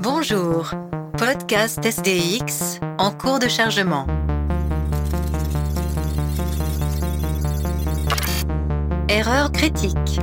[0.00, 0.70] Bonjour,
[1.18, 4.06] podcast SDX en cours de chargement.
[9.08, 10.20] Erreur critique.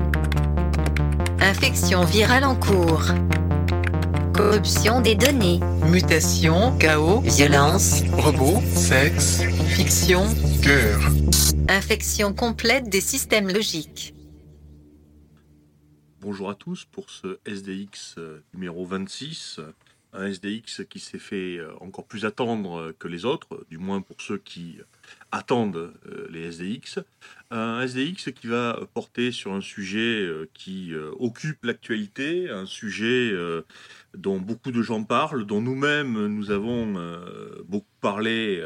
[1.40, 3.04] Infection virale en cours.
[4.34, 5.60] Corruption des données.
[5.86, 8.02] Mutation, chaos, Violence.
[8.18, 10.26] robot, sexe, Fiction.
[10.62, 11.00] guerre.
[11.74, 14.14] Infection complète des systèmes logiques.
[16.22, 19.60] Bonjour à tous pour ce SDX euh, numéro 26,
[20.14, 24.02] un SDX qui s'est fait euh, encore plus attendre euh, que les autres, du moins
[24.02, 24.78] pour ceux qui
[25.32, 27.00] attendent euh, les SDX.
[27.52, 33.32] Un SDX qui va porter sur un sujet qui occupe l'actualité, un sujet
[34.16, 36.96] dont beaucoup de gens parlent, dont nous-mêmes nous avons
[37.68, 38.60] beaucoup parlé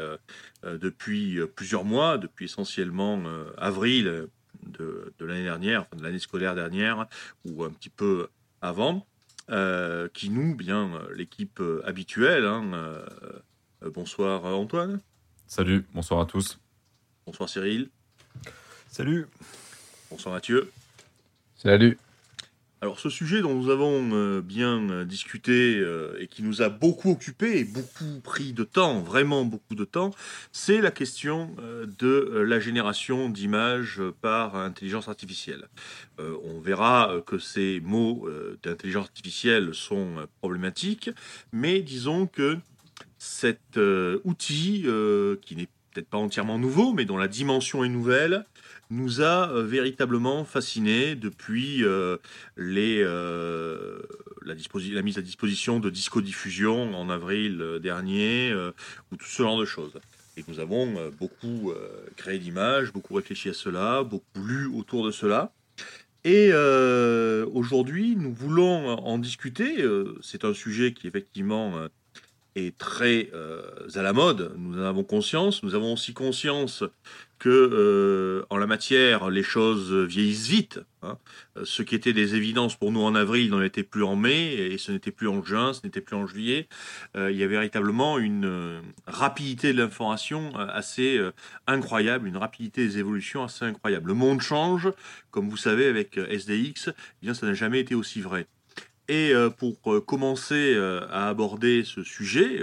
[0.62, 3.22] depuis plusieurs mois, depuis essentiellement
[3.58, 4.28] avril
[4.62, 7.08] de, l'année dernière, de l'année scolaire dernière,
[7.44, 8.28] ou un petit peu
[8.62, 9.06] avant,
[9.50, 13.06] euh, qui nous, bien euh, l'équipe euh, habituelle, hein, euh,
[13.94, 15.00] bonsoir Antoine,
[15.46, 16.58] Salut, bonsoir à tous.
[17.26, 17.88] bonsoir Cyril,
[18.90, 19.26] Salut.
[20.10, 20.70] bonsoir Mathieu.
[21.56, 21.98] Salut.
[22.80, 26.68] Alors ce sujet dont nous avons euh, bien euh, discuté euh, et qui nous a
[26.68, 30.12] beaucoup occupé et beaucoup pris de temps, vraiment beaucoup de temps,
[30.52, 31.56] c'est la question
[31.98, 35.68] de la génération d'images par intelligence artificielle.
[36.18, 38.28] On verra que ces mots
[38.62, 41.10] d'intelligence artificielle sont problématiques,
[41.52, 42.58] mais disons que
[43.18, 43.78] cet
[44.24, 44.86] outil,
[45.42, 48.44] qui n'est peut-être pas entièrement nouveau, mais dont la dimension est nouvelle,
[48.90, 52.16] nous a euh, véritablement fascinés depuis euh,
[52.58, 54.02] euh,
[54.44, 58.54] la, mise à disposition de discodiffusion en avril dernier,
[59.12, 59.92] ou tout ce genre de choses.
[60.36, 61.72] Et nous avons beaucoup
[62.16, 65.52] créé d'images, beaucoup réfléchi à cela, beaucoup lu autour de cela.
[66.24, 66.52] Et
[67.52, 69.84] aujourd'hui, nous voulons en discuter.
[70.22, 71.74] C'est un sujet qui effectivement
[72.54, 73.30] est très
[73.94, 74.54] à la mode.
[74.56, 75.62] Nous en avons conscience.
[75.62, 76.84] Nous avons aussi conscience
[77.38, 80.80] que euh, en la matière, les choses vieillissent vite.
[81.02, 81.18] hein.
[81.56, 84.54] Euh, Ce qui était des évidences pour nous en avril n'en était plus en mai,
[84.54, 86.68] et ce n'était plus en juin, ce n'était plus en juillet.
[87.16, 91.20] Euh, il y a véritablement une rapidité de l'information assez
[91.66, 94.08] incroyable, une rapidité des évolutions assez incroyable.
[94.08, 94.90] Le monde change,
[95.30, 98.46] comme vous savez, avec SDX, eh bien, ça n'a jamais été aussi vrai.
[99.08, 100.76] Et pour commencer
[101.10, 102.60] à aborder ce sujet,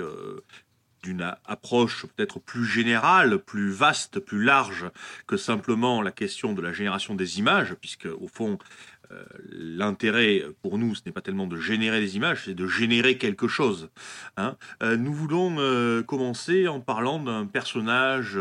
[1.06, 4.86] d'une approche peut-être plus générale, plus vaste, plus large
[5.28, 8.58] que simplement la question de la génération des images, puisque au fond,
[9.12, 13.18] euh, l'intérêt pour nous, ce n'est pas tellement de générer des images, c'est de générer
[13.18, 13.90] quelque chose.
[14.38, 14.58] hein.
[14.82, 18.40] Euh, nous voulons euh, commencer en parlant d'un personnage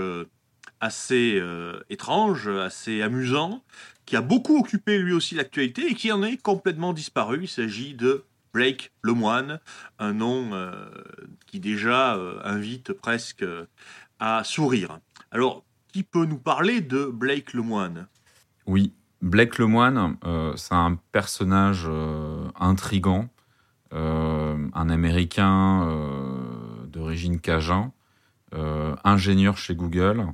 [0.81, 1.43] assez
[1.89, 3.63] étrange, assez amusant,
[4.07, 7.41] qui a beaucoup occupé lui aussi l'actualité et qui en est complètement disparu.
[7.43, 9.59] Il s'agit de Blake Lemoine,
[9.99, 10.73] un nom euh,
[11.47, 13.67] qui déjà euh, invite presque euh,
[14.21, 15.01] à sourire.
[15.33, 18.07] Alors, qui peut nous parler de Blake Lemoine?
[18.67, 20.17] Oui, Blake Lemoine,
[20.57, 21.89] c'est un personnage
[22.59, 23.29] intrigant,
[23.93, 25.87] un Américain
[26.89, 27.93] d'origine cajun,
[29.05, 30.27] ingénieur chez Google,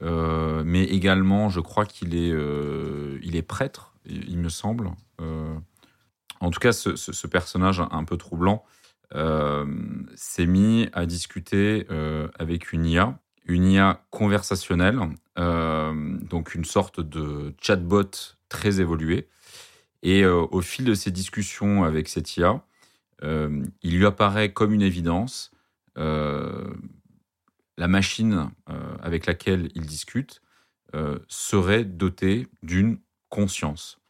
[0.00, 2.34] mais également, je crois qu'il est,
[3.22, 4.90] il est prêtre, il me semble.
[6.40, 8.64] En tout cas, ce, personnage un peu troublant
[9.14, 9.66] euh,
[10.14, 14.98] s'est mis à discuter euh, avec une IA, une IA conversationnelle,
[15.38, 18.10] euh, donc une sorte de chatbot
[18.48, 19.28] très évolué.
[20.02, 22.62] Et au fil de ces discussions avec cette IA,
[23.22, 25.50] il lui apparaît comme une évidence
[25.94, 26.64] la
[27.86, 28.50] machine
[29.02, 30.40] avec laquelle il discute
[31.28, 34.00] serait dotée d'une conscience.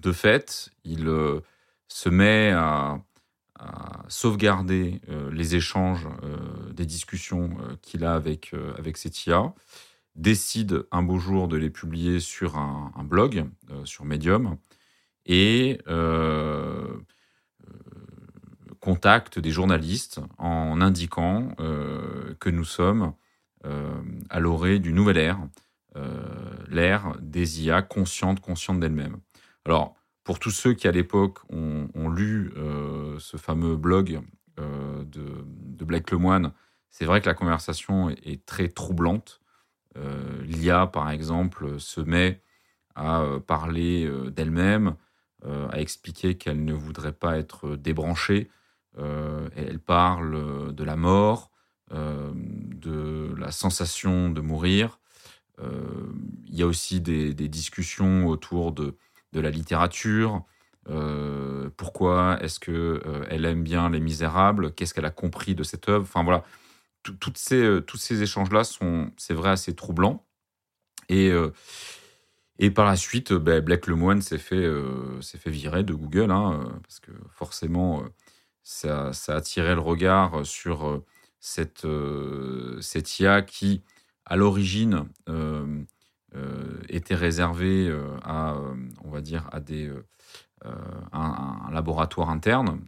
[0.00, 1.40] De fait, il euh,
[1.88, 3.00] se met à,
[4.08, 7.50] sauvegarder euh, les échanges, euh, des discussions
[7.82, 9.52] qu'il a avec, avec cette IA,
[10.16, 13.44] décide un beau jour de les publier sur un, blog,
[13.84, 14.56] sur Medium,
[15.26, 15.78] et
[18.80, 23.12] contacte des journalistes en indiquant que nous sommes
[24.30, 25.38] à l'orée d'une nouvelle ère,
[26.68, 29.18] l'ère des IA conscientes, conscientes d'elles-mêmes.
[29.66, 34.20] Alors, pour tous ceux qui à l'époque ont, lu euh, ce fameux blog
[34.58, 36.52] euh, de, de Blake Lemoine,
[36.90, 39.40] c'est vrai que la conversation est, très troublante.
[39.96, 42.42] Euh, L'IA, par exemple, se met
[42.94, 44.96] à parler d'elle-même,
[45.44, 48.50] à expliquer qu'elle ne voudrait pas être débranchée.
[48.98, 51.50] Elle parle de la mort,
[51.90, 54.98] de la sensation de mourir,
[55.58, 58.96] il y a aussi des, discussions autour de,
[59.32, 60.44] de la littérature.
[61.76, 66.02] pourquoi est-ce que elle aime bien Les Misérables Qu'est-ce qu'elle a compris de cette œuvre
[66.02, 66.44] Enfin voilà,
[67.02, 70.26] toutes ces, tous ces échanges-là sont, c'est vrai, assez troublants.
[71.08, 71.32] Et,
[72.58, 74.68] et par la suite, ben, Black Lemoine s'est fait,
[75.22, 78.04] fait virer de Google, hein, parce que forcément,
[78.62, 81.02] ça, ça, a attiré le regard sur
[81.40, 81.86] cette,
[82.80, 83.82] cette IA qui,
[84.26, 85.08] à l'origine,
[86.88, 87.90] était réservée
[88.22, 88.56] à,
[89.04, 89.92] on va dire, à des,
[91.12, 92.80] un, laboratoire interne,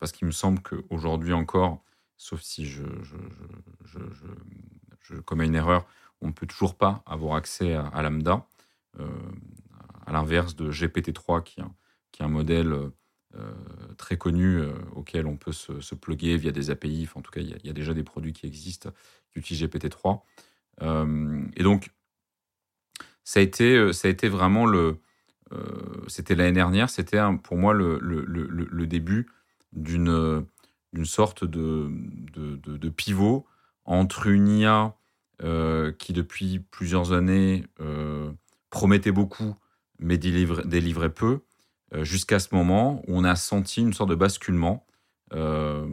[0.00, 1.82] parce qu'il me semble qu'aujourd'hui encore,
[2.16, 2.84] sauf si je,
[5.00, 5.86] je, commets une erreur,
[6.20, 8.44] on ne peut toujours pas avoir accès à, Lambda,
[8.98, 11.62] à l'inverse de GPT-3 qui,
[12.10, 12.90] qui est un modèle
[13.38, 13.52] euh,
[13.98, 17.08] très connu euh, auquel on peut se, plugger via des API.
[17.14, 18.90] en tout cas, il y, a déjà des produits qui existent
[19.30, 20.20] qui utilisent GPT-3.
[20.82, 21.90] Euh, et donc,
[23.26, 24.96] ça a été, ça a été vraiment le.
[26.06, 29.26] c'était l'année dernière, c'était pour moi le, début
[29.72, 30.46] d'une
[30.92, 31.90] d'une sorte de,
[32.88, 33.44] pivot
[33.84, 34.94] entre une IA
[35.98, 37.64] qui, depuis plusieurs années,
[38.70, 39.56] promettait beaucoup,
[39.98, 41.40] mais délivrait peu,
[41.94, 44.84] euh, jusqu'à ce moment où on a senti une sorte de basculement.
[45.32, 45.86] Euh,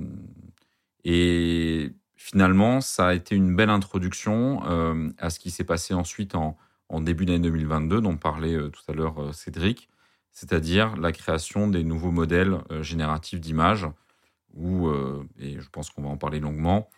[1.04, 6.36] et finalement, ça a été une belle introduction euh, à ce qui s'est passé ensuite
[6.36, 6.58] en,
[7.02, 9.90] début d'année 2022, dont parlait tout à l'heure Cédric,
[10.32, 13.88] c'est-à-dire la création des nouveaux modèles génératifs d'images,
[14.56, 14.92] où,
[15.40, 16.90] et je pense qu'on va en parler longuement,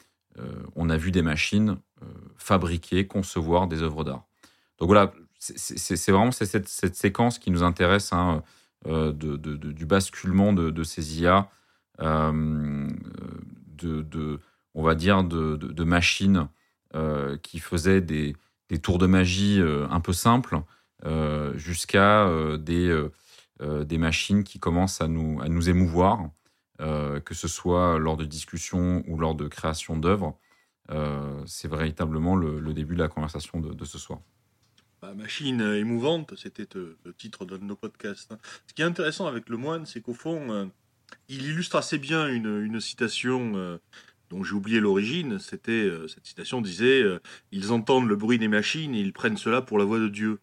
[0.75, 1.77] on a vu des machines
[2.37, 4.25] fabriquer, concevoir des œuvres d'art.
[4.79, 8.11] Donc voilà, c'est vraiment cette, cette, séquence qui nous intéresse.
[8.11, 8.43] Hein,
[8.87, 11.49] euh, du basculement de, ces IA,
[12.01, 12.87] euh,
[13.67, 14.39] de,
[14.75, 16.49] on va dire, de, machines
[16.93, 18.35] euh, qui faisaient des,
[18.81, 20.61] tours de magie un peu simples
[21.55, 23.07] jusqu'à des,
[23.61, 26.29] des machines qui commencent à nous, à nous émouvoir,
[26.79, 30.37] que ce soit lors de discussions ou lors de création d'œuvres.
[31.45, 34.19] c'est véritablement le, début de la conversation de ce soir
[35.13, 38.31] machine émouvante, c'était euh, le titre de nos podcasts.
[38.31, 38.39] Hein.
[38.67, 40.65] Ce qui est intéressant avec le moine, c'est qu'au fond, euh,
[41.27, 43.77] il illustre assez bien une, citation euh,
[44.43, 45.39] j'ai oublié l'origine.
[45.39, 47.03] C'était cette citation disait
[47.51, 50.39] ils entendent le bruit des machines et ils prennent cela pour la voix de Dieu.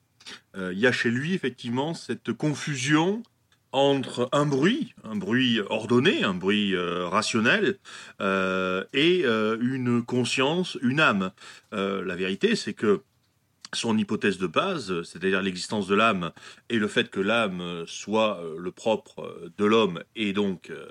[0.57, 3.23] Il y a chez lui effectivement cette confusion
[3.73, 7.79] entre un bruit, un bruit ordonné, un bruit rationnel,
[8.21, 11.33] et une conscience, une âme.
[11.73, 13.03] la vérité, c'est que
[13.75, 16.33] son hypothèse de base, c'est-à-dire l'existence de l'âme
[16.69, 20.87] et le fait que l'âme soit euh, le propre euh, de l'homme et donc euh,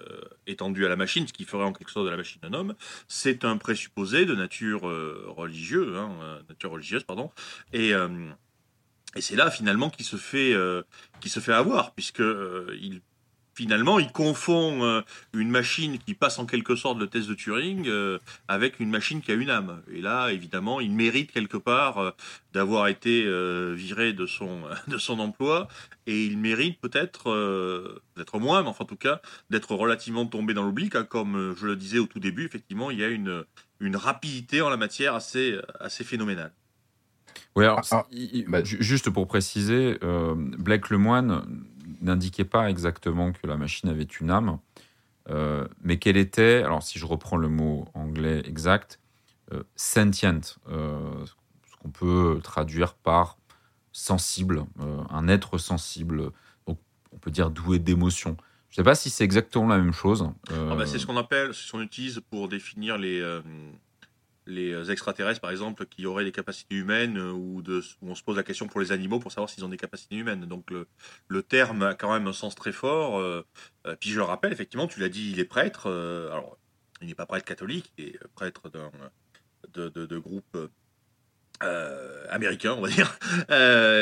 [0.48, 2.76] étendu à la machine, ce qui ferait en quelque sorte de la machine un homme,
[3.08, 7.32] c'est un présupposé de nature religieuse, hein, nature religieuse, pardon,
[7.74, 7.92] et
[9.16, 10.56] et c'est là finalement qui se fait
[11.20, 12.24] qui se fait avoir puisque
[13.54, 15.02] finalement, il confond euh,
[15.34, 19.22] une machine qui passe en quelque sorte le test de Turing euh, avec une machine
[19.22, 19.82] qui a une âme.
[19.92, 22.12] Et là, évidemment, il mérite quelque part euh,
[22.54, 23.24] d'avoir été
[23.74, 25.68] viré de son, de son emploi
[26.08, 30.64] et il mérite peut-être, d'être moins, mais enfin en tout cas, d'être relativement tombé dans
[30.64, 33.46] l'oubli, car comme je le disais au tout début, effectivement, il y a une,
[33.80, 36.52] une rapidité en la matière assez, assez phénoménale.
[37.56, 39.98] Oui, alors, ah, ah, bah, juste pour préciser,
[40.58, 41.46] Blake Lemoine
[42.02, 44.60] n'indiquait pas exactement que la machine avait une âme,
[45.30, 49.00] euh, mais qu'elle était, alors si je reprends le mot anglais exact,
[49.54, 53.38] euh, sentient, euh, ce qu'on peut traduire par
[53.92, 54.66] sensible,
[55.10, 56.32] un être sensible,
[56.66, 56.80] donc
[57.12, 58.38] on peut dire doué d'émotion.
[58.70, 60.30] Je ne sais pas si c'est exactement la même chose.
[60.50, 63.22] Ah bah, c'est ce qu'on appelle, ce qu'on utilise pour définir les
[64.48, 67.64] les euh, extraterrestres, par exemple, qui auraient des capacités humaines, euh, ou,
[68.02, 70.46] on se pose la question pour les animaux pour savoir s'ils ont des capacités humaines.
[70.46, 73.20] Donc le, terme a quand même un sens très fort.
[73.20, 73.44] Euh,
[74.00, 75.88] puis je le rappelle, effectivement, tu l'as dit, il est prêtre.
[75.88, 76.58] alors,
[77.02, 78.92] il n'est pas prêtre catholique, il est prêtre d'un
[79.74, 80.58] de, groupe
[82.30, 83.18] américain, on va dire.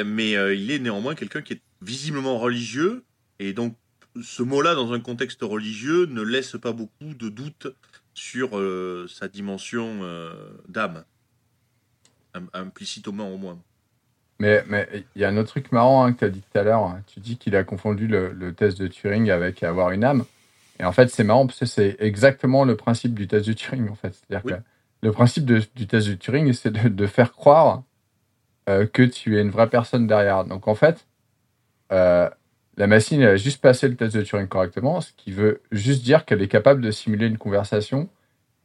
[0.05, 3.03] mais il est néanmoins quelqu'un qui est visiblement religieux.
[3.39, 3.77] Et donc,
[4.22, 7.67] ce mot-là, dans un contexte religieux, ne laisse pas beaucoup de doutes
[8.20, 10.34] sur euh, sa dimension euh,
[10.68, 11.06] d'âme,
[12.54, 13.58] implicitement au moins.
[14.40, 14.64] Mais
[15.16, 16.84] il y a un autre truc marrant hein, que tu as dit tout à l'heure.
[16.84, 17.02] Hein.
[17.08, 20.26] Tu dis qu'il a confondu le, test de Turing avec avoir une âme.
[20.80, 23.90] Et en fait, c'est marrant parce que c'est exactement le principe du test de Turing.
[23.90, 24.14] En fait.
[24.14, 24.62] C'est-à-dire que
[25.02, 27.84] le principe du test de Turing, c'est de, faire croire
[28.70, 30.46] euh, que tu es une vraie personne derrière.
[30.46, 31.06] Donc en fait,
[32.79, 36.24] la machine, a juste passé le test de Turing correctement, ce qui veut juste dire
[36.24, 38.09] qu'elle est capable de simuler une conversation.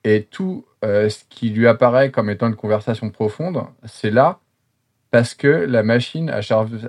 [0.04, 4.38] Et tout euh, ce qui lui apparaît comme étant une conversation profonde, c'est là
[5.10, 6.40] parce que la machine a,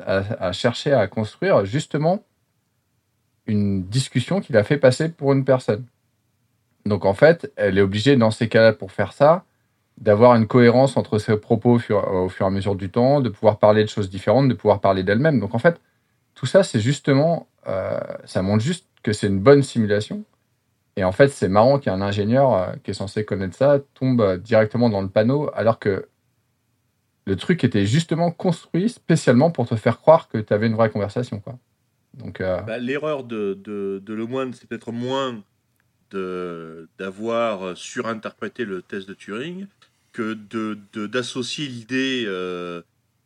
[0.06, 2.24] a- cherché à construire justement
[3.48, 5.86] une discussion qu'il a fait passer pour une personne.
[6.86, 9.46] Donc en fait, elle est obligée dans ces cas-là pour faire ça
[9.98, 13.22] d'avoir une cohérence entre ses propos au fur, au fur et à mesure du temps,
[13.22, 15.40] de pouvoir parler de choses différentes, de pouvoir parler d'elle-même.
[15.40, 15.80] Donc en fait,
[16.36, 20.24] tout ça, c'est justement, euh, ça montre juste que c'est une bonne simulation.
[20.98, 24.38] Et en fait, c'est marrant qu'un ingénieur euh, qui est censé connaître ça tombe euh,
[24.38, 26.08] directement dans le panneau, alors que
[27.26, 30.92] le truc était justement construit spécialement pour te faire croire que tu avais une vraie
[30.92, 31.40] conversation.
[31.40, 31.58] Quoi.
[32.14, 35.42] Donc, Bah, L'erreur de, de, de Lemoine, c'est peut-être moins
[36.12, 39.66] de- d'avoir surinterprété le test de Turing
[40.14, 40.78] que de-
[41.08, 42.26] d'associer l'idée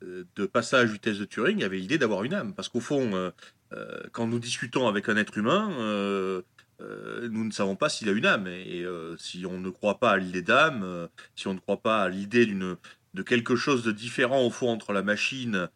[0.01, 2.53] de passage test de Turing avec l'idée d'avoir une âme.
[2.53, 3.31] Parce qu'au fond, euh,
[3.73, 6.41] euh, quand nous discutons avec un être humain, euh,
[6.81, 8.47] euh, nous ne savons pas s'il a une âme.
[8.47, 11.81] Et euh, si on ne croit pas à l'idée d'âme, euh, si on ne croit
[11.81, 12.75] pas à l'idée d'une
[13.15, 15.67] de quelque chose de différent au fond entre la machine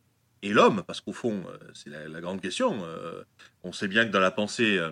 [0.43, 2.83] et l'homme, parce qu'au fond, euh, c'est la, la grande question.
[2.85, 3.23] euh,
[3.63, 4.91] on sait bien que dans la pensée euh,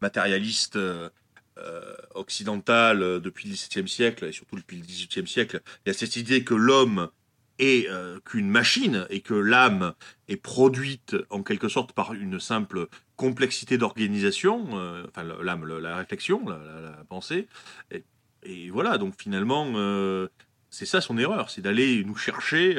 [0.00, 1.10] matérialiste euh,
[1.58, 5.90] euh, occidentale euh, depuis le XVIIe siècle, et surtout depuis le XVIIIe siècle, il y
[5.90, 7.10] a cette idée que l'homme
[7.58, 9.94] est euh, qu'une machine et que l'âme
[10.28, 16.46] est produite en quelque sorte par une simple complexité d'organisation, euh, enfin l'âme, la réflexion,
[16.48, 16.58] la,
[17.08, 17.46] pensée.
[17.90, 18.04] Et,
[18.42, 20.28] et voilà, donc finalement, euh,
[20.70, 22.76] c'est ça son erreur, c'est d'aller nous chercher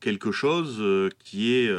[0.00, 0.82] quelque chose
[1.18, 1.72] qui est...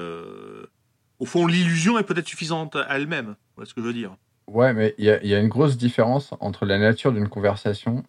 [1.19, 3.35] au fond, l'illusion est peut-être suffisante elle-même.
[3.55, 4.15] Voilà ce que je veux dire.
[4.47, 8.03] ouais, mais il y, y a une grosse différence entre la nature d'une conversation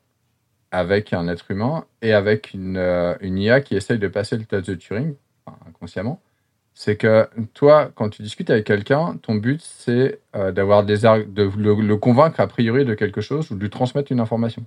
[0.76, 4.68] avec un être humain et avec une, euh, IA qui essaye de passer le test
[4.68, 5.14] de Turing,
[5.66, 6.20] inconsciemment.
[6.74, 11.24] C'est que toi, quand tu discutes avec quelqu'un, ton but, c'est euh, d'avoir des ar-
[11.26, 14.66] de le, convaincre a priori de quelque chose ou de lui transmettre une information.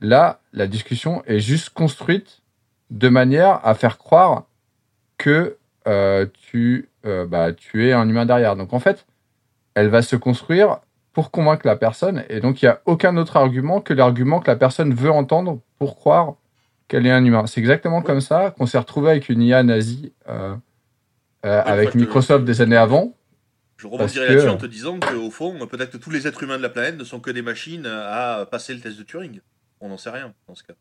[0.00, 2.42] Là, la discussion est juste construite
[2.90, 4.46] de manière à faire croire
[5.16, 6.26] que euh,
[7.28, 8.56] bah, tu es un humain derrière.
[8.56, 9.06] Donc en fait,
[9.74, 10.80] elle va se construire
[11.16, 14.50] pour convaincre la personne, et donc il n'y a aucun autre argument que l'argument que
[14.50, 16.34] la personne veut entendre pour croire
[16.88, 17.46] qu'elle est un humain.
[17.46, 20.54] C'est exactement comme ça qu'on s'est retrouvé avec une IA nazie euh,
[21.46, 23.16] euh, avec te- Microsoft des années avant.
[23.78, 26.58] Je rebondirai que- là-dessus en te disant qu'au fond, peut-être que tous les êtres humains
[26.58, 29.40] de la planète ne sont que des machines à passer le test de Turing.
[29.80, 30.74] On n'en sait rien dans ce cas.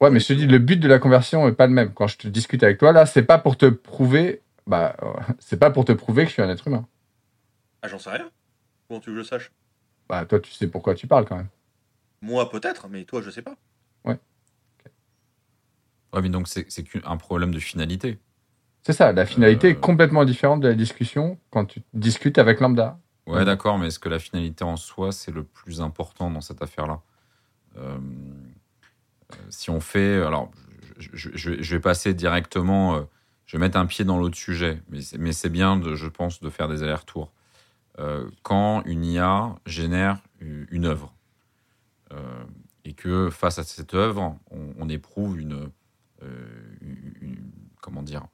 [0.00, 1.94] Ouais, mais je te dis, le but de la conversion est pas le même.
[1.94, 5.60] Quand je te discute avec toi, là, c'est pas pour te prouver, bah, euh, c'est
[5.60, 6.84] pas pour te prouver que je suis un être humain.
[7.82, 8.28] Ah, j'en sais rien.
[8.88, 9.52] Comment tu veux que je sache?
[10.08, 11.48] Bah, toi, tu sais pourquoi tu parles quand même.
[12.22, 13.56] Moi, peut-être, mais toi, je sais pas.
[16.14, 18.18] Ouais, mais donc c'est qu'un problème de finalité.
[18.82, 19.70] C'est ça, la finalité Euh.
[19.72, 22.98] est complètement différente de la discussion quand tu discutes avec lambda.
[23.26, 26.62] Ouais, d'accord, mais est-ce que la finalité en soi, c'est le plus important dans cette
[26.62, 27.02] affaire-là?
[27.76, 30.22] Euh, euh, Si on fait.
[30.22, 30.50] Alors,
[30.98, 32.96] je, je- je- je vais passer directement.
[32.96, 33.02] euh,
[33.44, 36.06] je vais mettre un pied dans l'autre sujet, mais c'est mais c'est bien, de, je
[36.08, 37.30] pense, de faire des allers-retours.
[37.98, 41.14] Euh, quand une IA génère une œuvre,
[42.12, 42.44] euh,
[42.84, 45.70] et que face à cette œuvre, on, éprouve une,
[46.22, 47.50] euh, une-
[47.82, 48.26] comment dire,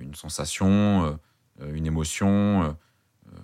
[0.00, 1.18] une sensation,
[1.60, 2.76] une émotion.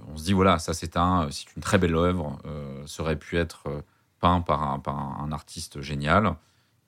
[0.09, 2.39] on se dit voilà, ça c'est un, c'est une très belle œuvre,
[2.87, 3.85] ça aurait pu être
[4.19, 6.35] peint par un, artiste génial.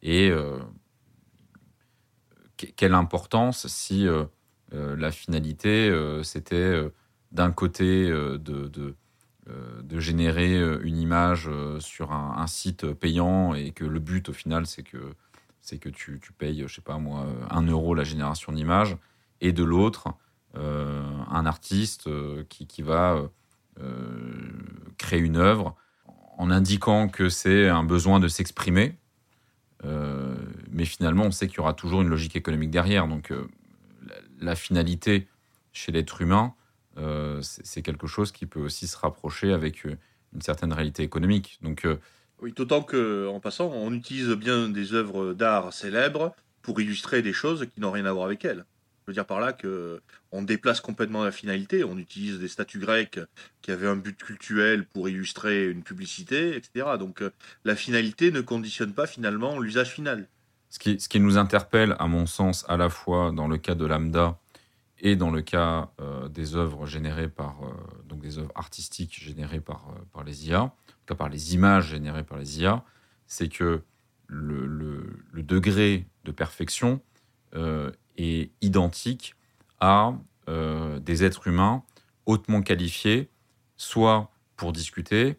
[0.02, 0.30] Et
[2.56, 4.06] que- quelle importance si
[4.72, 5.90] la finalité
[6.22, 6.90] c'était
[7.34, 8.94] d'un côté euh, de, de,
[9.50, 11.50] euh, générer euh, une image
[11.80, 15.12] sur un, site payant et que le but au final c'est que
[15.60, 18.98] c'est que tu, tu payes, je sais pas moi, un euro la génération d'image,
[19.40, 20.08] et de l'autre,
[20.54, 22.06] un artiste
[22.50, 23.22] qui, qui va
[24.98, 25.74] créer une œuvre
[26.36, 28.98] en indiquant que c'est un besoin de s'exprimer.
[29.82, 33.08] Mais finalement, on sait qu'il y aura toujours une logique économique derrière.
[33.08, 33.32] Donc,
[34.38, 35.28] la, finalité
[35.72, 36.54] chez l'être humain,
[36.96, 39.96] c'est c'est quelque chose qui peut aussi se rapprocher avec euh,
[40.34, 41.58] une certaine réalité économique.
[41.62, 41.96] Donc, euh,
[42.40, 47.32] Oui, d'autant que, en passant, on utilise bien des œuvres d'art célèbres pour illustrer des
[47.32, 48.64] choses qui n'ont rien à voir avec elles.
[49.04, 50.00] Je veux dire par là que
[50.32, 51.84] on déplace complètement la finalité.
[51.84, 53.20] On utilise des statues grecques
[53.60, 56.96] qui avaient un but cultuel pour illustrer une publicité, etc.
[56.98, 57.30] Donc euh,
[57.64, 60.26] la finalité ne conditionne pas finalement l'usage final.
[60.70, 63.74] Ce qui, ce qui nous interpelle, à mon sens, à la fois dans le cas
[63.74, 64.38] de Lambda
[65.04, 67.70] et dans le cas euh, des œuvres générées par, euh,
[68.08, 71.54] donc des œuvres artistiques générées par, euh, par les IA, en tout cas par les
[71.54, 72.82] images générées par les IA,
[73.28, 73.82] c'est que
[74.26, 77.00] le, le- le degré de perfection
[78.16, 79.36] est identique
[79.80, 80.14] à
[80.48, 81.84] des êtres humains
[82.26, 83.30] hautement qualifiés,
[83.76, 85.36] soit pour discuter,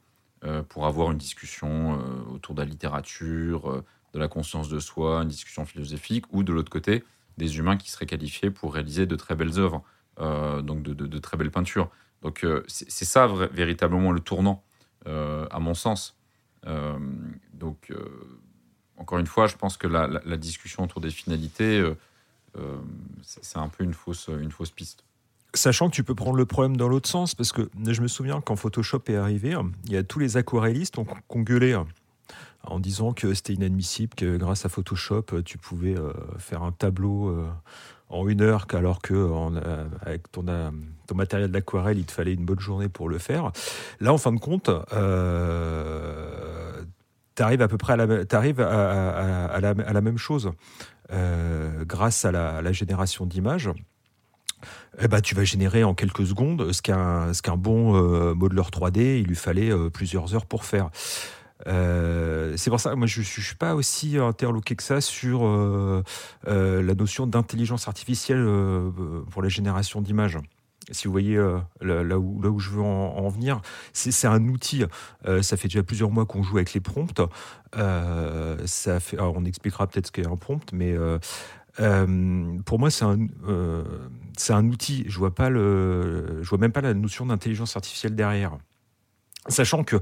[0.70, 2.00] pour avoir une discussion
[2.32, 6.72] autour de la littérature, de la conscience de soi, une discussion philosophique, ou de l'autre
[6.72, 7.04] côté,
[7.38, 9.84] des humains qui seraient qualifiés pour réaliser de très belles œuvres,
[10.18, 11.90] donc de, très belles peintures.
[12.22, 14.64] Donc c'est ça véritablement le tournant,
[15.06, 16.18] à mon sens.
[17.54, 17.94] donc
[18.98, 21.84] encore une fois, je pense que la, la discussion autour des finalités,
[23.22, 25.04] c'est un peu une fausse, une fausse piste.
[25.56, 28.42] Sachant que tu peux prendre le problème dans l'autre sens, parce que je me souviens
[28.42, 31.80] quand Photoshop est arrivé, il y a tous les aquarellistes qui ont gueulé
[32.64, 37.30] en disant que c'était inadmissible, que grâce à Photoshop, tu pouvais euh, faire un tableau
[37.30, 37.48] euh,
[38.10, 39.30] en une heure, alors que
[40.02, 40.46] avec ton,
[41.08, 43.52] ton matériel d'aquarelle, il te fallait une bonne journée pour le faire.
[44.00, 46.84] Là, en fin de compte, euh,
[47.36, 49.60] tu arrives à peu près à la, à,
[49.94, 50.52] la, même chose
[51.86, 53.72] grâce à la génération d'images
[55.02, 59.28] eh ben, tu vas générer en quelques secondes ce qu'un bon euh, modeler 3D, il
[59.28, 60.90] lui fallait euh, plusieurs heures pour faire.
[61.68, 65.46] Euh, c'est pour ça, moi, je ne suis pas aussi interloqué que ça sur
[66.46, 68.46] la notion d'intelligence artificielle
[69.30, 70.38] pour la génération d'images.
[70.92, 71.38] Si vous voyez
[71.82, 73.62] là, où, je veux en, venir,
[73.94, 74.84] c'est un outil.
[75.42, 77.22] ça fait déjà plusieurs mois qu'on joue avec les prompts.
[77.76, 80.96] on expliquera peut-être ce qu'est un prompt, mais
[81.80, 83.84] euh, pour moi, c'est un, euh,
[84.50, 85.06] un outil.
[85.08, 88.58] Je vois vois même pas la notion d'intelligence artificielle derrière.
[89.48, 89.98] Sachant que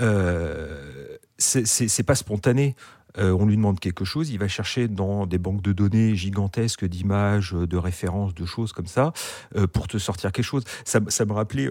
[0.00, 2.76] euh, c'est pas spontané.
[3.18, 6.84] Euh, on lui demande quelque chose, il va chercher dans des banques de données gigantesques
[6.84, 9.14] d'images, de références, de choses comme ça,
[9.56, 10.64] euh, pour te sortir quelque chose.
[10.84, 11.70] Ça, ça me rappelait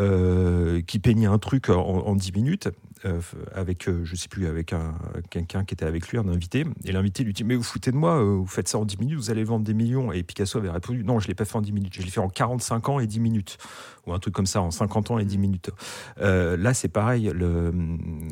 [0.00, 2.68] euh, qui peignait un truc en, en 10 minutes.
[3.54, 4.94] avec, je sais plus, avec un,
[5.30, 6.64] quelqu'un qui était avec lui, un invité.
[6.84, 9.16] Et l'invité lui dit Mais vous foutez de moi, vous faites ça en 10 minutes,
[9.16, 10.12] vous allez vendre des millions.
[10.12, 12.10] Et Picasso avait répondu Non, je ne l'ai pas fait en 10 minutes, je l'ai
[12.10, 13.58] fait en 45 ans et 10 minutes.
[14.06, 15.70] Ou un truc comme ça, en 50 ans et 10 minutes.
[16.18, 17.32] là, c'est pareil,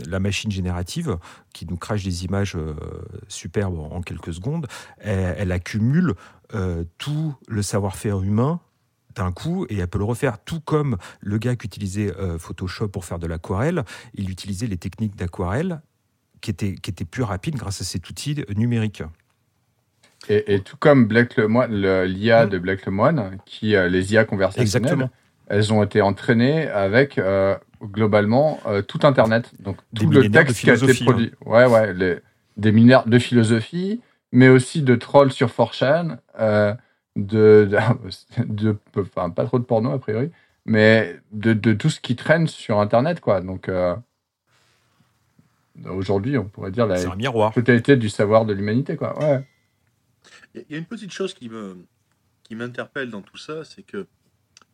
[0.06, 1.18] la machine générative,
[1.52, 2.74] qui nous crache des images euh,
[3.28, 4.66] superbes en quelques secondes,
[4.98, 6.14] elle, accumule
[6.54, 8.60] euh, tout le savoir-faire humain
[9.18, 12.88] d'un coup et elle peut le refaire tout comme le gars qui utilisait euh, Photoshop
[12.88, 15.80] pour faire de l'aquarelle, il utilisait les techniques d'aquarelle
[16.40, 19.02] qui étaient, qui étaient plus rapides grâce à cet outil numérique.
[20.28, 25.10] Et, tout comme Black l'IA de Black Lemoine, qui les IA conversationnelles,
[25.46, 27.18] elles ont été entraînées avec
[27.82, 29.50] globalement euh, tout Internet.
[29.60, 31.32] Donc tout le texte qui a été produit.
[31.32, 31.50] Hein.
[31.50, 32.18] Ouais, ouais, les,
[32.56, 34.00] des mineurs de philosophie,
[34.32, 36.18] mais aussi de trolls sur 4chan,
[37.18, 37.68] de,
[38.46, 40.30] de, enfin, pas trop de porno a priori,
[40.64, 43.40] mais de, de, tout ce qui traîne sur Internet, quoi.
[43.40, 43.96] Donc euh,
[45.86, 47.02] aujourd'hui, on pourrait dire la
[47.52, 49.18] totalité du savoir de l'humanité, quoi.
[49.18, 49.46] Ouais.
[50.54, 51.76] Il y a une petite chose qui me
[52.44, 54.06] qui m'interpelle dans tout ça, c'est que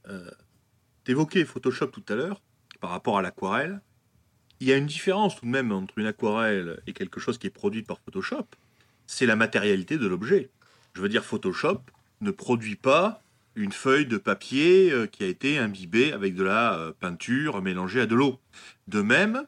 [0.09, 0.30] euh,
[1.04, 2.40] tu évoquais Photoshop tout à l'heure
[2.80, 3.80] par rapport à l'aquarelle,
[4.61, 7.48] il y a une différence tout de même entre une aquarelle et quelque chose qui
[7.48, 8.46] est produit par Photoshop,
[9.07, 10.50] c'est la matérialité de l'objet.
[10.92, 11.80] Je veux dire, Photoshop
[12.24, 13.22] ne produit pas
[13.54, 18.00] une feuille de papier euh, qui a été imbibée avec de la euh, peinture mélangée
[18.00, 18.40] à de l'eau.
[18.88, 19.44] De même,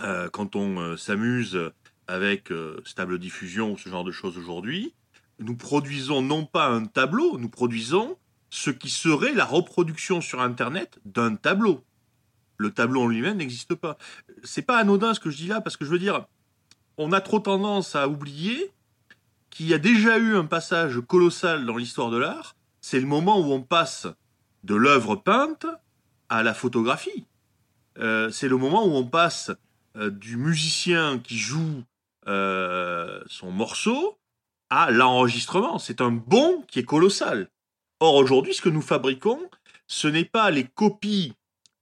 [0.00, 1.58] euh, quand on s'amuse
[2.08, 2.52] avec
[2.84, 4.94] stable diffusion ou ce genre de choses aujourd'hui,
[5.38, 8.18] nous produisons non pas un tableau, nous produisons
[8.50, 11.84] ce qui serait la reproduction sur Internet d'un tableau
[12.56, 13.98] le tableau en lui-même n'existe pas.
[14.42, 16.26] C'est pas anodin ce que je dis là, parce que je veux dire,
[16.96, 18.70] on a trop tendance à oublier
[19.54, 22.56] qu'il y a déjà eu un passage colossal dans l'histoire de l'art.
[22.80, 24.08] C'est le moment où on passe
[24.64, 25.66] de l'œuvre peinte
[26.28, 27.24] à la photographie.
[27.98, 29.52] Euh, c'est le moment où on passe
[29.96, 31.84] euh, du musicien qui joue
[32.26, 34.18] euh, son morceau
[34.70, 35.78] à l'enregistrement.
[35.78, 37.48] C'est un bond qui est colossal.
[38.00, 39.40] Or, aujourd'hui, ce que nous fabriquons,
[39.86, 41.34] ce n'est pas les copies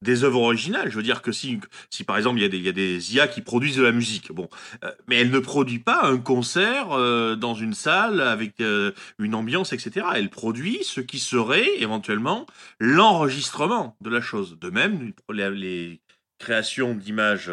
[0.03, 0.91] des œuvres originales.
[0.91, 2.73] Je veux dire que si, si par exemple il y, a des, il y a
[2.73, 4.49] des IA qui produisent de la musique, bon,
[4.83, 9.33] euh, mais elle ne produit pas un concert euh, dans une salle avec euh, une
[9.33, 10.05] ambiance, etc.
[10.15, 12.45] Elle produit ce qui serait éventuellement
[12.79, 14.57] l'enregistrement de la chose.
[14.59, 16.01] De même, les, les
[16.37, 17.51] créations d'images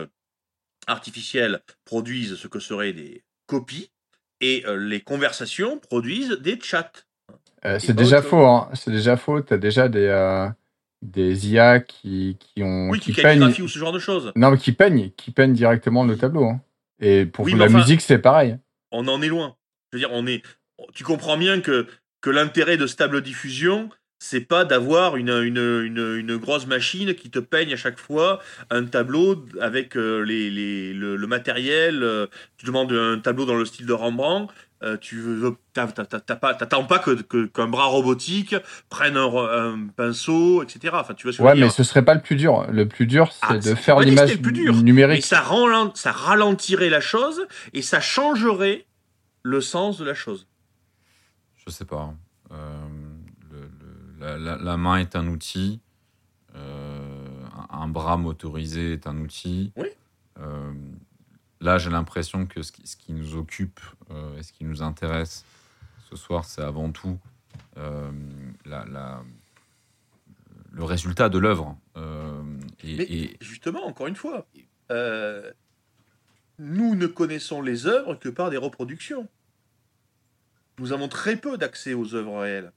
[0.87, 3.91] artificielles produisent ce que seraient des copies
[4.41, 6.91] et les conversations produisent des chats.
[7.79, 8.71] c'est déjà faux, hein.
[8.73, 9.43] c'est déjà faux.
[9.43, 10.09] Tu as déjà des
[11.03, 12.91] des IA qui, qui ont.
[12.91, 13.45] Oui, qui, qui peignent.
[13.45, 14.33] ou ce genre de choses.
[14.37, 16.45] Non, mais qui peignent, qui peignent directement le tableau.
[16.45, 16.61] Hein.
[17.01, 18.59] Et pour la musique, c'est pareil.
[18.93, 19.57] On en est loin.
[19.93, 20.43] Je veux dire, on est.
[20.95, 21.87] Tu comprends bien que,
[22.21, 27.31] que l'intérêt de stable diffusion, c'est pas d'avoir une, une, une, une, grosse machine qui
[27.31, 32.03] te peigne à chaque fois un tableau avec euh, les, les, le, matériel.
[32.03, 32.27] Euh,
[32.59, 37.45] tu demandes un tableau dans le style de Rembrandt euh, tu veux, t'attends pas que
[37.47, 38.55] qu'un bras robotique
[38.89, 40.95] prenne un, pinceau, etc.
[40.99, 42.67] Enfin, tu ouais, mais ce serait pas le plus dur.
[42.71, 45.25] Le plus dur, c'est ah, de faire l'image numérique.
[45.25, 45.45] ça,
[45.95, 48.87] ça ralentirait la chose et ça changerait
[49.43, 50.47] le sens de la chose.
[51.67, 52.15] Je sais pas.
[52.53, 52.87] Euh,
[53.51, 55.81] le- le- la, la- la main est un outil.
[56.57, 59.73] euh, un, un bras motorisé est un outil.
[59.77, 59.89] Oui.
[61.61, 64.83] Là, j'ai l'impression que ce qui, ce qui nous occupe euh, et ce qui nous
[64.83, 65.45] intéresse
[66.09, 67.19] ce soir, c'est avant tout
[67.77, 68.11] euh,
[68.65, 69.23] la- la-
[70.73, 71.77] le résultat de l'œuvre.
[71.97, 72.43] Euh,
[72.83, 74.47] et- Mais- et, Justement, encore une fois,
[76.59, 79.29] nous ne connaissons les œuvres que par des reproductions.
[80.79, 82.73] Nous avons très peu d'accès aux œuvres réelles.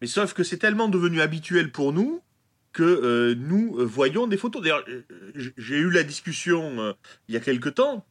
[0.00, 2.22] Mais sauf que c'est tellement devenu habituel pour nous
[2.72, 4.62] que euh, nous voyons des photos.
[4.62, 4.84] D'ailleurs,
[5.56, 6.92] j'ai eu la discussion euh,
[7.28, 8.04] il y a quelque temps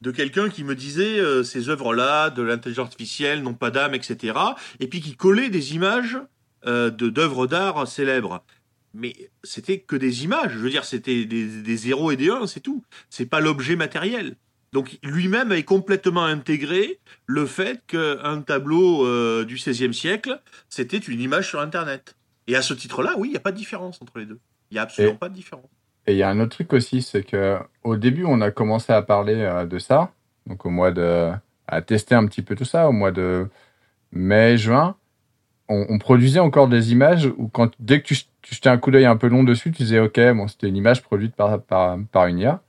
[0.00, 4.38] de quelqu'un qui me disait euh, ces œuvres-là, de l'intelligence artificielle, n'ont pas d'âme, etc.
[4.80, 6.18] Et puis qui collait des images
[6.66, 8.44] euh, de d'œuvres d'art célèbres.
[8.94, 10.52] Mais c'était que des images.
[10.52, 12.82] Je veux dire, c'était des, des zéros et des uns, c'est tout.
[13.08, 14.36] C'est pas l'objet matériel.
[14.72, 21.20] Donc lui-même avait complètement intégré le fait qu'un tableau euh, du XVIe siècle, c'était une
[21.20, 22.16] image sur Internet.
[22.46, 24.38] Et à ce titre-là, oui, il n'y a pas de différence entre les deux.
[24.70, 25.66] Il n'y a absolument Et- pas de différence.
[26.06, 28.92] Et il y a un autre truc aussi, c'est que au début, on a commencé
[28.92, 30.12] à parler euh, de ça,
[30.46, 31.30] donc au mois de,
[31.66, 33.48] à tester un petit peu tout ça, au mois de
[34.12, 34.96] mai, juin.
[35.72, 38.16] On, produisait encore des images où quand dès que tu,
[38.50, 41.00] jetais un coup d'œil un peu long dessus, tu disais ok, bon, c'était une image
[41.00, 42.60] produite par, par, par une IA.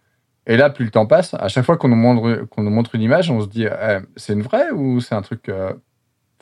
[0.46, 2.94] Et là, plus le temps passe, à chaque fois qu'on nous montre qu'on nous montre
[2.94, 5.74] une image, on se dit eh, c'est une vraie ou c'est un truc euh,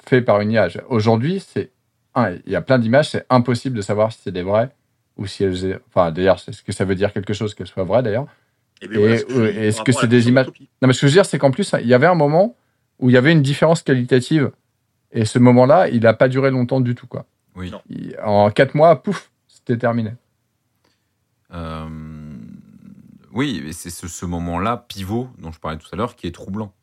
[0.06, 0.68] fait par une IA.
[0.90, 1.72] Aujourd'hui, c'est
[2.46, 4.70] il y a plein d'images, c'est impossible de savoir si c'est des vraies
[5.20, 5.80] ou si elles.
[5.90, 8.26] Enfin, d'ailleurs, c'est ce que ça veut dire quelque chose qu'elles soient vraies d'ailleurs.
[8.82, 10.48] Et, Et, que je dis est-ce que c'est des images-.
[10.82, 12.56] Non, mais ce que je veux dire, c'est qu'en plus, il y avait un moment
[13.00, 14.52] où il y avait une différence qualitative.
[15.12, 17.08] Et ce moment-là, il n'a pas duré longtemps du tout.
[17.08, 17.26] Quoi.
[17.56, 17.72] oui.
[17.72, 17.82] Non.
[17.90, 20.12] Il- en quatre mois, pouf, c'était terminé.
[21.54, 21.88] Euh,
[23.34, 26.32] oui, et c'est ce, ce moment-là, pivot, dont je parlais tout à l'heure, qui est
[26.32, 26.74] troublant.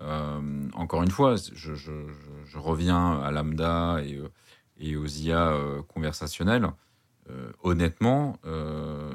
[0.00, 0.40] Euh,
[0.74, 1.90] encore une fois, je, je- je-
[2.46, 4.20] je reviens à Lambda et,
[4.80, 6.68] et aux IA euh, conversationnelles.
[7.30, 9.12] Euh, honnêtement, euh,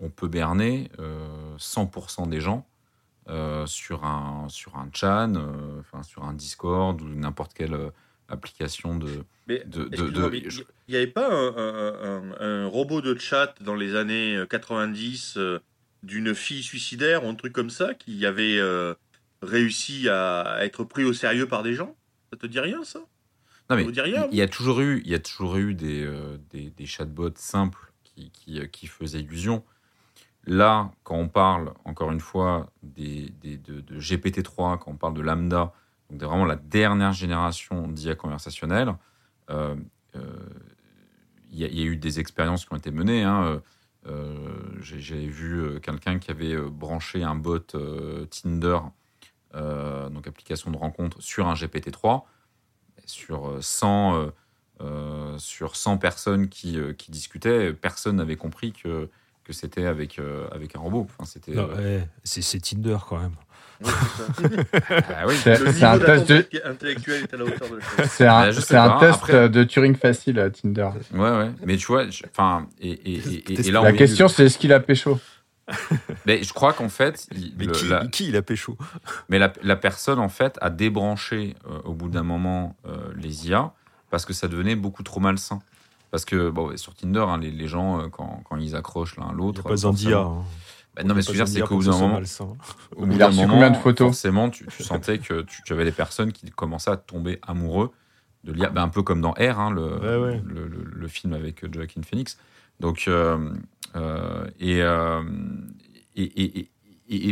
[0.00, 2.66] on peut berner euh, 100% des gens
[3.28, 7.90] euh, sur, un, sur un chan, euh, enfin, sur un Discord ou n'importe quelle euh,
[8.28, 12.32] application de, Mais de, de- excuse-moi, de- mais je- il n'y avait pas un, un-
[12.32, 15.60] un- un robot de chat dans les années 90 euh,
[16.02, 18.94] d'une fille suicidaire ou un truc comme ça qui avait euh,
[19.42, 21.96] réussi à, à être pris au sérieux par des gens?
[22.32, 23.00] Ça te dit rien, ça?
[23.70, 23.84] Non, mais
[24.32, 27.30] il y a toujours eu, il y a toujours eu des, euh, des, des chatbots
[27.36, 29.62] simples qui, qui, euh, qui faisaient illusion.
[30.44, 35.14] Là, quand on parle, encore une fois, des, des- de, de GPT-3, quand on parle
[35.14, 35.72] de Lambda,
[36.10, 38.94] donc vraiment la dernière génération d'IA conversationnelle,
[39.50, 39.76] euh,
[40.16, 40.20] euh,
[41.50, 43.22] il y, a- il y a eu des expériences qui ont été menées.
[43.22, 43.62] hein.
[44.80, 47.60] J'ai vu quelqu'un qui avait branché un bot
[48.30, 48.78] Tinder,
[49.54, 52.26] donc application de rencontre, sur un GPT-3
[53.12, 54.26] sur euh, 100, euh,
[54.82, 59.08] euh, sur 100 personnes qui, euh, qui discutaient, personne n'avait compris que,
[59.44, 61.06] que c'était avec, euh, avec un robot.
[61.08, 63.34] Enfin, c'était, Non, euh, ouais, c'est c'est Tinder quand même.
[63.84, 63.90] Oui,
[64.90, 65.34] ah oui.
[65.42, 68.06] C'est un test de, d'attente intellectuel est à la hauteur de la chose.
[68.10, 70.88] c'est un, Bah, je sais c'est un pas, test après- de Turing facile à Tinder.
[71.12, 71.50] Ouais, ouais.
[71.64, 74.28] Mais tu vois, je- enfin, et, et, et- et- et là, on La est- question,
[74.28, 75.18] c'est est-ce qu'il a pécho?
[76.26, 78.76] Mais je crois qu'en fait, il- Mais le- qui, la, qui il a pécho
[79.28, 83.48] mais la, la personne, en fait, a débranché euh, au bout d'un moment euh, les
[83.48, 83.72] IA
[84.10, 85.60] parce que ça devenait beaucoup trop malsain.
[86.10, 89.32] Parce que bon, sur Tinder, hein, les, les gens, euh, quand, quand ils accrochent l'un
[89.32, 89.60] l'autre.
[89.60, 90.10] a pas Zandia.
[90.10, 90.44] forcément- hein.
[90.94, 92.20] Bah, non, mais ce que je veux dire, c'est qu'au bout d'un moment,
[92.96, 95.86] au bout d'un moment, combien de photos forcément, tu, tu sentais que tu, tu avais
[95.86, 97.92] des personnes qui commençaient à tomber amoureux
[98.44, 100.42] de l'IA, Ben, un peu comme dans R, hein, le, Ouais, ouais.
[100.44, 102.36] Le, le- le film avec Joaquin Phoenix.
[102.80, 103.54] Donc, euh,
[103.94, 105.22] et, euh,
[106.16, 106.68] et,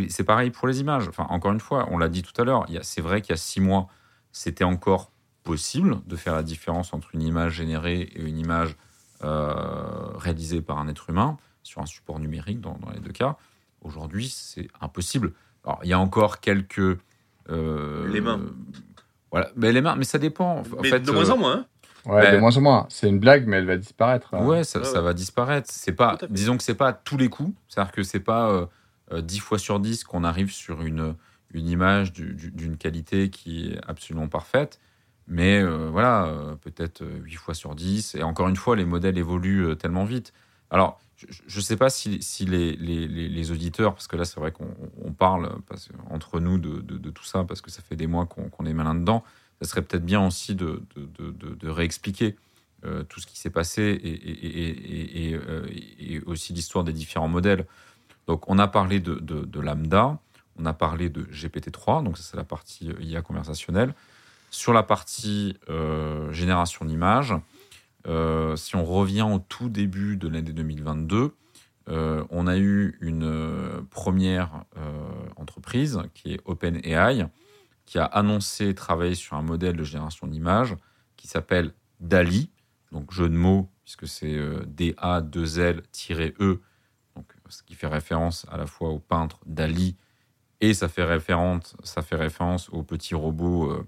[0.08, 1.08] c'est pareil pour les images.
[1.08, 3.38] Enfin, encore une fois, on l'a dit tout à l'heure, c'est vrai qu'il y a
[3.38, 3.88] six mois,
[4.32, 5.10] c'était encore
[5.42, 8.76] possible de faire la différence entre une image générée et une image
[9.24, 9.52] euh,
[10.16, 13.36] réalisée par un être humain sur un support numérique dans, dans les deux cas.
[13.82, 15.32] Aujourd'hui, c'est impossible.
[15.64, 16.98] Alors, il y a encore quelques.
[17.48, 18.40] euh, Les mains.
[19.30, 20.58] Voilà, mais les mains, mais ça dépend.
[20.58, 21.66] En Mais fait, de moins euh, en moins.
[22.06, 22.10] Hein.
[22.10, 22.86] Ouais, Ben- de moins en moins.
[22.88, 24.34] C'est une blague, mais elle va disparaître.
[24.34, 25.04] Ouais, ça, Ouais, ça ouais.
[25.04, 25.68] va disparaître.
[25.70, 27.52] C'est pas, disons que c'est pas à tous les coups.
[27.68, 28.66] C'est-à-dire que c'est pas euh,
[29.12, 31.14] euh, 10 fois sur 10 qu'on arrive sur une,
[31.52, 34.78] une image du- du- d'une qualité qui est absolument parfaite.
[35.28, 38.14] Mais euh, voilà, euh, peut-être euh, 8 fois sur 10.
[38.16, 40.32] Et encore une fois, les modèles évoluent euh, tellement vite.
[40.70, 41.00] Alors,
[41.46, 44.40] je ne sais pas si, si les, les- les- les auditeurs, parce que là, c'est
[44.40, 47.82] vrai qu'on on parle parce, entre nous de, de- de tout ça, parce que ça
[47.82, 49.22] fait des mois qu'on qu'on est malin dedans,
[49.60, 50.82] ça serait peut-être bien aussi de,
[51.62, 52.36] réexpliquer
[52.84, 55.66] euh, tout ce qui s'est passé euh,
[55.98, 57.66] et aussi l'histoire des différents modèles.
[58.26, 60.18] Donc, on a parlé de, Lambda,
[60.58, 63.94] on a parlé de GPT-3, donc ça c'est la partie euh, IA conversationnelle.
[64.50, 65.56] sur la partie
[66.30, 67.34] génération d'images,
[68.56, 71.34] si on revient au tout début de l'année 2022,
[71.88, 74.64] euh, on a eu une première
[75.36, 77.28] entreprise qui est OpenAI,
[77.90, 80.76] qui a annoncé travailler sur un modèle de génération d'images
[81.16, 82.48] qui s'appelle DALI,
[82.92, 86.60] donc jeu de mots, puisque c'est euh, D-A-2-L-E,
[87.16, 89.96] donc, ce qui fait référence à la fois au peintre Dali
[90.60, 93.84] et ça fait référence, ça fait référence au petit robot euh,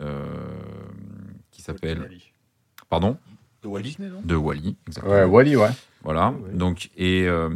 [0.00, 0.24] euh,
[1.52, 2.10] qui s'appelle.
[2.88, 3.16] Pardon
[4.24, 5.14] De Wally, exactement.
[5.14, 5.70] Ouais, Wally, ouais.
[6.02, 6.30] Voilà.
[6.30, 6.52] Ouais, ouais.
[6.52, 7.50] Donc, et euh,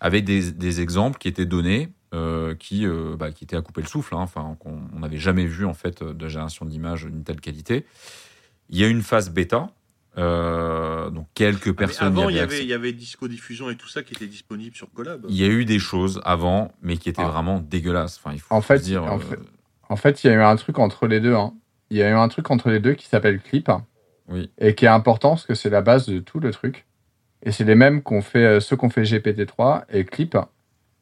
[0.00, 3.82] avec des, des exemples qui étaient donnés, euh, qui, euh, bah, qui étaient à couper
[3.82, 7.40] le souffle, hein, enfin, on n'avait jamais vu en fait de génération d'images d'une telle
[7.40, 7.84] qualité.
[8.70, 9.70] Il y a une phase bêta,
[10.18, 12.06] euh, donc quelques Ah, mais personnes.
[12.08, 12.62] avant, y il y, avait, accès.
[12.64, 15.26] il y avait Disco Diffusion et tout ça qui était disponible sur Collab.
[15.28, 17.28] Il y a eu des choses avant, mais qui étaient Ah.
[17.28, 18.18] vraiment dégueulasses.
[18.22, 19.04] Enfin, il faut En fait, dire.
[19.04, 19.38] en euh, fait-
[19.88, 21.34] En fait, il y a eu un truc entre les deux.
[21.34, 21.52] hein.
[21.90, 23.70] Il y a eu un truc entre les deux qui s'appelle Clip.
[24.28, 24.50] Oui.
[24.58, 26.86] Et qui est important parce que c'est la base de tout le truc.
[27.44, 30.36] Et c'est les mêmes qu'on fait, euh, ceux qu'on fait GPT-3 et Clip.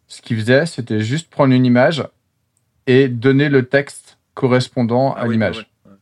[0.07, 2.05] Ce qu'ils faisaient, c'était juste prendre une image
[2.87, 5.59] et donner le texte correspondant Ah à oui, l'image.
[5.87, 5.93] ouais.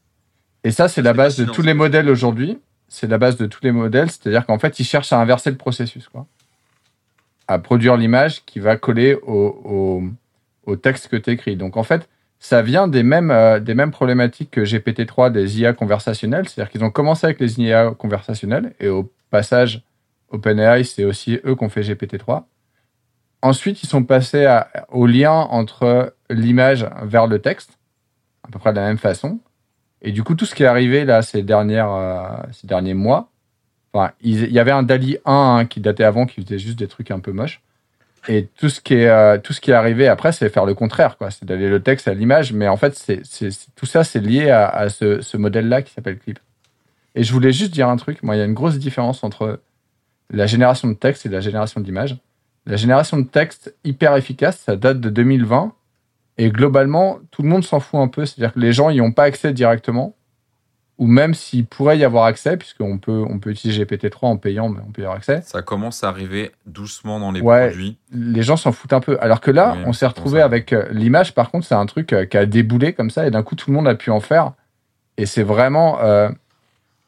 [0.64, 2.58] Et ça, c'est la base de tous les modèles aujourd'hui.
[2.88, 4.10] C'est la base de tous les modèles.
[4.10, 6.26] C'est-à-dire qu'en fait, ils cherchent à inverser le processus, quoi.
[7.48, 10.02] À produire l'image qui va coller au, au,
[10.70, 11.56] au texte que tu écris.
[11.56, 15.72] Donc, en fait, ça vient des mêmes, euh, des mêmes problématiques que GPT-3 des IA
[15.72, 16.48] conversationnelles.
[16.48, 19.82] C'est-à-dire qu'ils ont commencé avec les IA conversationnelles et au passage,
[20.30, 22.44] OpenAI, c'est aussi eux qui ont fait GPT-3.
[23.42, 27.78] Ensuite, ils sont passés au lien entre l'image vers le texte,
[28.44, 29.40] à peu près de la même façon.
[30.00, 33.30] Et du coup, tout ce qui est arrivé là ces, dernières, euh, ces derniers mois,
[33.92, 36.88] enfin, il y avait un DALI 1 hein, qui datait avant, qui faisait juste des
[36.88, 37.62] trucs un peu moches.
[38.28, 40.74] Et tout ce qui est, euh, tout ce qui est arrivé après, c'est faire le
[40.74, 41.32] contraire, quoi.
[41.32, 42.52] C'est d'aller le texte à l'image.
[42.52, 43.22] Mais en fait, c'est,
[43.74, 46.38] tout ça, c'est lié à, ce, ce modèle-là qui s'appelle Clip.
[47.16, 48.22] Et je voulais juste dire un truc.
[48.22, 49.60] Moi, il y a une grosse différence entre
[50.30, 52.16] la génération de texte et la génération d'images.
[52.66, 55.72] La génération de texte hyper efficace, ça date de 2020.
[56.38, 58.24] Et globalement, tout le monde s'en fout un peu.
[58.24, 60.14] C'est-à-dire que les gens n'y ont pas accès directement.
[60.98, 64.68] Ou même s'il pourrait y avoir accès, puisqu'on peut, on peut utiliser GPT-3 en payant,
[64.68, 65.40] mais on peut y avoir accès.
[65.42, 67.68] Ça commence à arriver doucement dans les Ouais.
[67.68, 67.96] produits.
[68.12, 69.18] Les gens s'en foutent un peu.
[69.20, 70.44] Alors que là, Oui, on s'est retrouvé ça.
[70.44, 71.34] avec euh, l'image.
[71.34, 73.26] Par contre, c'est un truc euh, qui a déboulé comme ça.
[73.26, 74.52] Et d'un coup, tout le monde a pu en faire.
[75.16, 76.28] Et c'est vraiment euh,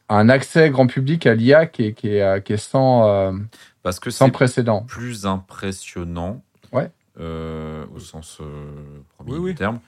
[0.09, 3.33] un accès grand public à l'IA qui est, qui est, euh, qui est sans, euh,
[3.83, 4.83] Parce que sans c'est précédent.
[4.83, 6.91] plus impressionnant, Ouais.
[7.21, 9.55] euh, au sens euh, premier Oui, du oui.
[9.55, 9.81] terme.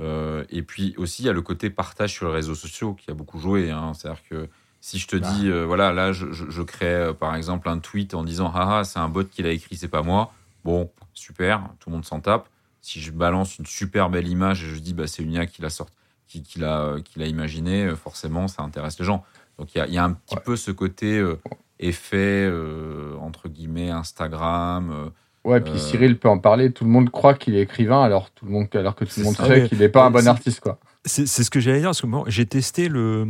[0.00, 3.10] Euh, et puis aussi, il y a le côté partage sur les réseaux sociaux qui
[3.10, 3.70] a beaucoup joué.
[3.70, 3.92] hein.
[3.94, 4.48] C'est-à-dire que
[4.80, 5.28] si je te Bah.
[5.32, 8.52] dis, euh, voilà, là, je, je- je crée euh, par exemple un tweet en disant,
[8.52, 10.32] haha, c'est un bot qui l'a écrit, c'est pas moi.
[10.64, 12.48] Bon, super, tout le monde s'en tape.
[12.80, 15.62] Si je balance une super belle image et je dis, bah, c'est une IA qui
[15.62, 15.94] l'a sorti,
[16.26, 19.24] qui, qui l'a, qui l'a imaginé, forcément, ça intéresse les gens.
[19.58, 20.42] Donc il y a, il y a un petit Ouais.
[20.44, 21.38] peu ce côté euh,
[21.80, 22.16] effet
[22.50, 24.90] euh, entre guillemets Instagram.
[24.92, 25.08] euh,
[25.44, 26.72] Ouais, puis Euh, Cyril peut en parler.
[26.72, 29.24] Tout le monde croit qu'il est écrivain, alors, tout le monde, alors que tout le
[29.24, 29.68] monde sait Ouais.
[29.68, 30.78] qu'il n'est pas un bon artiste, quoi.
[31.04, 33.24] C'est c'est ce que j'allais dire, parce que moi, j'ai testé le,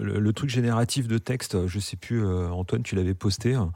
[0.00, 1.66] le, le truc génératif de texte.
[1.66, 3.54] Je sais plus, euh, Antoine, tu l'avais posté.
[3.54, 3.66] Euh,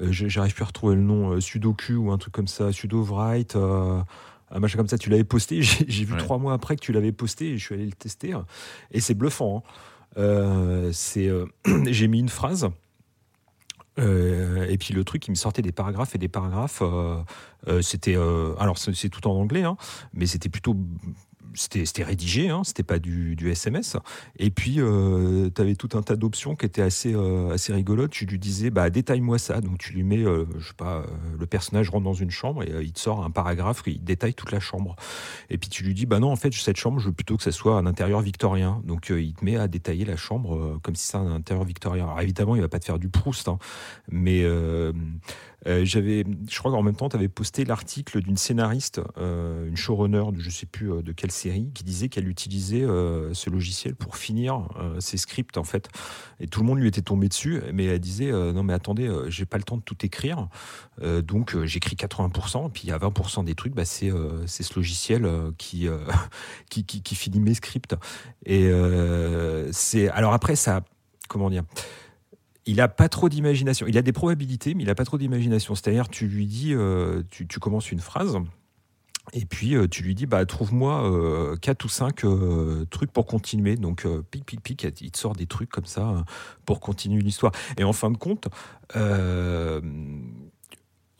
[0.00, 3.54] je- J'arrive plus à retrouver le nom, euh, Sudoku ou un truc comme ça, Sudowrite,
[3.56, 4.00] euh,
[4.50, 4.96] un machin comme ça.
[4.96, 5.60] Tu l'avais posté.
[5.62, 6.18] J'ai j'ai vu Ouais.
[6.18, 8.34] trois mois après que tu l'avais posté et je suis allé le tester.
[8.92, 9.58] Et c'est bluffant.
[9.66, 9.70] hein.
[10.18, 11.46] Euh, c'est, euh,
[11.86, 12.68] j'ai mis une phrase.
[13.98, 16.82] euh, et puis le truc, il me sortait des paragraphes et des paragraphes.
[17.82, 19.76] c'était, alors c'est c'est tout en anglais, hein,
[20.14, 20.76] mais c'était plutôt
[21.54, 23.96] c'était rédigé, hein, c'était pas du, SMS.
[24.38, 28.10] Et puis, euh, tu avais tout un tas d'options qui étaient assez, euh, assez rigolotes.
[28.10, 29.60] Tu lui disais, bah, détaille-moi ça.
[29.60, 31.04] Donc, tu lui mets, euh, je sais pas,
[31.38, 34.52] le personnage rentre dans une chambre et il te sort un paragraphe qui détaille toute
[34.52, 34.96] la chambre.
[35.50, 37.42] Et puis, tu lui dis, bah non, en fait, cette chambre, je veux plutôt que
[37.42, 38.80] ça soit un intérieur victorien.
[38.84, 42.04] Donc, il te met à détailler la chambre comme si c'était un intérieur victorien.
[42.04, 43.58] Alors, évidemment, il va pas te faire du Proust, hein,
[44.10, 44.44] mais
[45.66, 49.76] euh, j'avais, je crois qu'en même temps, tu avais posté l'article d'une scénariste, euh, une
[49.76, 53.94] showrunner de je sais plus euh, de quelle série, qui disait qu'elle utilisait ce logiciel
[53.94, 55.88] pour finir ses scripts en fait.
[56.40, 59.46] Et tout le monde lui était tombé dessus, mais elle disait non mais attendez, j'ai
[59.46, 60.48] pas le temps de tout écrire,
[61.02, 64.10] donc j'écris 80%, et puis il y a 20% des trucs, bah, c'est
[64.46, 65.88] c'est ce logiciel qui,
[66.70, 67.94] qui, qui qui finit mes scripts.
[68.46, 68.70] Et
[69.72, 70.82] c'est alors après ça,
[71.28, 71.64] comment dire
[72.66, 73.86] il a pas trop d'imagination.
[73.86, 75.74] Il a des probabilités, mais il a pas trop d'imagination.
[75.74, 78.38] C'est-à-dire, tu lui dis, euh, tu, commences une phrase,
[79.32, 83.26] et puis euh, tu lui dis, bah trouve-moi euh, quatre ou cinq euh, trucs pour
[83.26, 83.76] continuer.
[83.76, 86.22] Donc pic pic pic, il te sort des trucs comme ça euh,
[86.66, 87.52] pour continuer l'histoire.
[87.78, 88.48] Et en fin de compte,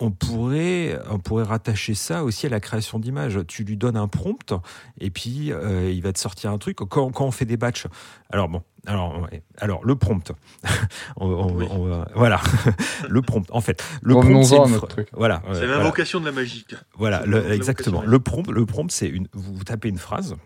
[0.05, 3.39] on pourrait, on pourrait rattacher ça aussi à la création d'images.
[3.47, 4.53] Tu lui donnes un prompt
[5.01, 6.77] et puis euh, il va te sortir un truc.
[6.79, 7.87] Quand, quand on fait des batchs,
[8.31, 10.33] alors bon, alors, alors le prompt,
[11.17, 11.67] On- on- Oui.
[11.71, 12.41] on va- voilà,
[13.09, 13.47] le prompt.
[13.51, 15.09] En fait, le prompt, c'est une truc.
[15.13, 15.79] Voilà, euh, C'est voilà.
[15.79, 16.67] l'invocation de la magie.
[16.97, 17.55] Voilà, le- l'invocation.
[17.55, 18.03] exactement.
[18.03, 19.29] Le prompt, le prompt, c'est une.
[19.33, 20.37] Vous, vous tapez une phrase.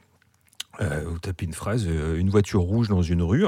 [0.83, 3.45] euh, vous tapez une phrase, euh, une voiture rouge dans une rue.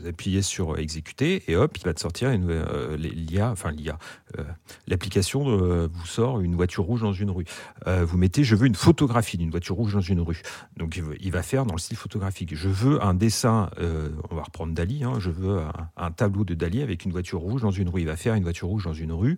[0.00, 3.70] Euh, Vous appuyez sur exécuter et hop, il va te sortir une euh, l'IA, enfin
[3.70, 3.98] l'IA,
[4.38, 4.44] euh,
[4.86, 7.44] l'application euh, vous sort une voiture rouge dans une rue.
[7.86, 10.42] Euh, vous mettez, je veux une photographie d'une voiture rouge dans une rue.
[10.76, 12.54] Donc il va- faire dans le style photographique.
[12.54, 15.04] Je veux un dessin, euh, on va reprendre Dali.
[15.04, 15.60] hein, je veux
[15.96, 18.02] un, tableau de Dali avec une voiture rouge dans une rue.
[18.02, 19.36] Il va faire une voiture rouge dans une rue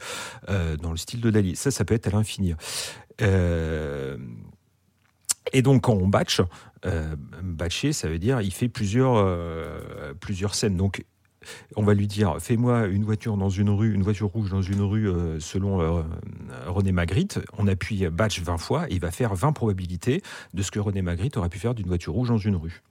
[0.49, 1.55] euh, dans le style de Dali.
[1.55, 2.55] Ça, ça peut être à l'infini.
[3.21, 4.17] Euh,
[5.53, 6.41] et donc quand on batch,
[6.85, 10.77] euh, batcher, ça veut dire il fait plusieurs, euh, plusieurs scènes.
[10.77, 11.05] Donc
[11.75, 14.81] on va lui dire fais-moi une voiture dans une rue, une voiture rouge dans une
[14.83, 16.03] rue euh, selon euh,
[16.67, 17.41] René Magritte.
[17.59, 20.23] On appuie batch 20 fois et il va faire 20 probabilités
[20.55, 22.83] de ce que René Magritte aurait pu faire d'une voiture rouge dans une rue.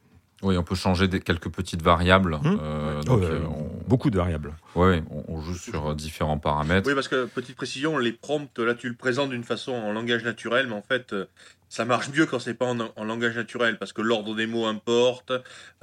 [0.44, 2.34] Oui, on peut changer des, quelques petites variables.
[2.34, 2.60] Hum.
[2.62, 4.54] euh, Oh, donc, euh, euh, on, Beaucoup de variables.
[4.76, 6.88] ouais, on, on joue sur euh, différents paramètres.
[6.88, 10.24] Oui, parce que, petite précision, les prompts, là, tu le présentes d'une façon en langage
[10.24, 11.26] naturel, mais en fait, euh,
[11.72, 15.32] ça marche mieux quand c'est pas en, langage naturel, parce que l'ordre des mots importe,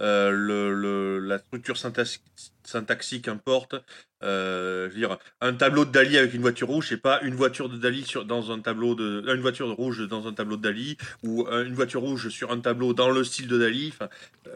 [0.01, 2.21] euh, la structure syntax-
[2.63, 3.75] syntaxique importe.
[4.23, 7.35] Euh, je veux dire, un tableau de Dali avec une voiture rouge, c'est pas une
[7.35, 10.59] voiture de Dali sur, dans un tableau de, euh, une voiture rouge dans un tableau
[10.59, 13.95] de Dali, ou une voiture rouge sur un tableau dans le style de Dali.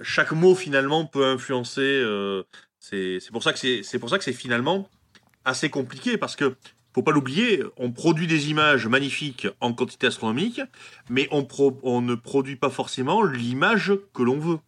[0.03, 1.81] Chaque mot finalement peut influencer.
[1.81, 2.42] euh,
[2.79, 4.90] c'est pour ça que c'est pour ça que c'est finalement
[5.47, 6.57] assez compliqué parce que
[6.94, 10.61] faut pas l'oublier, on produit des images magnifiques en quantité astronomique,
[11.09, 11.46] mais on,
[11.83, 14.59] on ne produit pas forcément l'image que l'on veut.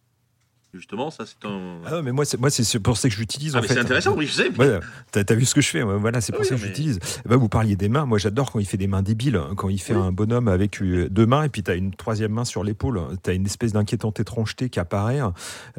[0.75, 1.79] Justement, ça c'est un.
[1.85, 3.55] Ah, mais moi, c'est moi, c'est pour ça que j'utilise.
[3.55, 3.75] Ah, en mais fait.
[3.75, 4.49] c'est intéressant, oui, je sais.
[4.59, 4.79] Ouais,
[5.11, 6.99] t'as as vu ce que je fais, voilà, c'est pour Oui, ça que mais- j'utilise.
[7.25, 9.53] Eh ben, vous parliez des mains, moi j'adore quand il fait des mains débiles, hein,
[9.55, 10.01] quand il fait Oui.
[10.01, 13.33] un bonhomme avec euh, deux mains et puis t'as une troisième main sur l'épaule, t'as
[13.33, 15.21] une espèce d'inquiétante étrangeté qui apparaît.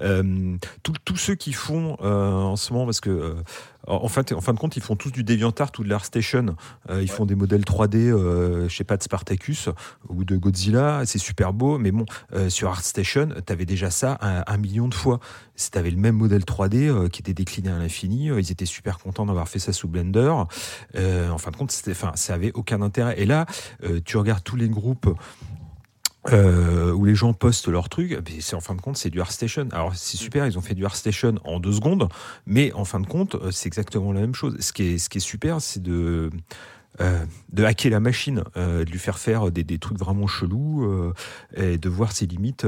[0.01, 3.35] Euh, tout- tous ceux qui font euh, en ce moment, parce que euh,
[3.89, 6.57] en, fait, en fin de compte, ils font tous du DeviantArt ou de l'ArtStation.
[6.91, 9.69] Euh, ils font des modèles 3D, euh, je sais pas, de Spartacus
[10.09, 12.05] ou de Godzilla, c'est super beau, mais bon,
[12.35, 15.21] euh, sur ArtStation, t'avais déjà ça un, un million de fois.
[15.57, 18.67] Si t'avais le même modèle 3D euh, qui était décliné à l'infini, euh, ils étaient
[18.67, 20.33] super contents d'avoir fait ça sous Blender.
[20.95, 23.19] Euh, en fin de compte, enfin, ça avait aucun intérêt.
[23.19, 23.47] Et là,
[24.05, 25.09] tu regardes tous les groupes.
[26.33, 29.21] où les gens postent leurs trucs, eh ben, c'est en fin de compte c'est du
[29.21, 29.69] ArtStation.
[29.71, 32.09] Alors c'est super, ils ont fait du ArtStation en deux secondes,
[32.47, 34.57] mais en fin de compte c'est exactement la même chose.
[34.59, 36.31] Ce qui est, ce qui est super, c'est de
[37.53, 41.13] de hacker la machine, de lui faire faire des, des trucs vraiment chelous
[41.55, 42.67] et de voir ses limites.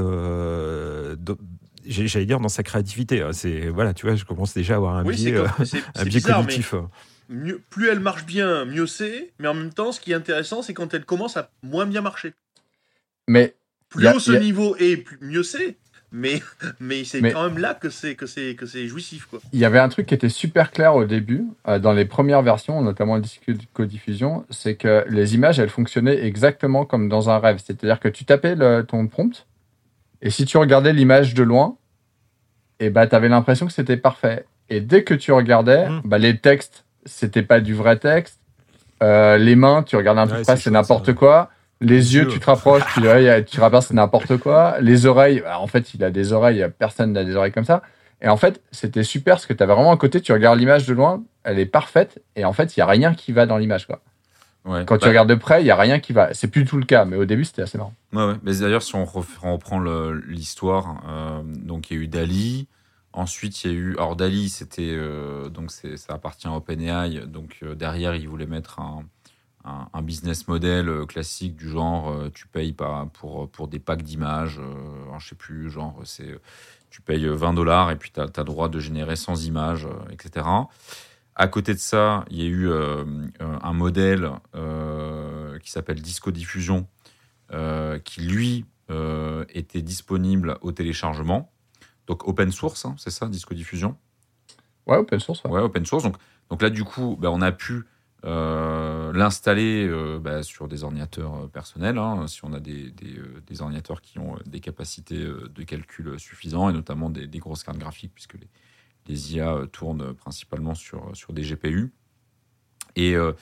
[1.89, 3.23] J'allais dire dans sa créativité.
[3.23, 3.33] hein.
[3.33, 6.03] C'est voilà, tu vois, je commence déjà à avoir un Oui, biais, euh, comme- un
[6.05, 6.75] biais bizarre, cognitif.
[7.29, 9.31] mieux- plus elle marche bien, mieux c'est.
[9.39, 12.01] Mais en même temps, ce qui est intéressant, c'est quand elle commence à moins bien
[12.03, 12.35] marcher.
[13.27, 13.55] Mais
[13.89, 15.77] Plus a- haut ce a- niveau est, plus mieux c'est.
[16.11, 16.41] Mais,
[16.81, 19.41] mais c'est quand même là que c'est que c'est que c'est jouissif quoi.
[19.53, 22.41] il y avait un truc qui était super clair au début, euh, dans les premières
[22.41, 23.23] versions, notamment la
[23.75, 27.59] codiffusion, c'est que les images, elles fonctionnaient exactement comme dans un rêve.
[27.63, 29.47] C'est-à-dire que tu tapais le- ton prompt,
[30.23, 31.77] et si tu regardais l'image de loin,
[32.81, 34.45] et bah, tu avais l'impression que c'était parfait.
[34.69, 36.03] Et dès que tu regardais, Mm.
[36.05, 38.41] bah, les textes, c'était pas du vrai texte.
[39.03, 41.51] Euh, les mains, tu regardes un peu Ouais, près, c'est n'importe quoi.
[41.81, 42.29] Les Les yeux, yeux.
[42.29, 43.01] tu te rapproches, tu,
[43.47, 44.77] tu te rapproches, c'est n'importe quoi.
[44.81, 47.83] Les oreilles, bah, en fait, il a des oreilles, personne n'a des oreilles comme ça.
[48.21, 50.87] Et en fait, c'était super parce que tu avais vraiment un côté, tu regardes l'image
[50.87, 53.57] de loin, elle est parfaite, et en fait, il y a rien qui va dans
[53.59, 53.87] l'image.
[53.87, 54.01] quoi.
[54.69, 54.85] Ouais.
[54.85, 56.35] Quand tu Bah, regardes de près, il y a rien qui va.
[56.35, 57.95] C'est plus tout le cas, mais au début, c'était assez marrant.
[58.13, 58.35] Ouais, ouais.
[58.43, 62.69] Mais d'ailleurs, si on, reprend l'histoire, euh, donc il y a eu Dali.
[63.15, 63.93] Ensuite, il y a eu.
[63.97, 64.91] Alors, Dali, c'était.
[64.93, 67.27] euh, donc, ça appartient à OpenAI.
[67.27, 69.05] Donc, euh, derrière, ils voulaient mettre un,
[69.65, 74.61] un, un business model classique du genre tu payes pas pour, pour des packs d'images.
[75.07, 76.39] Alors, je sais plus, genre, c'est.
[76.91, 80.47] Tu payes 20 dollars et puis tu as, le droit de générer 100 images, etc.
[81.41, 83.05] À côté de ça, il y a eu euh,
[83.41, 86.89] euh, un modèle euh, qui s'appelle Disco Diffusion,
[88.05, 88.67] qui lui
[89.55, 91.53] était disponible au téléchargement.
[92.09, 93.97] Donc open source, hein, c'est ça, Disco Diffusion
[94.87, 95.45] Ouais, open source.
[95.45, 95.51] ouais.
[95.51, 96.03] Ouais, open source.
[96.03, 96.17] Donc,
[96.51, 97.85] donc là, du coup, ben, on a pu
[98.25, 103.63] euh, l'installer euh, ben, sur des ordinateurs personnels, hein, si on a des, des, des
[103.63, 108.13] ordinateurs qui ont des capacités de calcul suffisantes, et notamment des, des grosses cartes graphiques,
[108.15, 108.49] puisque les,
[109.09, 111.93] les IA euh, tournent principalement sur, sur des GPU.
[112.97, 113.33] Et, euh,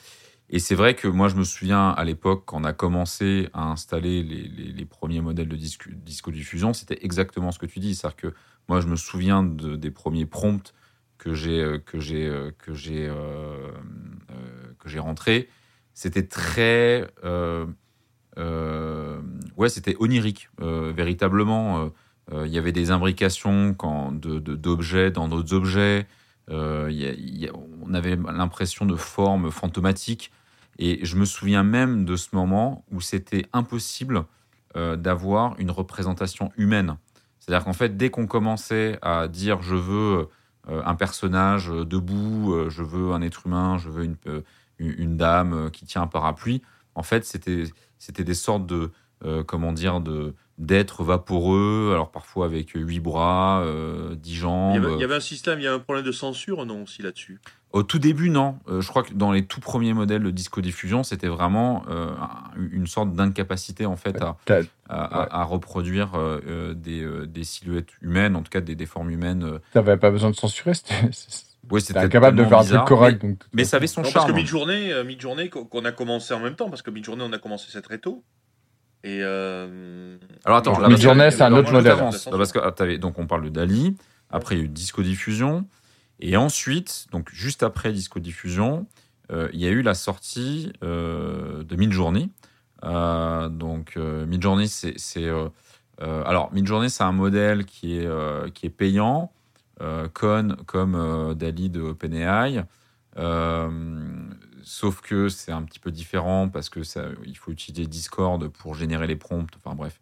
[0.49, 3.63] et c'est vrai que moi, je me souviens à l'époque, quand on a commencé à
[3.71, 7.95] installer les, les- premiers modèles de disque, disco diffusion, c'était exactement ce que tu dis.
[7.95, 8.33] C'est-à-dire que
[8.69, 10.73] moi, je me souviens de- des premiers prompts
[11.17, 13.71] que j'ai euh, que j'ai euh, que j'ai euh,
[14.31, 15.49] euh, que j'ai rentrés.
[15.93, 17.09] c'était très.
[17.25, 17.65] euh,
[18.37, 19.21] euh,
[19.57, 21.91] ouais, c'était onirique, euh, véritablement.
[22.31, 26.07] Euh, Il y avait des imbrications quand, de- d'objets dans d'autres objets.
[26.49, 26.91] Euh,
[27.81, 30.31] on avait l'impression de formes fantomatiques.
[30.79, 34.25] Et je me souviens même de ce moment où c'était impossible
[34.75, 36.97] euh, d'avoir une représentation humaine.
[37.39, 40.27] C'est-à-dire qu'en fait, dès qu'on commençait à dire je veux
[40.69, 44.17] un personnage debout, je veux un être humain, je veux une,
[44.79, 46.61] une, dame qui tient un parapluie,
[46.93, 47.63] en fait, c'était
[47.99, 48.91] c'était des sortes de
[49.45, 54.73] comment dire de d'êtres vaporeux, alors parfois avec huit bras, euh, dix Il jambes.
[54.75, 56.83] y, avait, il y avait un système, il y a un problème de censure, non,
[56.83, 57.39] aussi là-dessus?
[57.73, 58.57] Au tout début, non.
[58.69, 62.69] Euh, je crois que dans les tout premiers modèles de disco-diffusion, c'était vraiment euh, un-
[62.71, 64.37] une sorte d'incapacité en fait à,
[64.89, 68.85] à, à- à reproduire euh, des, euh, des silhouettes humaines, en tout cas des, des
[68.85, 69.43] formes humaines.
[69.43, 69.59] euh.
[69.73, 71.09] T'avais pas besoin de censurer, c'était-
[71.69, 73.19] t'es c'était incapable de faire un bizarre, truc correct.
[73.21, 74.31] Mais, donc, mais ça avait son Non, parce charme.
[74.31, 77.37] que Mid-Journée, Mid-Journée, qu'on qu'on a commencé en même temps, parce que Mid-Journée, on a
[77.37, 78.23] commencé ça très tôt.
[79.03, 79.19] Et.
[79.21, 80.17] Euh...
[80.45, 81.97] Alors attends, que- Mid-Journée, c'est un autre modèle.
[81.97, 83.95] Parce que, ah, donc on parle de Dali,
[84.29, 85.65] après il y a eu Disco Diffusion,
[86.19, 88.87] et ensuite, donc juste après Disco Diffusion,
[89.31, 92.29] euh, il y a eu la sortie euh, de Midjourney.
[92.83, 94.95] Euh, donc Midjourney, c'est,
[95.99, 98.09] alors Midjourney, c'est un modèle qui est
[98.53, 99.31] qui est payant,
[100.13, 102.65] con, comme Dali de OpenAI.
[103.19, 103.69] Euh,
[104.67, 108.75] sauf que c'est un petit peu différent parce que ça, il faut utiliser Discord pour
[108.75, 109.49] générer les prompts.
[109.63, 109.99] Enfin bref,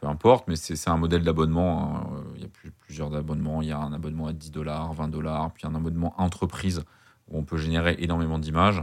[0.00, 1.96] peu importe, mais c'est un modèle d'abonnement.
[1.96, 2.16] hein.
[2.16, 3.60] Euh, Il y a plus- plusieurs abonnements.
[3.62, 6.84] Il y a un abonnement à 10 dollars, 20 dollars, puis un abonnement entreprise
[7.28, 8.82] où on peut générer énormément d'images.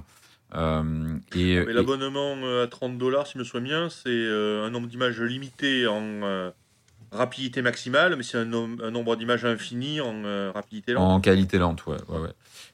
[0.54, 4.10] Euh, et, Mais et- l'abonnement euh, à 30 dollars, si je me souviens bien, c'est
[4.10, 6.52] euh, un nombre d'images limité en
[7.12, 11.04] rapidité maximale, mais c'est un, nom- un nombre d'images infini en euh, rapidité lente.
[11.12, 11.98] En qualité lente, ouais.
[12.08, 12.34] ouais, ouais.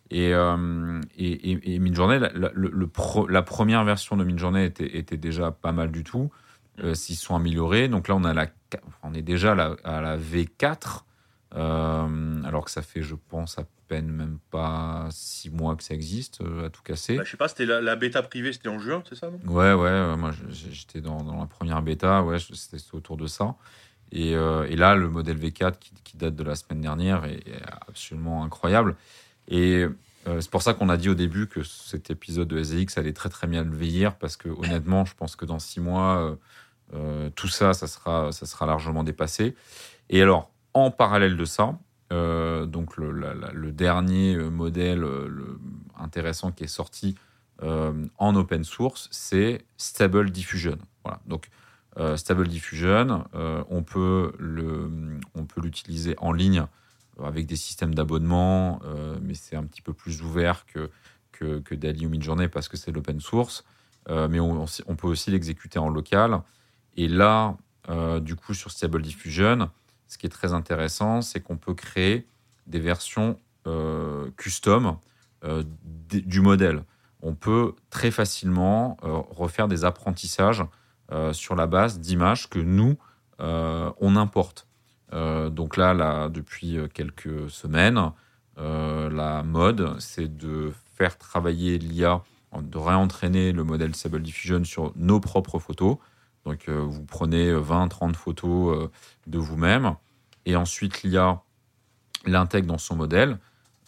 [0.10, 4.24] Et, euh, et, et, et Midjourney, la, la- le- le pro- la première version de
[4.24, 6.32] Midjourney était, était déjà pas mal du tout.
[6.84, 7.88] Euh, S'ils sont améliorés.
[7.88, 8.47] Donc là, on, a la,
[9.03, 11.05] on est déjà à la, à la V4,
[11.55, 15.93] euh, alors que ça fait, je pense, à peine même pas six mois que ça
[15.93, 17.18] existe, euh, à tout casser.
[17.18, 19.39] Bah, je sais pas, c'était la, bêta privée, c'était en juin, c'est ça non?
[19.51, 23.55] Ouais, ouais, euh, moi j'étais dans, dans la première bêta, ouais, c'était autour de ça.
[24.12, 27.43] Et, et là, le modèle V4 qui, qui date de la semaine dernière est
[27.88, 28.95] absolument incroyable.
[29.48, 29.86] Et
[30.28, 33.14] euh, c'est pour ça qu'on a dit au début que cet épisode de SZX allait
[33.14, 36.36] très très bien le vieillir, parce que honnêtement, je pense que dans six mois, euh,
[36.93, 39.56] euh, tout ça, ça sera, ça sera largement dépassé.
[40.10, 41.78] Et alors, en parallèle de ça,
[42.10, 45.60] donc le, dernier modèle le-
[46.00, 47.16] intéressant qui est sorti
[47.62, 50.78] en open source, c'est Stable Diffusion.
[51.26, 51.50] Donc,
[52.16, 54.32] Stable Diffusion, on peut
[55.58, 56.66] l'utiliser en ligne
[57.24, 60.89] avec des systèmes d'abonnement, euh, mais c'est un petit peu plus ouvert que
[61.32, 63.63] que, que Dali ou Midjourney parce que c'est l'open source.
[64.09, 64.65] Euh, mais on,
[64.95, 66.41] peut aussi l'exécuter en local.
[66.95, 67.57] Et là,
[67.89, 69.70] euh, du coup, sur Stable Diffusion,
[70.07, 72.26] ce qui est très intéressant, c'est qu'on peut créer
[72.68, 73.38] des versions
[73.68, 74.97] euh, custom
[75.43, 75.63] euh,
[76.09, 76.84] du modèle.
[77.22, 80.63] On peut très facilement euh, refaire des apprentissages
[81.11, 82.97] euh, sur la base d'images que nous,
[83.39, 84.66] euh, on importe.
[85.14, 88.12] Euh, donc là, là, depuis quelques semaines,
[88.58, 92.24] euh, la mode, c'est de faire travailler l'IA,
[92.60, 95.97] de réentraîner le modèle Stable Diffusion sur nos propres photos.
[96.45, 98.91] Donc euh, vous prenez 20-30 photos euh,
[99.28, 99.95] de vous-même,
[100.45, 101.41] et ensuite l'IA
[102.26, 103.38] l'intègre dans son modèle.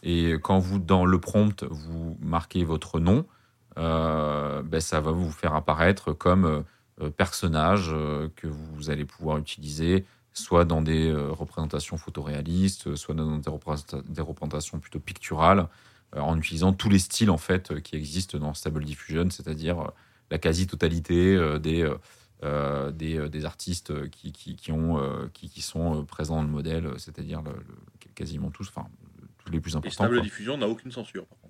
[0.04, 3.26] Et quand vous, dans le prompt, vous marquez votre nom,
[3.78, 6.62] euh, ben, ça va vous faire apparaître comme euh,
[7.02, 13.16] euh, personnage euh, que vous allez pouvoir utiliser, soit dans des euh, représentations photoréalistes, soit
[13.16, 15.68] dans des, représenta- des représentations plutôt picturales,
[16.16, 19.80] euh, en utilisant tous les styles en fait euh, qui existent dans Stable Diffusion, c'est-à-dire
[19.80, 19.88] euh,
[20.32, 21.98] la quasi-totalité euh, des, euh,
[22.44, 26.04] euh, des, euh, des artistes euh, qui, qui, qui ont, euh, qui, qui sont euh,
[26.04, 28.88] présents dans le modèle, euh, c'est-à-dire le- le- quasiment tous, enfin
[29.44, 29.94] tous les plus Et importants.
[30.06, 30.24] Stable quoi.
[30.24, 31.26] Diffusion n'a aucune censure.
[31.26, 31.49] par contre.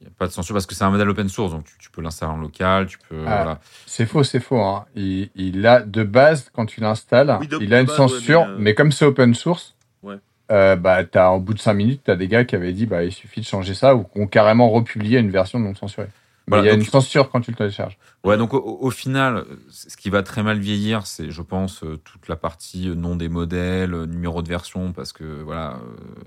[0.00, 1.74] Il n'y a pas de censure parce que c'est un modèle open source, donc tu,
[1.78, 3.22] tu peux l'installer en local, tu peux.
[3.26, 3.42] Ah.
[3.42, 3.60] voilà.
[3.86, 4.60] C'est faux, c'est faux.
[4.60, 4.86] hein.
[4.94, 8.54] Il, il a de base, quand tu l'installes, Oui, il a une base, censure, mais,
[8.58, 10.16] mais, euh, comme c'est open source, Ouais.
[10.52, 12.86] euh, bah, t'as, au bout de 5 minutes, tu as des gars qui avaient dit
[12.86, 16.08] bah, il suffit de changer ça ou qui ont carrément republié une version non censurée.
[16.46, 17.98] Voilà, il y a donc- une censure quand tu le télécharges.
[18.24, 21.84] Ouais, donc au, au final, euh, ce qui va très mal vieillir, c'est, je pense,
[21.84, 25.74] euh, toute la partie euh, nom des modèles, euh, numéro de version, parce que voilà,
[25.74, 26.22] euh,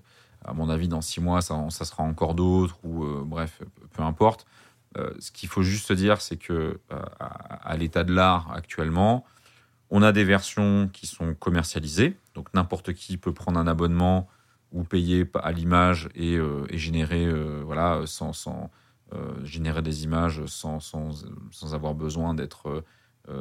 [0.46, 3.62] à mon avis, dans six mois, ça, ça sera encore d'autres, ou euh, bref,
[3.94, 4.46] peu importe.
[4.98, 9.26] Euh, ce qu'il faut juste dire, c'est que euh, à, l'état de l'art actuellement,
[9.89, 14.28] on a des versions qui sont commercialisées, donc n'importe qui peut prendre un abonnement
[14.72, 16.34] ou payer à l'image et,
[16.70, 17.32] et générer,
[17.64, 18.72] voilà, sans, sans,
[19.44, 22.84] générer des images sans, sans, sans avoir besoin d'être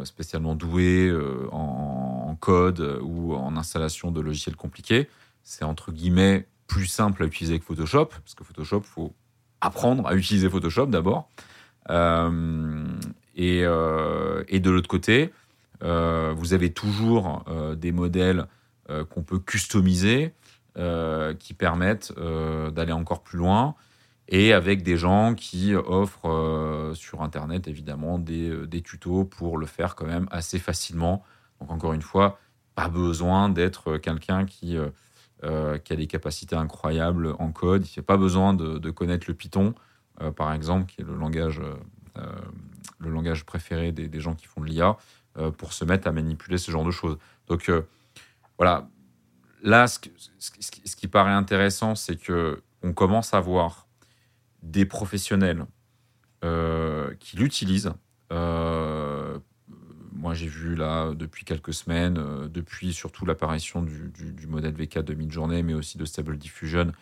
[0.05, 1.11] spécialement doué
[1.51, 5.09] en code ou en installation de logiciels compliqués.
[5.43, 9.15] C'est entre guillemets plus simple à utiliser que Photoshop, parce que Photoshop, faut
[9.61, 11.29] apprendre à utiliser Photoshop d'abord.
[11.91, 12.87] Euh,
[13.37, 15.33] et, euh, et de l'autre côté,
[15.83, 17.45] euh, vous avez toujours
[17.77, 18.47] des modèles
[19.11, 20.33] qu'on peut customiser,
[21.39, 22.13] qui permettent
[22.75, 23.75] d'aller encore plus loin,
[24.29, 29.95] et avec des gens qui offrent sur Internet, évidemment, des, des tutos pour le faire
[29.95, 31.23] quand même assez facilement.
[31.61, 32.39] Donc encore une fois,
[32.75, 34.79] pas besoin d'être quelqu'un qui,
[35.45, 37.85] euh, qui a des capacités incroyables en code.
[37.85, 39.75] Il n'y a pas besoin de, connaître le Python,
[40.21, 41.61] euh, par exemple, qui est le langage,
[42.17, 42.25] euh,
[43.01, 44.97] le langage préféré des, gens qui font de l'IA,
[45.59, 47.19] pour se mettre à manipuler ce genre de choses.
[47.49, 47.73] Donc
[48.57, 48.87] voilà,
[49.65, 53.89] là, ce, qui- paraît intéressant, c'est que on commence à voir
[54.63, 55.67] des professionnels
[57.19, 57.93] qui l'utilisent.
[60.23, 64.73] Moi, j'ai vu là depuis quelques semaines, euh, depuis surtout l'apparition du, du- du modèle
[64.73, 66.93] VK de Midjourney, mais aussi de Stable Diffusion,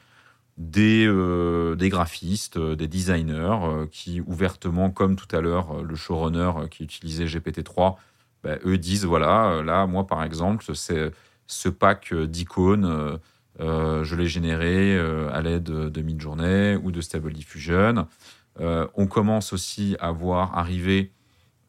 [0.56, 3.58] des, euh, graphistes, euh, des designers
[3.92, 7.96] qui ouvertement, comme tout à l'heure, le showrunner qui utilisait GPT-3,
[8.42, 11.12] ben, eux disent voilà, là, moi par exemple, c'est
[11.46, 13.18] ce pack d'icônes,
[13.58, 18.06] je l'ai généré à l'aide de Midjourney ou de Stable Diffusion.
[18.58, 21.12] On commence aussi à voir arriver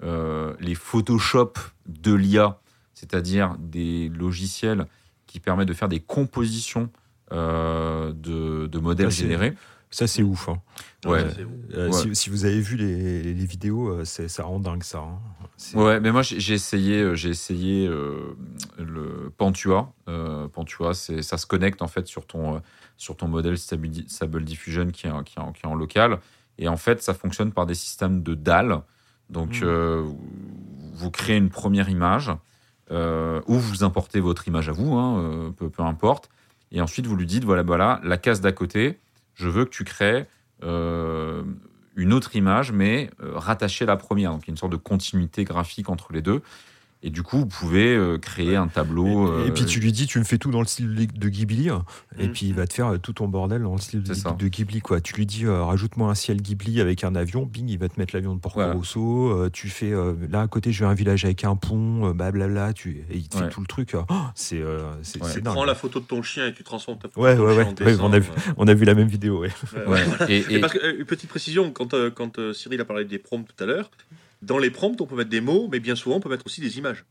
[0.02, 1.54] les Photoshop
[1.88, 2.60] de l'IA,
[2.94, 4.86] c'est-à-dire des logiciels
[5.28, 6.90] qui permettent de faire des compositions
[7.32, 9.54] euh, de, de modèles générés.
[9.94, 10.48] Ça, c'est ouf.
[10.50, 10.62] hein.
[11.06, 11.26] Ouais.
[11.74, 11.92] Euh, Ouais.
[11.92, 15.00] si, si vous avez vu les, les- les vidéos, euh, c'est- ça rend dingue ça.
[15.00, 15.20] hein.
[15.58, 18.36] C'est- Ouais, mais moi j'ai essayé, euh, j'ai essayé euh,
[18.78, 19.92] le Pantua.
[20.08, 22.60] Euh, Pantua, c'est ça se connecte en fait sur ton euh,
[22.98, 26.20] sur ton modèle Stable, Diffusion qui est, en- qui, est en, qui est en local.
[26.58, 28.82] Et en fait, ça fonctionne par des systèmes de dalles.
[29.32, 29.66] Donc, Mm.
[29.66, 30.04] euh,
[30.94, 32.32] vous créez une première image
[32.92, 36.30] euh, ou vous importez votre image à vous, hein, euh, peu, peu importe.
[36.72, 39.00] Et ensuite, vous lui dites voilà, voilà, la case d'à côté,
[39.34, 40.28] je veux que tu crées
[40.64, 44.32] une autre image, mais rattachée à la première.
[44.32, 46.42] Donc, il y a une sorte de continuité graphique entre les deux.
[47.04, 49.08] Et du coup, vous pouvez euh, créer un tableau.
[49.40, 51.30] Et, et euh, puis tu lui dis, tu me fais tout dans le style de
[51.30, 51.84] Ghibli, hein,
[52.20, 54.48] et puis il va te faire euh, tout ton bordel dans le style de, de
[54.48, 54.82] Ghibli.
[54.82, 55.02] Quoi.
[55.02, 58.00] Tu lui dis, euh, rajoute-moi un ciel Ghibli avec un avion, bing, il va te
[58.00, 58.74] mettre l'avion de Porco Voilà.
[58.76, 59.30] Rosso.
[59.32, 62.14] euh, tu fais, euh, là à côté, je veux un village avec un pont, euh,
[62.14, 63.96] blablabla, tu, et il te fait tout le truc.
[63.96, 65.34] euh, oh, c'est euh, c'est Ouais.
[65.34, 65.54] Tu dingue.
[65.56, 67.64] prends la photo de ton chien et tu transformes ta photo Ouais, ouais, chien ouais.
[67.64, 68.30] en Ouais, dessin, on a vu.
[68.58, 69.50] On a vu la même vidéo, ouais.
[69.74, 70.04] ouais, Ouais.
[70.04, 70.30] voilà.
[70.32, 72.86] Et, Et et- parce que, euh, une petite précision, quand, euh, quand euh, Cyril a
[72.86, 73.90] parlé des prompts tout à l'heure,
[74.42, 76.62] dans les prompts, on peut mettre des mots, mais bien souvent, on peut mettre aussi
[76.62, 77.06] des images.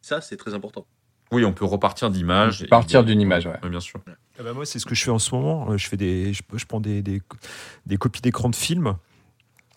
[0.00, 0.86] Ça, c'est très important.
[1.32, 2.62] oui, on peut repartir d'image.
[2.62, 3.58] et- Partir d'une image, ouais.
[3.68, 4.00] bien sûr.
[4.38, 5.70] Ah bah moi, c'est ce que je fais en ce moment.
[5.72, 7.20] Euh, Je fais des, je, je prends des, des,
[7.86, 8.96] des copies d'écran de films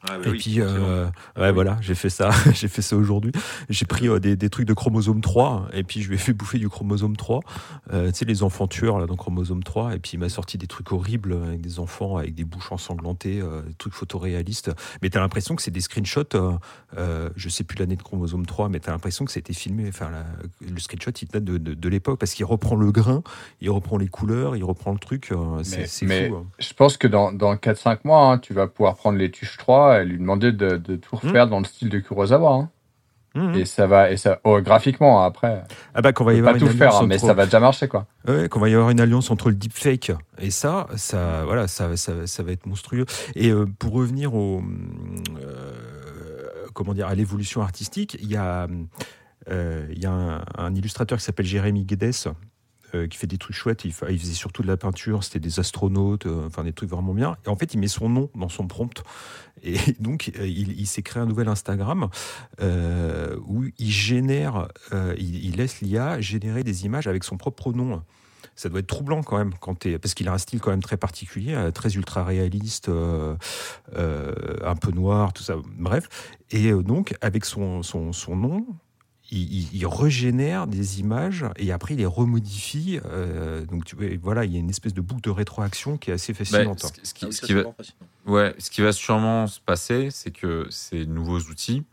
[0.07, 1.11] Ah, bah et oui, puis, euh, ouais,
[1.47, 1.51] oui.
[1.51, 3.31] voilà, j'ai fait ça, j'ai fait ça aujourd'hui.
[3.69, 6.31] J'ai pris euh, des, des trucs de chromosome 3 et puis je lui ai fait
[6.31, 7.41] bouffer du chromosome 3.
[7.91, 9.95] Euh, tu sais, les enfants tueurs là, dans chromosome 3.
[9.95, 13.41] Et puis il m'a sorti des trucs horribles avec des enfants avec des bouches ensanglantées,
[13.41, 14.71] euh, des trucs photoréalistes.
[15.01, 16.23] Mais t'as l'impression que c'est des screenshots.
[16.35, 16.53] Euh,
[16.97, 19.85] euh, je sais plus l'année de chromosome 3, mais t'as l'impression que c'était filmé.
[19.89, 20.25] Enfin, la-
[20.65, 23.21] le screenshot il date de, de, de l'époque parce qu'il reprend le grain,
[23.59, 25.31] il reprend les couleurs, il reprend le truc.
[25.31, 25.85] euh, c'est
[26.29, 26.35] fou.
[26.37, 26.45] hein.
[26.59, 29.88] Je pense que dans, dans 4-5 mois, hein, tu vas pouvoir prendre les tuches 3
[29.91, 32.53] et lui demander de, de tout refaire dans le style de Kurosawa.
[32.53, 32.69] hein.
[33.35, 33.53] Mhm.
[33.55, 35.63] Et ça va, et ça, oh, graphiquement, après,
[35.93, 37.59] Ah bah, qu'on va y avoir pas une tout faire, hein, mais ça va déjà
[37.59, 38.07] marcher, quoi.
[38.27, 41.95] Ouais, qu'on va y avoir une alliance entre le deepfake et ça, ça, voilà, ça,
[41.95, 43.05] ça, ça va être monstrueux.
[43.35, 44.63] Et euh, pour revenir au,
[45.39, 48.67] euh, comment dire, à l'évolution artistique, il y a,
[49.51, 52.33] euh, il y a un, un illustrateur qui s'appelle Jérémy Guedes.
[52.95, 55.39] Euh, qui fait des trucs chouettes, il, fa- il faisait surtout de la peinture, c'était
[55.39, 57.37] des astronautes, euh, enfin des trucs vraiment bien.
[57.45, 59.03] Et en fait, il met son nom dans son prompt.
[59.63, 62.09] Et donc, euh, il, s'est créé un nouvel Instagram
[62.59, 64.67] où il génère,
[65.17, 68.01] il, laisse l'IA générer des images avec son propre nom.
[68.55, 70.81] Ça doit être troublant quand même, quand t'es- parce qu'il a un style quand même
[70.83, 75.55] très particulier, très ultra réaliste, un peu noir, tout ça.
[75.77, 76.09] Bref,
[76.51, 78.65] et donc avec son, son, son nom,
[79.31, 82.99] il, il- il régénère des images et après il les remodifie.
[83.05, 86.09] euh, donc tu vois, voilà, il y a une espèce de boucle de rétroaction qui
[86.11, 86.79] est assez Bah, fascinante.
[86.79, 87.63] ce, ce Ah qui, ce c'est va,
[88.25, 91.83] ouais, ce qui va sûrement se passer, c'est que ces nouveaux outils,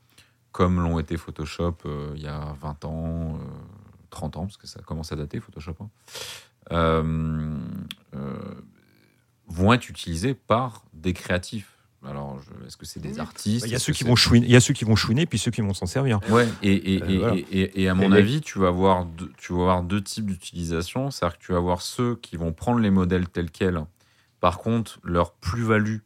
[0.52, 3.44] comme l'ont été Photoshop euh, il y a 20 ans, euh,
[4.10, 5.88] 30 ans, parce que ça commence à dater Photoshop, hein,
[6.72, 7.58] euh,
[8.14, 8.54] euh,
[9.46, 11.75] vont être utilisés par des créatifs.
[12.04, 13.66] Alors, je- est-ce que c'est des artistes?
[13.66, 15.38] Il y a ceux qui vont chouiner, il y a ceux qui vont chouiner, puis
[15.38, 16.20] ceux qui vont s'en servir.
[16.28, 17.34] Ouais, et, et, Euh, et, voilà.
[17.34, 20.02] et, et- et à mon les- avis, tu vas avoir deux, tu vas avoir deux
[20.02, 21.10] types d'utilisation.
[21.10, 23.80] C'est-à-dire que tu vas avoir ceux qui vont prendre les modèles tels quels.
[24.40, 25.98] Par contre, leur plus-value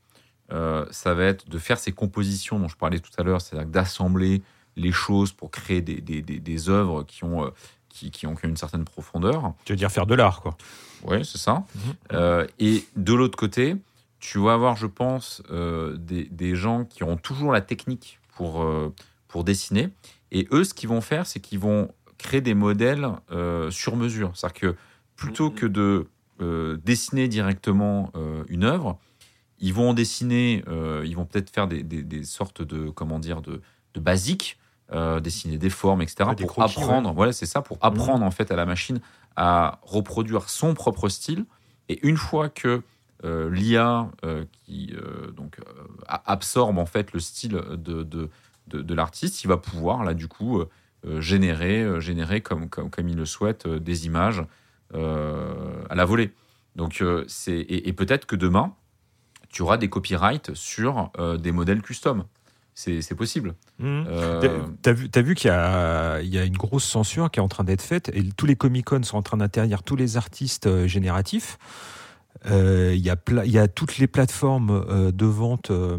[0.53, 3.69] euh, ça va être de faire ces compositions dont je parlais tout à l'heure, c'est-à-dire
[3.69, 4.43] d'assembler
[4.77, 7.51] les choses pour créer des, des, des, des œuvres qui ont, euh,
[7.89, 9.53] qui, qui ont une certaine profondeur.
[9.65, 10.57] Tu veux dire faire de l'art, quoi.
[11.05, 11.63] Oui, c'est ça.
[11.75, 11.81] Mhm.
[12.15, 13.77] Euh, et de l'autre côté,
[14.21, 18.63] tu vas avoir, je pense, euh, des, des gens qui auront toujours la technique pour,
[18.63, 18.95] euh,
[19.29, 19.89] pour dessiner.
[20.31, 24.33] Et eux, ce qu'ils vont faire, c'est qu'ils vont créer des modèles euh, sur mesure.
[24.35, 24.77] C'est-à-dire que
[25.17, 25.55] plutôt Mhm.
[25.55, 26.07] que de
[26.85, 28.13] dessiner directement
[28.49, 28.99] une œuvre,
[29.59, 30.65] ils vont en dessiner,
[31.05, 33.61] ils vont peut-être faire des, des- des sortes de, comment dire, de,
[33.93, 34.59] de basiques,
[35.23, 36.31] dessiner des formes, etc.
[36.35, 39.01] Des pour croquis, apprendre, voilà, c'est ça, pour apprendre en fait à la machine
[39.37, 41.45] à reproduire son propre style.
[41.91, 42.83] Et une fois que
[43.25, 45.59] euh, l'IA euh, qui euh, donc
[46.09, 48.31] absorbe en fait le style de, de,
[48.67, 50.63] de, de l'artiste, il va pouvoir là du coup
[51.19, 54.43] générer, générer comme, comme, comme il le souhaite des images
[54.95, 56.33] à la volée.
[56.77, 58.75] Donc c'est et, et peut-être que demain
[59.49, 62.25] tu auras des copyrights sur des modèles custom.
[62.75, 63.55] C'est possible.
[63.83, 64.41] Euh,
[64.81, 67.65] T'as- vu, t'as vu qu'il y y a une grosse censure qui est en train
[67.65, 71.59] d'être faite et tous les Comic-Con sont en train d'interdire tous les artistes génératifs.
[72.51, 75.71] Euh, Il y, a pla- il y a toutes les plateformes euh, de vente.
[75.71, 75.99] euh,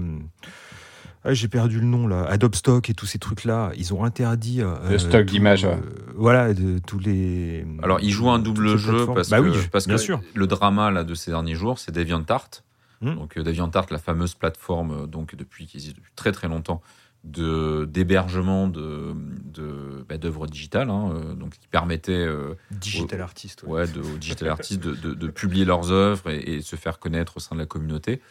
[1.23, 2.25] ah, J'ai perdu le nom là.
[2.25, 4.61] Adobe Stock et tous ces trucs-là, ils ont interdit.
[4.61, 5.71] euh, Le stock tout, d'images, ouais.
[5.73, 7.65] euh, voilà, de, tous les.
[7.83, 10.19] Alors, il joue un double jeu parce bah que, oui, parce bien que sûr.
[10.33, 12.63] le drama là, de ces derniers jours, c'est DeviantArt.
[13.01, 13.15] Hmm.
[13.15, 16.81] Donc, DeviantArt, la fameuse plateforme donc, depuis, qui existe depuis très très longtemps
[17.23, 19.13] d'hébergement de,
[19.45, 23.63] de, bah, d'œuvres digitales, hein, euh, donc qui permettait euh, Digital artist.
[23.63, 23.69] ouais.
[23.81, 26.99] ouais, de, aux digital artistes de, de- de publier leurs œuvres et, et se faire
[26.99, 28.21] connaître au sein de la communauté.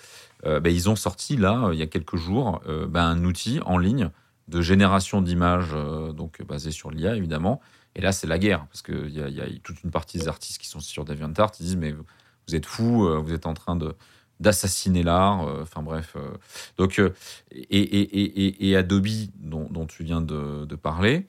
[0.46, 3.24] Euh, bah, ils ont sorti là, euh, il y a quelques jours, euh, bah, un
[3.24, 4.10] outil en ligne
[4.48, 5.70] de génération d'images,
[6.16, 7.60] donc basé sur l'IA évidemment.
[7.94, 10.18] Et là, c'est la guerre, parce qu'il y, a- il y a toute une partie
[10.18, 13.54] des artistes qui sont sur DeviantArt, ils disent mais vous êtes fous, vous êtes en
[13.54, 13.94] train de
[14.40, 15.46] d'assassiner l'art.
[15.46, 16.14] euh, Enfin bref.
[16.16, 16.30] euh.
[16.78, 17.14] donc euh,
[17.52, 18.00] et, et,
[18.46, 21.28] et, et- Adobe dont, tu viens de, parler,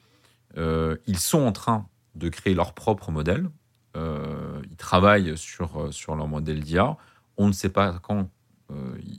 [0.55, 3.49] ils sont en train de créer leur propre modèle.
[3.95, 6.97] Ils travaillent sur, sur leur modèle d'IA.
[7.37, 8.29] On ne sait pas quand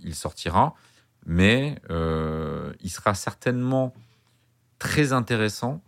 [0.05, 0.75] il sortira,
[1.27, 3.93] mais il sera certainement
[4.79, 5.83] très intéressant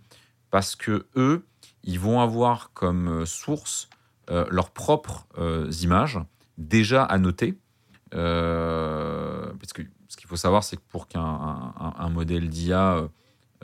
[0.51, 1.47] parce que eux,
[1.83, 3.89] ils vont avoir comme source
[4.29, 5.27] leurs propres
[5.83, 6.19] images
[6.59, 7.59] déjà annotées.
[8.15, 12.49] Euh, parce que ce qu'il faut savoir, c'est que pour qu'un un, un- un modèle
[12.49, 13.09] d'IA euh,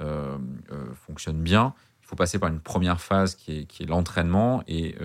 [0.00, 0.38] euh,
[0.94, 4.62] fonctionne bien, il faut passer par une première phase qui est, l'entraînement.
[4.66, 4.96] Et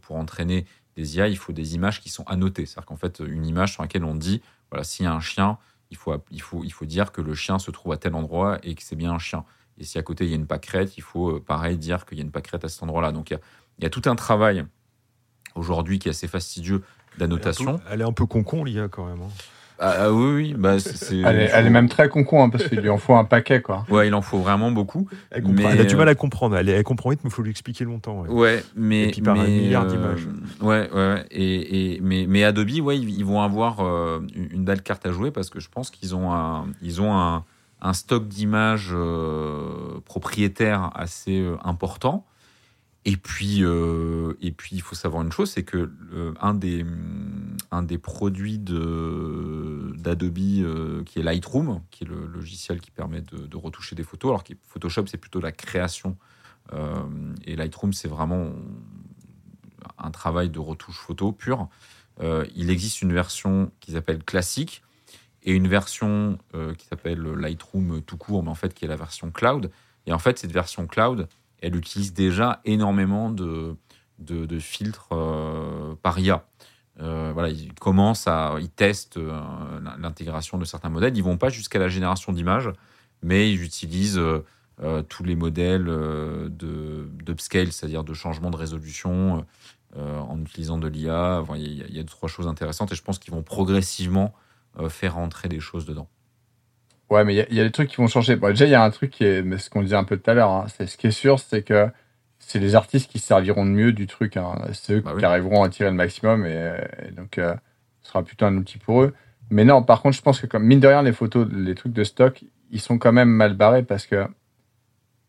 [0.00, 0.64] pour entraîner
[0.96, 2.64] des IA, il faut des images qui sont annotées.
[2.64, 4.40] C'est-à-dire qu'en fait, une image sur laquelle on dit,
[4.70, 5.58] voilà, s'il y a un chien,
[5.90, 9.12] il faut, dire que le chien se trouve à tel endroit et que c'est bien
[9.12, 9.44] un chien.
[9.76, 12.20] Et si à côté, il y a une pâquerette, il faut, pareil, dire qu'il y
[12.20, 13.12] a une pâquerette à cet endroit-là.
[13.12, 13.38] Donc, il
[13.82, 14.64] y a tout un travail
[15.54, 16.82] aujourd'hui qui est assez fastidieux
[17.18, 17.80] d'annotation.
[17.90, 19.20] Elle est un peu con-con, l'IA, quand même.
[19.22, 19.30] hein.
[19.80, 22.78] Ah, ah oui, oui, bah, c'est- Elle est, elle même très con-con, hein, parce qu'il
[22.80, 23.84] lui en faut un paquet, quoi.
[23.90, 25.08] Ouais, il en faut vraiment beaucoup.
[25.32, 26.56] Elle, comprend- Mais, elle a du mal euh, à comprendre.
[26.56, 28.20] Elle, elle comprend vite, mais il faut lui expliquer longtemps.
[28.20, 28.28] ouais.
[28.28, 30.28] Ouais, mais Et puis par un mais, milliard euh, d'images.
[30.60, 31.26] Ouais, ouais.
[31.32, 35.10] Et, et mais mais Adobe, ouais, ils, ils vont avoir euh, une belle carte à
[35.10, 37.42] jouer parce que je pense qu'ils ont un ils ont un,
[37.82, 42.24] un stock d'images euh, propriétaires assez euh, important.
[43.06, 46.86] Et puis euh, et puis il faut savoir une chose, c'est que euh, un des
[47.70, 53.46] un des produits d'Adobe euh, qui est Lightroom, qui est le logiciel qui permet de,
[53.46, 56.16] de retoucher des photos, alors que Photoshop c'est plutôt la création
[57.44, 58.50] et Lightroom, c'est vraiment
[59.98, 61.68] un travail de retouche photo pur.
[62.22, 64.82] Euh, il existe une version qui s'appelle classique
[65.42, 66.38] et une version
[66.78, 69.70] qui s'appelle Lightroom tout court, mais en fait qui est la version cloud.
[70.06, 71.28] Et en fait, cette version cloud,
[71.64, 73.76] elle utilise déjà énormément de,
[74.18, 76.46] de, filtres euh, par IA.
[77.00, 79.40] Euh, voilà, ils commencent à, ils testent euh,
[79.98, 81.16] l'intégration de certains modèles.
[81.16, 82.70] Ils vont pas jusqu'à la génération d'images,
[83.22, 84.20] mais ils utilisent
[85.08, 89.46] tous les modèles de d'upscale, c'est-à-dire de changement de résolution
[89.96, 91.42] en utilisant de l'IA.
[91.54, 94.34] Il y, y a deux trois choses intéressantes et je pense qu'ils vont progressivement
[94.88, 96.08] faire entrer des choses dedans.
[97.14, 98.36] Ouais, mais il y a- il y, a des trucs qui vont changer.
[98.36, 100.16] Bon, déjà, il y a un truc qui est, mais ce qu'on disait un peu
[100.16, 101.88] tout à l'heure, hein, c'est ce qui est sûr, c'est que
[102.38, 104.36] c'est les artistes qui se serviront de mieux du truc.
[104.36, 104.54] Hein.
[104.72, 105.20] C'est eux Bah oui.
[105.20, 106.72] qui arriveront à tirer le maximum et,
[107.08, 107.54] et donc euh,
[108.02, 109.14] ce sera plutôt un outil pour eux.
[109.50, 111.92] Mais non, par contre, je pense que comme mine de rien, les photos, les trucs
[111.92, 114.26] de stock, ils sont quand même mal barrés parce que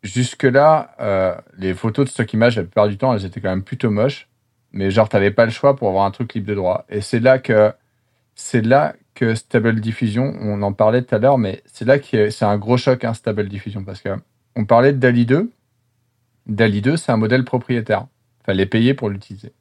[0.04, 3.64] jusque-là, euh, les photos de stock image, la plupart du temps, elles étaient quand même
[3.64, 4.28] plutôt moches.
[4.72, 6.86] Mais genre, t'avais pas le choix pour avoir un truc libre de droit.
[6.90, 7.72] Et c'est là que
[8.36, 12.30] c'est là que Stable Diffusion, on en parlait tout à l'heure, mais c'est là que
[12.30, 14.10] c'est un gros choc, hein, Stable Diffusion, parce que
[14.56, 15.52] on parlait de DALI 2.
[16.48, 18.08] DALI 2, c'est un modèle propriétaire.
[18.46, 19.54] Fallait payer pour l'utiliser.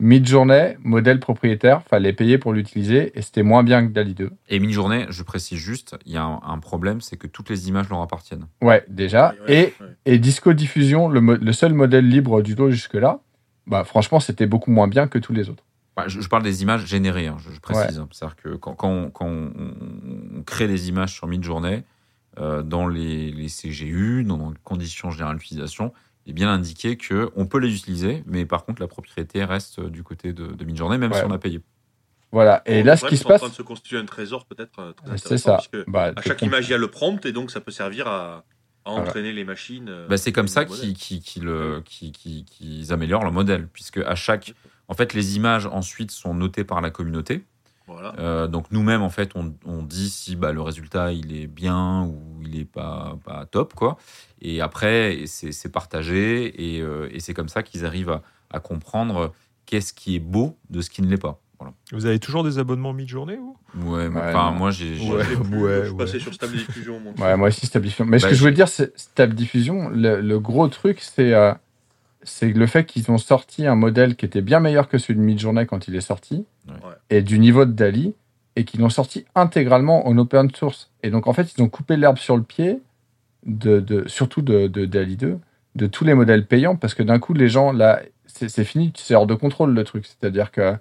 [0.00, 4.30] Mid-journée, modèle propriétaire, fallait payer pour l'utiliser et c'était moins bien que DALI 2.
[4.48, 7.68] Et mini-journée, je précise juste, il y a un, un problème, c'est que toutes les
[7.68, 8.46] images leur appartiennent.
[8.60, 9.32] Ouais, déjà.
[9.32, 9.90] Ouais, ouais, et, ouais.
[10.06, 13.20] et Disco Diffusion, le, le seul modèle libre du lot jusque-là,
[13.68, 15.64] bah, franchement, c'était beaucoup moins bien que tous les autres.
[15.96, 17.98] Bah, je, je parle des images générées, hein, je, je précise.
[17.98, 18.08] hein.
[18.12, 19.52] C'est-à-dire que quand, quand, on, quand on-
[20.38, 21.84] on crée des images sur mid-journée,
[22.38, 25.92] euh, dans les, les CGU, dans les conditions générales d'utilisation,
[26.24, 29.90] il est bien indiqué qu'on peut les utiliser, mais par contre, la propriété reste euh,
[29.90, 31.18] du côté de, de mid-journée, même Ouais.
[31.18, 31.60] si on a payé.
[32.30, 32.62] Voilà.
[32.64, 34.46] Et Bon, là, ce qui se c'est en passe, train de se constituer un trésor
[34.46, 35.58] peut-être euh, c'est ça.
[35.88, 38.36] Bah, à chaque image, il y a le prompt et donc ça peut servir à,
[38.86, 39.02] à Voilà.
[39.02, 39.90] entraîner les machines.
[39.90, 44.54] euh, Bah, c'est comme ça qu'ils améliorent le modèle, puisque à chaque,
[44.88, 47.44] en fait, les images ensuite sont notées par la communauté.
[47.88, 48.14] Voilà.
[48.18, 52.02] Euh, donc nous-mêmes, en fait, on, on dit si bah, le résultat il est bien
[52.04, 53.98] ou il est pas, pas top, quoi.
[54.40, 59.32] Et après, c'est partagé et, euh, et c'est comme ça qu'ils arrivent à, à comprendre
[59.66, 61.38] qu'est-ce qui est beau de ce qui ne l'est pas.
[61.58, 61.74] Voilà.
[61.92, 63.56] Vous avez toujours des abonnements mid-journée vous?
[63.92, 64.98] Ouais, enfin, moi j'ai.
[65.08, 65.22] Ouais.
[65.24, 66.98] Je ouais, suis passé sur Stable Diffusion.
[67.00, 67.12] moi.
[67.18, 68.04] Ouais, moi aussi, Stable Diffusion.
[68.04, 70.98] Mais ce Bah, que je je- voulais dire, c'est Stable Diffusion, le, le gros truc,
[71.00, 71.52] c'est euh,
[72.22, 75.24] c'est le fait qu'ils ont sorti un modèle qui était bien meilleur que celui de
[75.24, 76.74] Midjourney quand il est sorti, Ouais.
[77.10, 78.14] Et du niveau de Dali,
[78.54, 80.90] et qu'ils l'ont sorti intégralement en open source.
[81.02, 82.80] Et donc, en fait, ils ont coupé l'herbe sur le pied,
[83.46, 85.38] de, de, surtout de, de Dali 2,
[85.74, 89.14] de tous les modèles payants, parce que d'un coup, les gens, là, c'est fini, c'est
[89.16, 90.06] hors de contrôle le truc.
[90.06, 90.76] C'est-à-dire que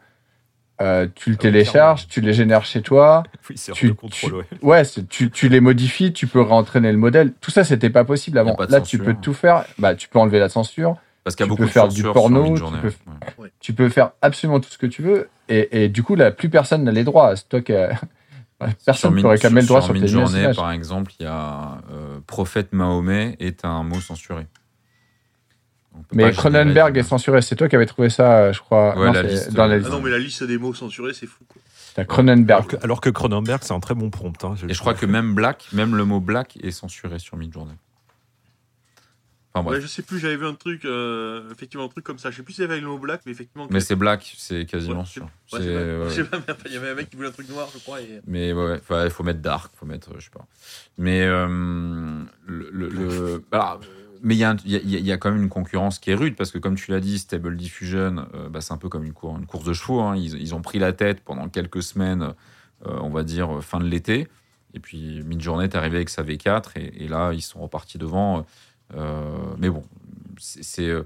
[0.81, 3.87] euh, tu le Ah oui, télécharges, tu les génères chez toi, Oui, c'est hors Tu-
[3.87, 4.45] de contrôle, ouais.
[4.61, 7.33] Ouais, tu, tu les modifies, tu peux réentraîner le modèle.
[7.41, 8.55] Tout ça, c'était pas possible avant.
[8.69, 9.65] Là, tu peux tout faire.
[9.79, 10.97] Bah, tu peux enlever la censure.
[11.23, 12.93] Parce qu'il y a tu beaucoup peux de faire du porno, sur tu peux-
[13.41, 13.51] Ouais.
[13.59, 15.29] Tu peux faire absolument tout ce que tu veux.
[15.49, 17.35] Et, et du coup, là, plus personne n'a les droits.
[17.35, 17.91] Stock, euh,
[18.59, 20.55] personne Sur ne peut réclamer le droit sur, tes Midjourney, images.
[20.55, 24.47] par exemple, il y a euh, prophète Mahomet est un mot censuré.
[26.13, 27.41] Mais Cronenberg est censuré.
[27.41, 28.97] C'est toi qui avais trouvé ça, euh, je crois.
[28.97, 29.89] Ouais, Non, la c'est liste, dans la euh, liste.
[29.91, 31.43] Ah non, mais la liste des mots censurés, c'est fou.
[31.47, 31.61] quoi.
[31.95, 32.49] T'as Cronenberg.
[32.61, 34.43] Alors que, alors que Cronenberg, c'est un très bon prompt.
[34.45, 37.73] hein, Et je crois que même black, même le mot black est censuré sur Midjourney.
[39.53, 39.69] Enfin.
[39.71, 42.31] Ouais, je sais plus, j'avais vu un truc, euh, effectivement, un truc comme ça.
[42.31, 43.67] Je sais plus si c'était avec le mot black, mais effectivement.
[43.69, 45.27] Mais c'est black, c'est quasiment Ouais, sûr.
[45.51, 46.37] Ouais, ouais, Je sais pas,
[46.67, 47.99] Il y avait un mec qui voulait un truc noir, je crois.
[48.01, 48.21] Et...
[48.27, 50.45] Mais ouais, il faut mettre dark, faut mettre, je sais pas.
[50.97, 51.47] Mais euh,
[52.45, 53.81] le, le- le- alors,
[54.23, 55.99] mais il y, a un- il y, a, il y a quand même une concurrence
[55.99, 58.77] qui est rude parce que comme tu l'as dit, Stable Diffusion, euh, bah, c'est un
[58.77, 59.99] peu comme une, cour- une course de chevaux.
[59.99, 60.15] hein.
[60.15, 62.33] Ils, ils ont pris la tête pendant quelques semaines,
[62.85, 64.27] euh, on va dire euh, fin de l'été.
[64.73, 68.45] Et puis Midjourney est arrivé avec sa V4 et, et là ils sont repartis devant.
[68.95, 69.21] Euh,
[69.57, 69.83] mais bon,
[70.39, 70.87] c'est.
[70.87, 71.03] euh,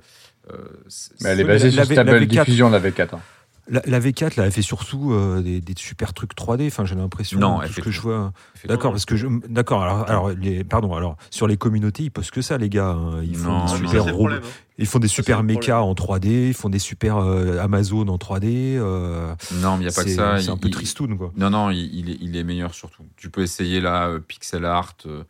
[1.21, 2.27] Mais elle est basée la- sur la Stable la V4.
[2.45, 3.15] Diffusion, la V4.
[3.15, 3.19] hein.
[3.67, 6.67] La, la V4, là, elle fait surtout euh, des, des super trucs 3D.
[6.67, 7.39] Enfin, j'ai l'impression.
[7.39, 7.91] Non, tout ce que tout.
[7.91, 8.31] je vois.
[8.65, 9.25] D'accord, parce que je.
[9.49, 9.81] D'accord.
[9.81, 10.93] Alors, alors, les, pardon.
[10.93, 12.89] Alors, sur les communautés, ils postent que ça, les gars.
[12.89, 13.23] hein.
[13.23, 14.15] Ils font Non, des non, super robots.
[14.17, 14.41] problème.
[14.45, 14.49] hein.
[14.77, 16.49] Ils font des super mécas en 3D.
[16.49, 18.75] Ils font des super euh, Amazon en 3D.
[18.77, 20.39] euh, Non, mais il n'y a pas que ça.
[20.39, 21.31] c'est un Il- peu il- tristoun, quoi.
[21.35, 23.03] Non, non, il, il est, il est meilleur surtout.
[23.17, 25.23] Tu peux essayer là, euh, pixel art, euh,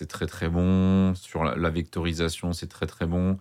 [0.00, 1.14] c'est très très bon.
[1.14, 3.38] Sur la, vectorisation, c'est très très bon.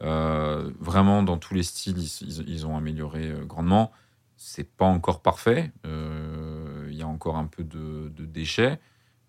[0.00, 3.92] Euh, vraiment, dans tous les styles, ils, ont amélioré euh, grandement.
[4.38, 5.70] C'est pas encore parfait.
[5.84, 8.80] Euh, Il y a encore un peu de, de déchets.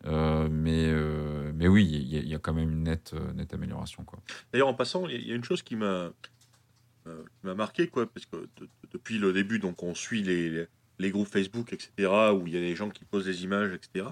[0.05, 4.05] Euh, mais, euh, mais oui, il y, a- quand même une nette, euh, nette amélioration.
[4.05, 4.19] Quoi.
[4.53, 6.11] D'ailleurs, en passant, il y a une chose qui m'a
[7.07, 10.67] euh, marqué, quoi, parce que de- de- depuis le début, donc on suit les, les,
[10.99, 11.91] les groupes Facebook, etc.,
[12.34, 14.05] où il y a des gens qui posent des images, etc.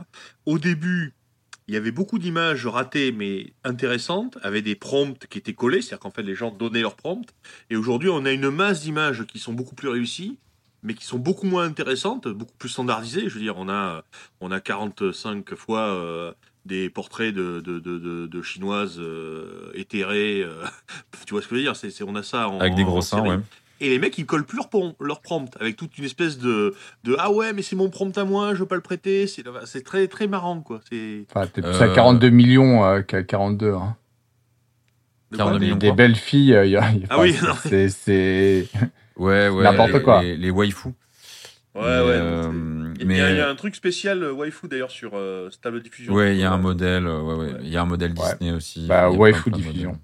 [0.45, 1.13] Au début,
[1.67, 5.99] il y avait beaucoup d'images ratées, mais intéressantes, avec des prompts qui étaient collés, c'est-à-dire
[5.99, 7.27] qu'en fait, les gens donnaient leurs prompts.
[7.69, 10.37] Et aujourd'hui, on a une masse d'images qui sont beaucoup plus réussies,
[10.83, 13.27] mais qui sont beaucoup moins intéressantes, beaucoup plus standardisées.
[13.27, 14.03] Je veux dire, on a,
[14.39, 16.31] on a 45 fois euh,
[16.65, 17.79] des portraits de, de,
[18.27, 20.43] de, chinoises euh, éthérées.
[20.43, 20.63] euh,
[21.25, 21.75] tu vois ce que je veux dire?
[21.75, 23.39] C'est, c'est- On a ça en, Avec des gros seins, ouais.
[23.79, 26.73] Et les mecs, ils collent plus leur, prom- leur prompt avec toute une espèce de,
[27.03, 29.27] de Ah ouais, mais c'est mon prompt à moi, je veux pas le prêter.
[29.27, 30.81] C'est, c'est très, très marrant, quoi.
[30.89, 31.25] C'est...
[31.29, 33.73] Enfin, t'es plus Euh, à 42 millions euh, qu'à 42.
[33.73, 33.95] hein.
[35.31, 35.75] de 42 quoi millions.
[35.77, 37.53] Des belles filles, euh, il y a- y a- Ah oui, non.
[37.63, 38.67] c'est- c'est.
[39.15, 39.63] Ouais, ouais.
[39.63, 40.21] N'importe les- quoi.
[40.23, 40.89] Les, les waifus.
[41.75, 41.93] Ouais, Mais, ouais.
[42.15, 45.11] euh, Il y, mais- a- il y a un truc spécial euh, waifu d'ailleurs sur
[45.13, 46.13] euh, Stable Diffusion.
[46.13, 47.05] Ouais, il y a un Euh, modèle.
[47.05, 47.53] euh, Ouais, ouais.
[47.53, 47.59] Ouais.
[47.61, 48.31] Il y a un modèle Ouais.
[48.39, 48.87] Disney aussi.
[48.87, 49.99] Bah, waifu diffusion.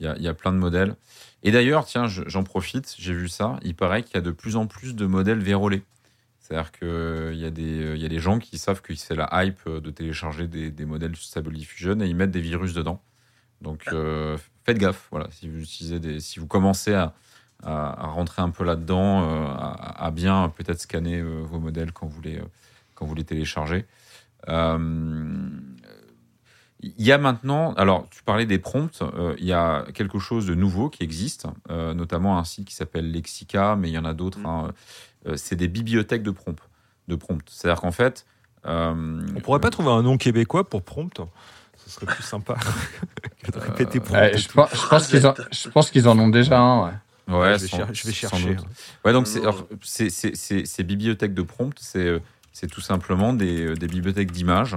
[0.00, 0.94] Il y, a, il y a plein de modèles.
[1.42, 3.58] Et d'ailleurs, tiens, je- j'en profite, j'ai vu ça.
[3.62, 5.82] Il paraît qu'il y a de plus en plus de modèles vérolés.
[6.40, 9.28] C'est-à-dire qu'il y, a des- euh, y a des gens qui savent que c'est la
[9.44, 13.02] hype euh, de télécharger des, des modèles Stable Diffusion et ils mettent des virus dedans.
[13.60, 15.08] Donc euh, faites gaffe.
[15.10, 17.14] Voilà, si vous utilisez si vous commencez à,
[17.62, 22.38] rentrer un peu là-dedans, euh, à, bien peut-être scanner euh, vos modèles quand vous les,
[22.38, 22.44] euh,
[22.94, 23.84] quand vous les téléchargez.
[24.48, 24.78] Euh,
[26.80, 30.46] Il y a maintenant, alors tu parlais des prompts, euh, il y a quelque chose
[30.46, 34.04] de nouveau qui existe, euh, notamment un site qui s'appelle Lexica, mais il y en
[34.04, 34.38] a d'autres.
[34.38, 34.46] Mm.
[34.46, 34.72] hein.
[35.26, 36.60] Euh, c'est des bibliothèques de prompts.
[37.08, 37.42] De prompts.
[37.48, 38.26] C'est-à-dire qu'en fait,
[38.66, 41.20] euh, On pourrait pas trouver un nom québécois pour prompt?
[41.76, 42.54] Ce serait plus sympa
[43.42, 44.14] que de répéter prompt.
[44.16, 46.84] Ouais, je, pense, je pense qu'ils en, je pense qu'ils en ont déjà un.
[46.84, 46.92] Ouais.
[47.38, 48.56] ouais, je, vais sans- cher- je vais sans chercher.
[49.04, 49.48] Ouais, donc c'est, Non.
[49.50, 52.20] alors, c'est- c'est- c'est- ces bibliothèques de prompts, c'est,
[52.52, 54.76] c'est tout simplement des, des bibliothèques d'images.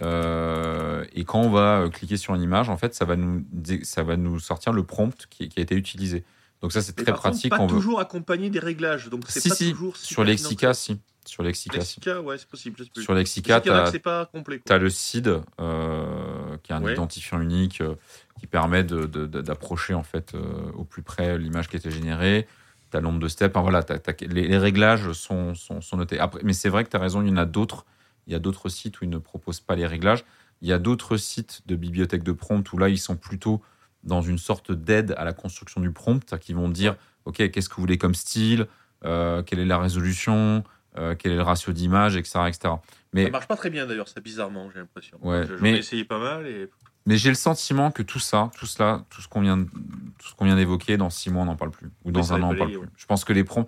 [0.00, 3.44] Euh, et quand on va euh, cliquer sur une image, en fait, ça va nous,
[3.82, 6.24] ça va nous sortir le prompt qui, qui a été utilisé.
[6.62, 7.50] Donc ça, c'est très par contre, pratique.
[7.50, 7.74] pas on veut...
[7.76, 9.96] toujours accompagné des réglages, donc c'est Si, pas si, toujours.
[9.96, 11.00] sur Lexica, si.
[11.24, 12.00] Sur Lexica, si.
[12.00, 12.76] Lexica, ouais, c'est possible.
[12.76, 13.02] plus.
[13.02, 15.28] Sur Lexica, tu as le CID,
[15.60, 16.92] euh, qui est un Ouais.
[16.94, 17.94] identifiant unique euh,
[18.38, 20.32] qui permet d'approcher en fait
[20.74, 22.46] au plus près l'image qui a été générée.
[22.90, 23.54] Tu as le nombre de steps.
[23.54, 26.18] Enfin, voilà, t'as- les, les réglages sont, sont, sont notés.
[26.18, 27.84] Après, mais c'est vrai que tu as raison, il y en a d'autres.
[28.26, 30.24] Il y a d'autres sites où ils ne proposent pas les réglages.
[30.62, 33.62] Il y a d'autres sites de bibliothèques de prompt où là, ils sont plutôt
[34.04, 37.74] dans une sorte d'aide à la construction du prompt, qu'ils vont dire, OK, qu'est-ce que
[37.74, 38.66] vous voulez comme style
[39.04, 40.62] Euh, Quelle est la résolution
[40.98, 42.74] Euh, Quel est le ratio d'image, etc., etc.
[43.12, 45.18] Mais Ça marche pas très bien d'ailleurs, ça bizarrement, j'ai l'impression.
[45.22, 46.68] Ouais, Je- J'en mais- ai essayé pas mal et.
[47.06, 50.34] Mais j'ai le sentiment que tout ça, tout cela, tout ce qu'on vient, tout ce
[50.34, 51.90] qu'on vient d'évoquer, dans six mois, on n'en parle plus.
[52.04, 52.88] Ou dans un an, on n'en parle plus.
[52.96, 53.66] Je pense que les prompts,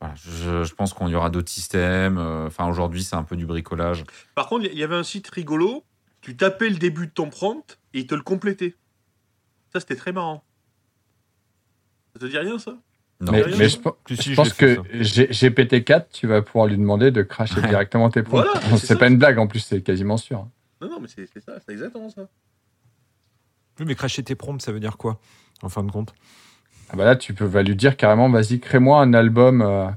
[0.00, 2.18] voilà, je, je pense qu'il y aura d'autres systèmes.
[2.18, 4.04] euh, Enfin, aujourd'hui, c'est un peu du bricolage.
[4.34, 5.84] Par contre, il y avait un site rigolo.
[6.20, 8.74] Tu tapais le début de ton prompt et il te le complétait.
[9.72, 10.44] Ça, c'était très marrant.
[12.14, 12.76] Ça te dit rien, ça?
[13.20, 13.32] Non.
[13.32, 17.10] mais je, pe- Si, je je pense que G- GPT-4, tu vas pouvoir lui demander
[17.10, 17.68] de cracher Ouais.
[17.68, 18.44] directement tes prompts.
[18.44, 20.46] Voilà, c'est pas une blague en plus, c'est quasiment sûr.
[20.82, 22.28] Non, non, mais c'est c'est ça, c'est exactement ça.
[23.78, 25.18] Oui, mais cracher tes prompts, ça veut dire quoi
[25.62, 26.14] En fin de compte?
[26.90, 29.88] Ah bah là, tu peux vas lui dire carrément, vas-y, crée-moi un album, euh,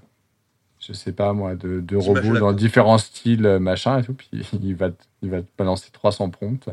[0.80, 4.14] je sais pas moi, de, de robots dans différents styles, euh, machin et tout.
[4.14, 4.30] Puis
[4.62, 6.72] il va, te- il va te balancer 300 prompts, euh,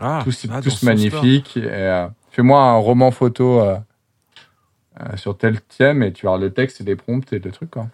[0.00, 1.56] Ah, tous, ah, tous magnifiques.
[1.56, 3.78] euh, Fais-moi un roman photo euh,
[5.00, 7.70] euh, sur tel thème et tu as le texte et les prompts et le truc.
[7.70, 7.88] Quoi.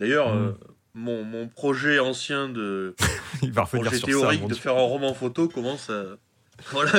[0.00, 0.38] D'ailleurs, Mm.
[0.38, 0.52] euh,
[0.94, 2.96] mon, mon projet ancien de
[3.42, 4.12] Il va revenir projet sur ça.
[4.12, 6.02] théorique mon de faire un roman photo commence à.
[6.72, 6.92] Voilà.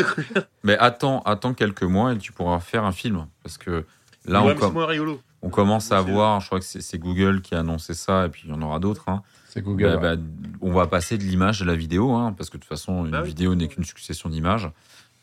[0.64, 3.26] Mais attends, attends quelques mois et tu pourras faire un film.
[3.44, 3.86] Parce que
[4.26, 7.94] là, Ouais, on, com- commence à voir, je crois que c'est Google qui a annoncé
[7.94, 9.10] ça, et puis il y en aura d'autres.
[9.10, 9.22] hein.
[9.50, 9.98] C'est Google.
[10.02, 10.18] Bah, ouais.
[10.18, 10.22] bah,
[10.62, 13.12] on va passer de l'image à la vidéo, hein, parce que de toute façon, une
[13.12, 13.30] Bah oui.
[13.30, 14.70] vidéo n'est qu'une succession d'images.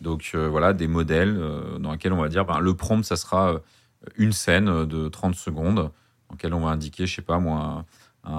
[0.01, 3.16] Donc euh, voilà, des modèles euh, dans lesquels on va dire, ben, le prompt, ça
[3.16, 3.59] sera euh,
[4.16, 5.91] une scène de 30 secondes, dans
[6.32, 7.85] laquelle on va indiquer, je sais pas moi,
[8.24, 8.32] un,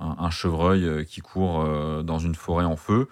[0.00, 3.08] un- un chevreuil qui court euh, dans une forêt en feu.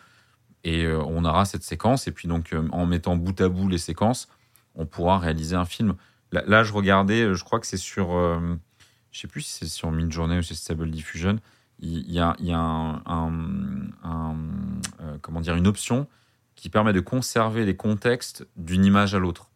[0.68, 3.68] Et euh, on aura cette séquence, et puis donc euh, en mettant bout à bout
[3.68, 4.26] les séquences,
[4.74, 5.94] on pourra réaliser un film.
[6.32, 8.56] Là, je regardais, euh, je crois que c'est sur, euh,
[9.12, 11.36] je sais plus si c'est sur Midjourney ou c'est Stable Diffusion,
[11.78, 14.34] il y a, il y a un,
[15.22, 16.08] comment dire, une option
[16.56, 19.50] qui permet de conserver les contextes d'une image à l'autre.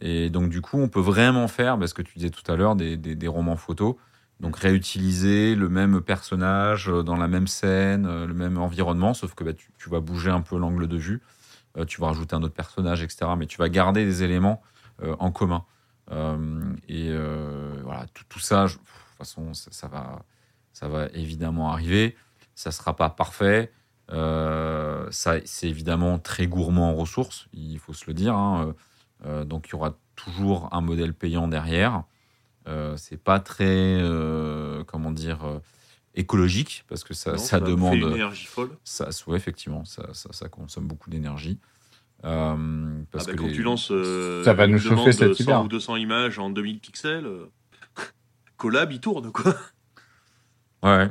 [0.00, 2.76] Et donc, du coup, on peut vraiment faire, parce que tu disais tout à l'heure,
[2.76, 3.96] des, des- des romans photos.
[4.40, 9.34] Donc, réutiliser le même personnage euh, dans la même scène, euh, le même environnement, sauf
[9.34, 11.22] que bah, tu, vas bouger un peu l'angle de vue,
[11.76, 13.26] euh, tu vas rajouter un autre personnage, etc.
[13.38, 14.62] Mais tu vas garder des éléments
[15.18, 15.64] en commun.
[16.88, 17.10] Et
[17.82, 18.80] voilà, tout, ça, de toute
[19.18, 20.22] façon, ça, va,
[20.72, 22.16] ça va évidemment arriver.
[22.54, 23.72] Ça sera pas parfait.
[25.10, 28.36] C'est évidemment très gourmand en ressources, il faut se le dire.
[28.36, 28.74] hein.
[29.46, 32.04] Donc, il y aura toujours un modèle payant derrière.
[32.66, 35.58] Euh, c'est pas très, euh, comment dire, euh,
[36.14, 37.94] écologique parce que ça, Non, ça va demande.
[37.94, 38.70] une énergie folle.
[38.84, 41.58] Ça, ouais, effectivement, ça, ça, ça consomme beaucoup d'énergie.
[42.24, 45.12] Euh, parce Ah bah, que quand les- tu lances euh, Ça va nous chauffer demande
[45.12, 45.62] cet de 100 hiver.
[45.64, 47.50] ou 200 images en 2000 pixels, euh,
[48.56, 49.54] collab, il tourne quoi.
[50.82, 51.10] Ouais.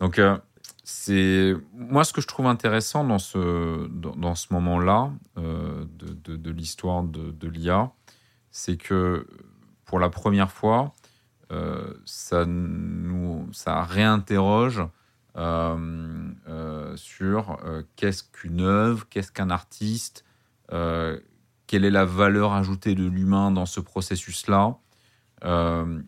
[0.00, 0.36] Donc, euh,
[0.82, 6.12] c'est moi ce que je trouve intéressant dans ce, dans, dans ce moment-là euh, de,
[6.12, 7.90] de, de l'histoire de, de l'IA,
[8.50, 9.26] c'est que
[9.84, 10.94] pour la première fois,
[11.52, 14.82] euh, ça nous ça réinterroge
[15.36, 17.58] euh, euh, sur
[17.96, 20.24] qu'est-ce qu'une œuvre, qu'est-ce qu'un artiste,
[20.68, 24.76] quelle est la valeur ajoutée de l'humain dans ce processus-là.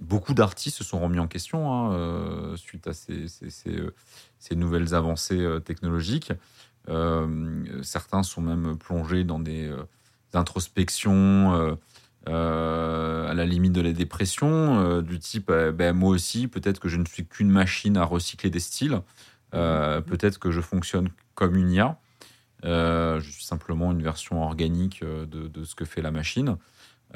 [0.01, 6.33] Beaucoup d'artistes se sont remis en question hein, suite à ces, nouvelles avancées technologiques.
[7.83, 9.73] Certains sont même plongés dans des
[10.33, 11.79] introspections
[12.27, 16.89] à la limite de la dépression, euh, du type euh, ben, moi aussi, peut-être que
[16.89, 19.01] je ne suis qu'une machine à recycler des styles,
[19.55, 21.99] Euh, peut-être que je fonctionne comme une IA.
[22.65, 26.57] Euh, je suis simplement une version organique euh, de, de ce que fait la machine.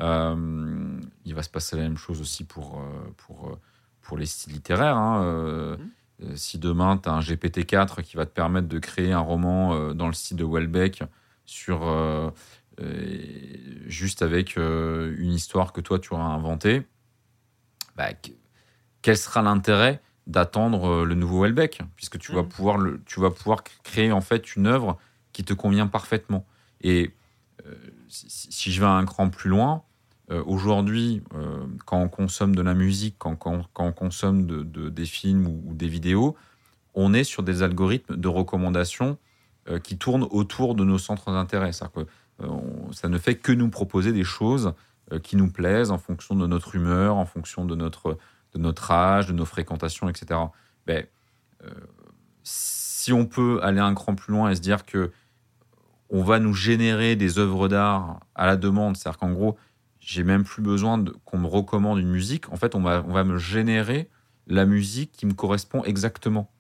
[0.01, 3.59] Euh, il va se passer la même chose aussi pour, euh, pour, euh,
[4.03, 4.97] pour les styles littéraires.
[4.97, 5.23] hein.
[5.25, 5.77] Euh,
[6.23, 9.75] euh, si demain, tu as un GPT-4 qui va te permettre de créer un roman
[9.75, 11.03] euh, dans le style de Welbeck,
[11.47, 12.31] sur euh, euh,
[13.87, 16.83] juste avec euh, une histoire que toi tu auras inventée,
[17.97, 18.31] bah, que-
[19.03, 21.81] quel sera l'intérêt d'attendre euh, le nouveau Welbeck?
[21.97, 22.49] Puisque tu vas Mhm.
[22.49, 24.99] pouvoir le, tu vas pouvoir créer en fait une œuvre
[25.33, 26.47] qui te convient parfaitement.
[26.83, 27.13] Et
[27.67, 27.75] euh,
[28.09, 29.83] si, je vais un cran plus loin,
[30.31, 34.63] euh, aujourd'hui, euh, quand on consomme de la musique, quand, quand- quand on consomme de,
[34.63, 36.37] de- des films ou, ou des vidéos,
[36.95, 39.15] on est sur des algorithmes de recommandation euh,
[39.79, 41.71] qui tournent autour de nos centres d'intérêt.
[41.71, 42.07] Que,
[42.43, 42.47] euh,
[42.93, 44.75] ça ne fait que nous proposer des choses
[45.13, 48.19] euh, qui nous plaisent en fonction de notre humeur, en fonction de notre,
[48.55, 50.41] de notre âge, de nos fréquentations, etc.
[50.89, 51.03] Euh,
[52.43, 55.13] si on peut aller un cran plus loin et se dire que
[56.09, 59.57] on va nous générer des œuvres d'art à la demande, c'est-à-dire qu'en gros,
[60.01, 62.51] j'ai même plus besoin qu'on me recommande une musique.
[62.53, 64.09] En fait, on va, on va me générer
[64.49, 66.51] la musique qui me correspond exactement,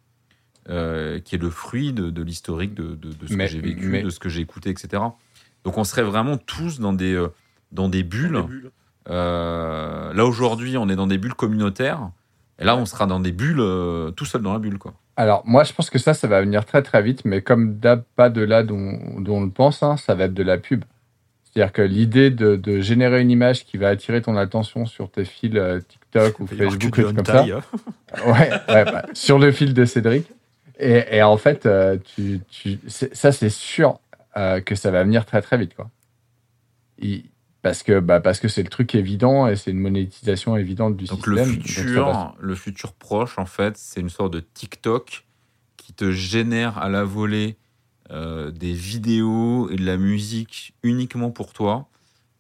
[0.68, 3.60] euh, qui est le fruit de, de l'historique de, de- de ce Mais- que j'ai
[3.60, 5.02] vécu, mais- de ce que j'ai écouté, etc.
[5.64, 7.28] Donc, on serait vraiment tous dans des, euh,
[7.72, 8.44] dans des bulles.
[9.08, 12.10] Euh, là, aujourd'hui, on est dans des bulles communautaires.
[12.58, 14.92] Et là, on sera dans des bulles, euh, tout seul dans la bulle, quoi.
[15.16, 18.04] Alors, moi, je pense que ça, ça va venir très très vite, mais comme d'hab,
[18.16, 20.84] pas de là dont, dont on le pense, hein, ça va être de la pub.
[21.44, 25.24] C'est-à-dire que l'idée de, de générer une image qui va attirer ton attention sur tes
[25.24, 25.58] fils
[25.88, 27.60] TikTok ou Facebook, ou comme ça, hein.
[28.26, 30.26] ouais, ouais, bah, sur le fil de Cédric.
[30.80, 32.40] Et, et en fait, euh, tu,
[32.88, 34.00] ça, c'est sûr
[34.36, 35.90] euh, que ça va venir très très vite, quoi.
[36.98, 37.24] Il-
[37.62, 41.04] parce que bah, parce que c'est le truc évident et c'est une monétisation évidente du
[41.04, 41.34] Donc système.
[41.50, 45.26] le donc futur, va- le futur proche, en fait, c'est une sorte de TikTok
[45.76, 47.56] qui te génère à la volée
[48.10, 51.86] euh, des vidéos et de la musique uniquement pour toi.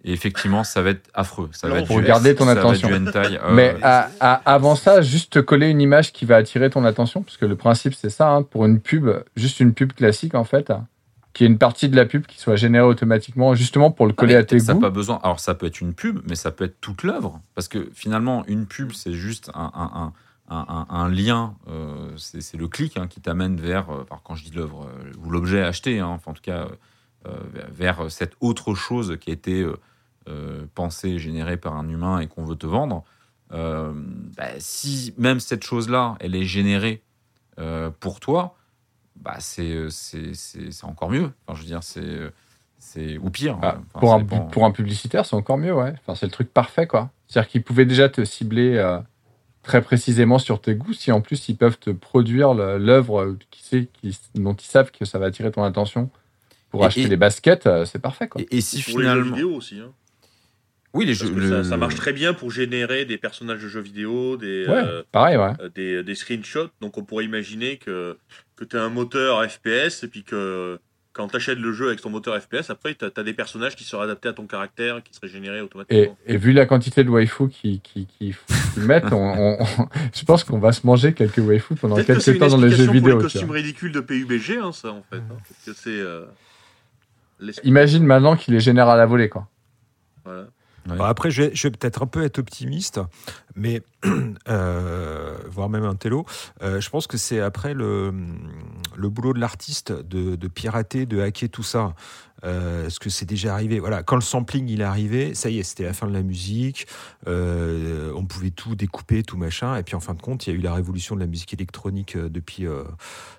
[0.04, 1.50] Et effectivement, ça va être affreux.
[1.52, 2.88] Ça va être pour du- garder ton ça va être attention.
[2.88, 6.36] du hentai, euh, Mais à- à- avant ça, juste te coller une image qui va
[6.36, 9.74] attirer ton attention, parce que le principe c'est ça, hein, pour une pub, juste une
[9.74, 10.72] pub classique en fait,
[11.34, 14.32] qui est une partie de la pub qui soit générée automatiquement, justement pour le coller
[14.34, 14.80] mais à tes ça goûts.
[14.80, 15.20] pas besoin.
[15.22, 18.44] Alors ça peut être une pub, mais ça peut être toute l'œuvre, parce que finalement
[18.46, 20.12] une pub c'est juste un, un- un-
[20.48, 24.44] un- un- un lien, euh, c'est le clic hein, qui t'amène vers, euh, quand je
[24.44, 26.66] dis l'œuvre euh, ou l'objet acheté, hein, enfin en tout cas
[27.52, 27.68] vers
[28.00, 29.66] vers cette autre chose qui a été
[30.30, 33.04] euh, pensée, générée par un humain et qu'on veut te vendre.
[33.52, 33.92] Euh,
[34.36, 37.02] bah, si même cette chose-là, elle est générée
[37.58, 38.56] euh, pour toi,
[39.16, 41.30] bah c'est c'est c'est c'est encore mieux.
[41.46, 42.30] Enfin je veux dire c'est
[42.78, 43.58] c'est ou pire.
[43.60, 44.40] Ah, Enfin, pour, un, dépend.
[44.46, 45.92] pour un publicitaire, c'est encore mieux, ouais.
[46.00, 47.10] Enfin, c'est le truc parfait, quoi.
[47.28, 48.98] C'est-à-dire qu'ils pouvaient déjà te cibler euh,
[49.62, 53.88] très précisément sur tes goûts, si en plus ils peuvent te produire l'œuvre qui sait,
[53.92, 56.08] qui, dont ils savent que ça va attirer ton attention
[56.70, 58.40] pour Et- acheter et- des baskets, euh, c'est parfait, quoi.
[58.40, 59.78] Et, et si Pour les jeux finalement, vidéo aussi.
[59.80, 59.90] Hein.
[60.94, 63.80] Oui les jeux, le- ça, ça marche très bien pour générer des personnages de jeux
[63.80, 65.52] vidéo, des, Ouais, euh, pareil, ouais.
[65.60, 66.68] euh, des, des screenshots.
[66.80, 68.16] Donc on pourrait imaginer que,
[68.56, 70.78] que tu as un moteur FPS et puis que
[71.12, 73.82] quand tu achètes le jeu avec ton moteur FPS, après tu as, des personnages qui
[73.84, 76.16] seraient adaptés à ton caractère, qui seraient générés automatiquement.
[76.26, 78.36] et vu la quantité de qu'ils qui, qui, qu'ils
[78.84, 79.66] mettent, on, on-
[80.14, 82.70] je pense qu'on va se manger quelques waifus pendant que c'est quelques temps dans les
[82.70, 83.00] jeux vidéo.
[83.02, 83.22] tu vois.
[83.22, 85.16] costumes ridicules de PUBG, hein, ça en fait.
[85.18, 85.36] hein.
[85.48, 85.90] Parce que c'est.
[86.00, 86.24] euh,
[87.64, 89.48] Imagine maintenant qu'il les génère à la volée, quoi.
[90.24, 90.46] Voilà.
[91.00, 93.00] Après, je vais, je vais peut-être un peu être optimiste,
[93.54, 93.82] mais
[94.48, 96.24] euh, voire même un télo.
[96.62, 98.12] Euh, je pense que c'est après le,
[98.96, 101.94] le boulot de l'artiste de, de pirater, de hacker tout ça.
[102.44, 103.80] Euh, ce que c'est déjà arrivé?
[103.80, 106.22] Voilà, quand le sampling il est arrivé, ça y est, c'était la fin de la
[106.22, 106.86] musique.
[107.26, 109.76] Euh, on pouvait tout découper, tout machin.
[109.76, 111.52] Et puis en fin de compte, il y a eu la révolution de la musique
[111.52, 112.84] électronique euh, depuis euh,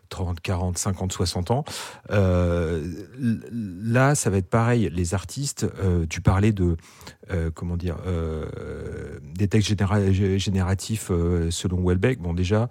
[0.09, 1.63] 30, 40, 50, 60 ans.
[2.11, 2.85] Euh,
[3.51, 4.89] là, ça va être pareil.
[4.91, 5.65] Les artistes,
[6.09, 6.75] tu parlais de
[7.55, 7.95] comment dire,
[9.35, 11.07] des textes généra- gé- génératifs
[11.49, 12.19] selon Welbeck.
[12.19, 12.67] Bon, déjà,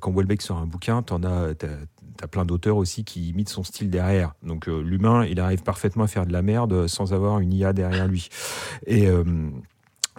[0.00, 1.68] quand Welbeck sort un bouquin, t'en as, t'as,
[2.16, 4.34] t'as plein d'auteurs aussi qui imitent son style derrière.
[4.42, 7.72] Donc, euh, l'humain, il arrive parfaitement à faire de la merde sans avoir une IA
[7.72, 8.28] derrière lui.
[8.86, 9.24] Et euh,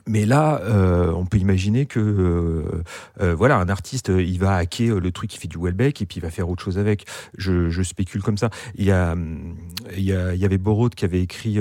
[0.08, 2.82] mais là, euh, on peut imaginer que
[3.18, 6.22] voilà, un artiste, il va hacker le truc qui fait du Welbeck et puis il
[6.22, 7.06] va faire autre chose avec.
[7.38, 8.50] Je, je spécule comme ça.
[8.76, 9.56] Il y a, hum,
[9.96, 11.60] il y, avait Borod qui avait écrit,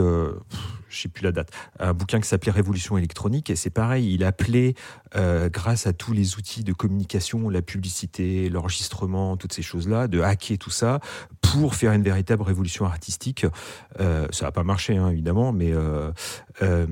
[0.88, 4.14] je sais plus la date, un bouquin qui s'appelait Révolution électronique et c'est pareil.
[4.14, 4.74] Il appelait,
[5.16, 10.20] euh, grâce à tous les outils de communication, la publicité, l'enregistrement, toutes ces choses-là, de
[10.20, 11.00] hacker tout ça
[11.40, 13.46] pour faire une véritable révolution artistique.
[14.00, 16.10] Euh, ça n'a pas marché, hein, évidemment, mais euh,
[16.62, 16.86] euh,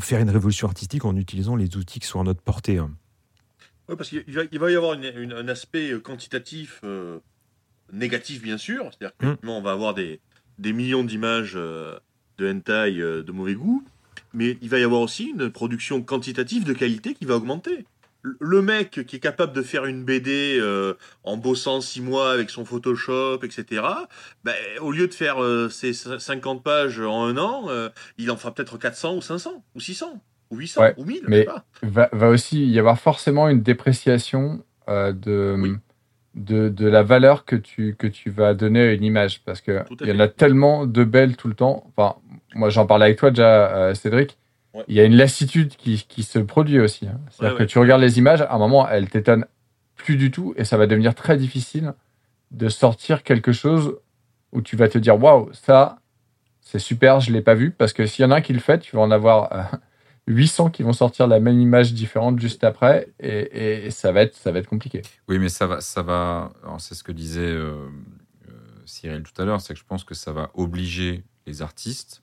[0.00, 2.78] faire une révolution artistique en utilisant les outils qui sont à notre portée.
[2.78, 2.90] hein.
[3.88, 4.24] Ouais, parce qu'il
[4.58, 6.80] va, y avoir une- une- un aspect quantitatif
[7.92, 8.90] négatif, bien sûr.
[8.90, 10.20] C'est-à-dire qu'on va avoir des,
[10.58, 11.98] des millions d'images euh,
[12.38, 13.84] de hentai euh, de mauvais goût,
[14.32, 17.84] mais il va y avoir aussi une production quantitative de qualité qui va augmenter.
[18.40, 22.48] le mec qui est capable de faire une BD euh, en bossant six mois avec
[22.48, 23.82] son Photoshop, etc.,
[24.44, 28.36] ben, au lieu de faire euh, ses 50 pages en un an, euh, il en
[28.38, 31.20] fera peut-être 400 ou 500 ou 600 ou 800 Ouais, ou 1000.
[31.24, 31.64] je mais- sais pas.
[31.82, 35.74] va, va aussi y avoir forcément une dépréciation de, Oui.
[36.34, 39.42] De, de la valeur que tu, que tu vas donner à une image.
[39.44, 41.84] Parce que Tout à il y en a tellement de belles tout le temps.
[41.96, 42.16] Enfin,
[42.54, 44.36] moi, j'en parlais avec toi déjà, euh, Cédric.
[44.74, 44.82] Ouais.
[44.88, 47.06] Il y a une lassitude qui, qui se produit aussi.
[47.06, 47.20] hein.
[47.30, 49.46] C'est-à-dire Ouais, que tu regardes les images, à un moment, elles t'étonnent
[49.96, 51.92] plus du tout et ça va devenir très difficile
[52.50, 53.96] de sortir quelque chose
[54.52, 55.98] où tu vas te dire waouh, ça,
[56.60, 57.70] c'est super, je l'ai pas vu.
[57.70, 59.62] Parce que s'il y en a un qui le fait, tu vas en avoir euh,
[60.26, 64.52] 800 qui vont sortir la même image différente juste après et, ça, va être, ça
[64.52, 65.02] va être compliqué.
[65.28, 66.52] Oui, mais ça va, ça va.
[66.78, 67.88] C'est ce que disait euh,
[68.48, 68.52] euh,
[68.86, 72.22] Cyril tout à l'heure, c'est que je pense que ça va obliger les artistes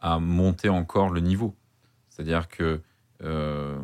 [0.00, 1.56] à monter encore le niveau.
[2.08, 2.80] C'est-à-dire que
[3.24, 3.78] euh,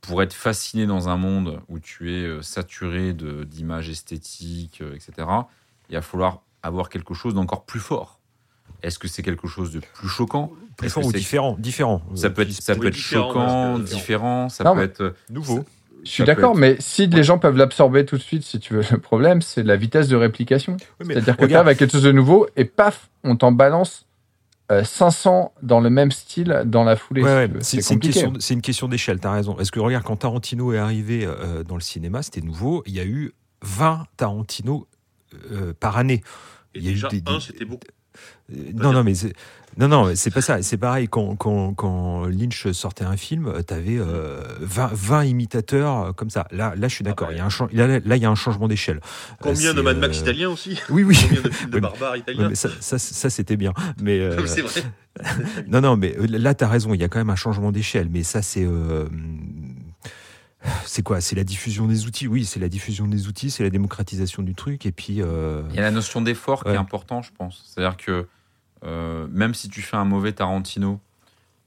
[0.00, 5.28] pour être fasciné dans un monde où tu es saturé d'images esthétiques, etc.,
[5.88, 8.20] il va falloir avoir quelque chose d'encore plus fort.
[8.82, 10.52] Est-ce que c'est quelque chose de plus choquant?
[10.76, 12.02] Plus fort ou différent, différent?
[12.14, 15.64] Ça peut être, ça Oui, peut être différent, choquant, différent, ça Non, peut être nouveau.
[16.04, 18.74] Je suis d'accord, être- mais si les gens peuvent l'absorber tout de suite, si tu
[18.74, 20.76] veux, le problème, c'est la vitesse de réplication.
[21.00, 24.06] Oui, C'est-à-dire que tu avec quelque chose de nouveau et paf, on t'en balance
[24.70, 27.22] euh, 500 dans le même style dans la foulée.
[27.22, 28.12] Ouais, si ouais, c'est une compliqué.
[28.20, 29.58] question, c'est une question d'échelle, t'as raison.
[29.58, 33.00] Est-ce que regarde, quand Tarantino est arrivé euh, dans le cinéma, c'était nouveau, il y
[33.00, 34.86] a eu 20 Tarantino
[35.52, 36.22] euh, par année.
[36.74, 37.86] Et Il y a eu déjà, des- un, c'était beaucoup.
[38.52, 39.34] Euh, Non, non, mais c'est-
[39.78, 40.62] non, non, c'est pas ça.
[40.62, 46.00] C'est pareil quand, quand, quand Lynch sortait un film, euh, t'avais euh, 20, 20 imitateurs
[46.02, 46.46] euh, comme ça.
[46.50, 47.28] Là, là, je suis d'accord.
[47.28, 49.00] bah, Il y a un là, là, il y a un changement d'échelle.
[49.02, 51.14] Euh, Combien de Mad Max euh, italiens aussi Oui, oui.
[51.20, 53.74] Combien de films de barbares italiens ça, ça, ça, c'était bien.
[54.00, 54.82] Mais euh, C'est vrai.
[55.68, 56.94] non, non, mais euh, là, t'as raison.
[56.94, 58.08] Il y a quand même un changement d'échelle.
[58.10, 59.08] Mais ça, c'est euh,
[60.84, 62.26] c'est quoi C'est la diffusion des outils?
[62.28, 64.86] Oui, c'est la diffusion des outils, c'est la démocratisation du truc.
[64.86, 67.62] Et puis, euh, Il y a la notion d'effort qui est important, je pense.
[67.66, 68.26] C'est-à-dire que
[68.84, 71.00] euh, même si tu fais un mauvais Tarantino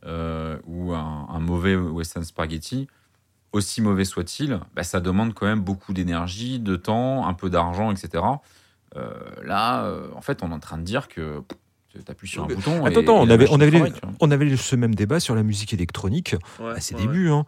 [0.06, 2.88] euh, ou un, un mauvais Western Spaghetti,
[3.52, 7.92] aussi mauvais soit-il, bah, ça demande quand même beaucoup d'énergie, de temps, un peu d'argent,
[7.92, 8.24] etc.
[8.96, 9.12] Euh,
[9.44, 11.42] là, euh, en fait, on est en train de dire que
[11.90, 12.86] tu appuies sur un bouton.
[12.86, 13.94] Attends, et- attends, et on avait, on, avait,
[14.52, 17.30] on ce même débat sur la musique électronique Ouais, à ses ouais, débuts.
[17.30, 17.46] Hein.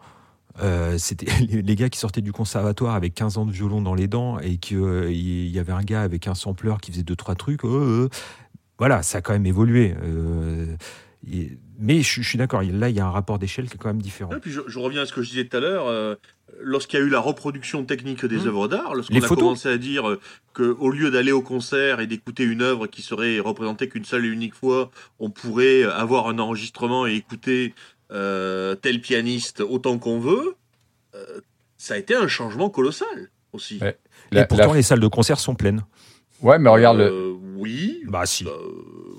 [0.60, 1.26] Euh, C'était
[1.62, 4.58] les gars qui sortaient du conservatoire avec 15 ans de violon dans les dents et
[4.58, 4.80] qu'il
[5.50, 7.64] y avait un gars avec un sampler qui faisait deux trois trucs.
[7.64, 8.08] euh, euh.
[8.78, 9.94] voilà, ça a quand même évolué.
[10.02, 10.76] Euh,
[11.30, 13.78] et- mais je, je suis d'accord, là il y a un rapport d'échelle qui est
[13.78, 14.32] quand même différent.
[14.36, 15.86] Et puis je, je reviens à ce que je disais tout à l'heure.
[15.88, 16.14] euh,
[16.60, 18.46] Lorsqu'il y a eu la reproduction technique des Mmh.
[18.46, 19.38] œuvres d'art, lorsqu'on a photos.
[19.38, 20.20] commencé à dire euh,
[20.52, 24.26] que au lieu d'aller au concert et d'écouter une œuvre qui serait représentée qu'une seule
[24.26, 27.91] et unique fois, on pourrait avoir un enregistrement et écouter euh,
[28.82, 30.54] tel pianiste autant qu'on veut,
[31.14, 31.40] euh,
[31.76, 33.78] ça a été un changement colossal aussi.
[33.80, 33.98] Ouais.
[34.32, 35.84] Et pourtant la- les salles de concert sont pleines.
[36.40, 38.02] Ouais, mais regarde, le- Euh, oui.
[38.06, 38.44] Bah si.
[38.44, 38.50] bah,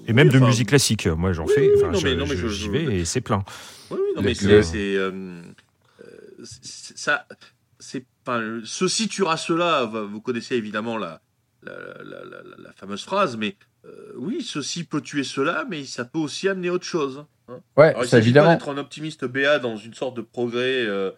[0.05, 1.07] Et oui, même de enfin, musique classique.
[1.07, 1.61] Moi j'en oui, fais.
[1.69, 3.43] oui, Enfin, non, je- mais- non, mais je- je- j'y je- vais et c'est plein.
[3.91, 4.61] Oui, oui, non, mais c'est.
[4.63, 6.05] c'est, euh, euh,
[6.43, 7.25] c'est- ça,
[7.79, 8.41] c'est pas.
[8.65, 9.85] Ceci tuera cela.
[9.85, 11.21] Vous connaissez évidemment la,
[11.63, 11.73] la,
[12.03, 13.55] la- la- la- la fameuse phrase, mais
[13.85, 17.25] euh, oui, ceci peut tuer cela, mais ça peut aussi amener autre chose.
[17.49, 17.59] hein.
[17.75, 18.47] ouais, c'est évidemment.
[18.47, 21.11] pas d'être un optimiste béat dans une sorte de progrès euh,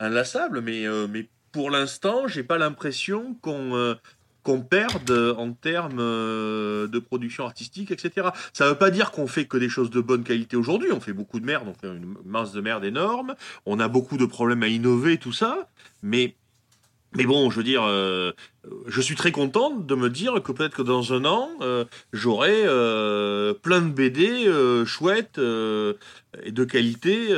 [0.00, 3.96] inlassable, mais, euh, mais pour l'instant, j'ai pas l'impression qu'on
[4.44, 8.28] qu'on perde en termes de production artistique, etc.
[8.54, 10.90] Ça veut pas dire qu'on fait que des choses de bonne qualité aujourd'hui.
[10.90, 13.34] On fait beaucoup de merde, on fait une masse de merde énorme.
[13.66, 15.68] On a beaucoup de problèmes à innover, tout ça.
[16.02, 16.34] Mais
[17.16, 18.32] mais bon, je veux dire, euh,
[18.86, 22.62] je suis très content de me dire que peut-être que dans un an, euh, j'aurai
[22.64, 24.46] euh, plein de BD
[24.86, 27.28] chouettes et de qualité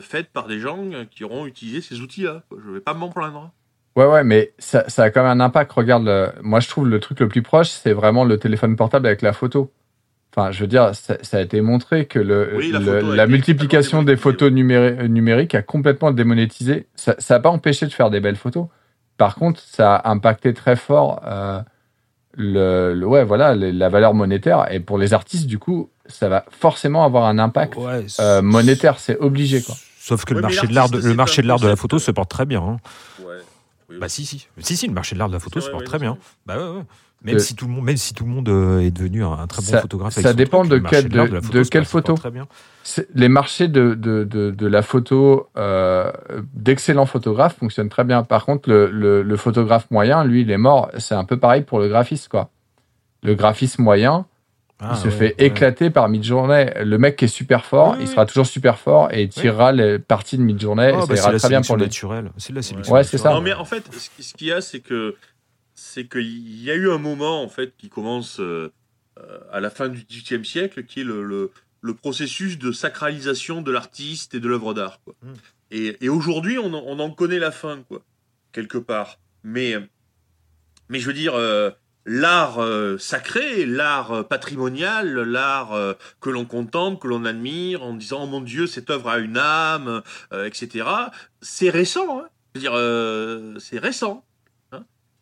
[0.00, 0.78] faites par des gens
[1.10, 2.42] qui auront utilisé ces outils-là.
[2.64, 3.50] Je vais pas m'en plaindre.
[3.94, 5.70] Ouais, ouais, mais ça, ça a quand même un impact.
[5.72, 9.06] Regarde, le- moi je trouve le truc le plus proche, c'est vraiment le téléphone portable
[9.06, 9.70] avec la photo.
[10.34, 12.78] Enfin, je veux dire, ça, ça a été montré que le, Oui, la
[13.26, 16.86] le- multiplication des photos numériques, numériques a complètement démonétisé.
[16.94, 18.68] Ça n'a pas empêché de faire des belles photos.
[19.18, 21.60] Par contre, ça a impacté très fort euh,
[22.34, 24.66] le, le- ouais, voilà, le- la valeur monétaire.
[24.72, 28.98] Et pour les artistes, du coup, ça va forcément avoir un impact Ouais, euh, monétaire.
[28.98, 29.74] C'est obligé, quoi.
[29.98, 31.98] Sauf que Ouais, le marché de l'art, de- le marché de l'art de la photo
[31.98, 32.62] se porte très bien.
[32.62, 32.76] hein.
[33.24, 33.36] Ouais.
[33.90, 35.82] Oui, Bah si, si, si, si, le marché de l'art de la photo se porte
[35.82, 36.16] oui, très bien.
[36.46, 36.82] Bah ouais, ouais.
[37.24, 39.46] Même Euh, si tout le monde, même si tout le monde euh, est devenu un,
[39.46, 40.12] très bon Ça- photographe.
[40.14, 42.14] ça dépend truc, de quel- de- photo quelle photo.
[42.14, 42.48] Très bien.
[42.82, 46.10] C'est- les marchés de, de, de, de la photo euh,
[46.54, 48.24] d'excellents photographes fonctionnent très bien.
[48.24, 50.90] Par contre, le, le, le photographe moyen, lui, il est mort.
[50.98, 52.50] C'est un peu pareil pour le graphiste, quoi.
[53.22, 54.26] Le graphiste moyen,
[54.80, 55.46] Ah, il se ouais, fait ouais.
[55.46, 56.72] éclater par Midjourney.
[56.84, 59.70] Le mec qui est super fort, Oui, il sera toujours super fort et il tirera
[59.70, 61.84] les parties de Midjourney Ah, et ça bah, c'est ira la très bien pour lui.
[61.84, 62.32] naturelle.
[62.36, 63.28] C'est la sélection Ouais, c'est ça.
[63.30, 63.54] Non, naturelle.
[63.54, 63.84] mais en fait,
[64.18, 65.14] ce qu'il y a, c'est que
[65.82, 68.72] c'est qu'il y a eu un moment en fait qui commence euh,
[69.18, 71.50] euh, à la fin du XVIIIe siècle, qui est le, le,
[71.80, 75.00] le processus de sacralisation de l'artiste et de l'œuvre d'art.
[75.04, 75.14] quoi.
[75.22, 75.32] Mm.
[75.72, 78.02] Et, et aujourd'hui, on, en- on en connaît la fin, quoi,
[78.52, 79.18] quelque part.
[79.42, 79.74] Mais,
[80.88, 81.70] mais je veux dire, euh,
[82.06, 87.94] l'art euh, sacré, l'art euh, patrimonial, l'art euh, que l'on contemple, que l'on admire, en
[87.94, 90.02] disant, oh mon Dieu, cette œuvre a une âme,
[90.32, 90.86] euh, etc.
[91.40, 92.20] C'est récent.
[92.20, 92.28] Hein.
[92.54, 94.24] Je veux dire, euh, c'est récent.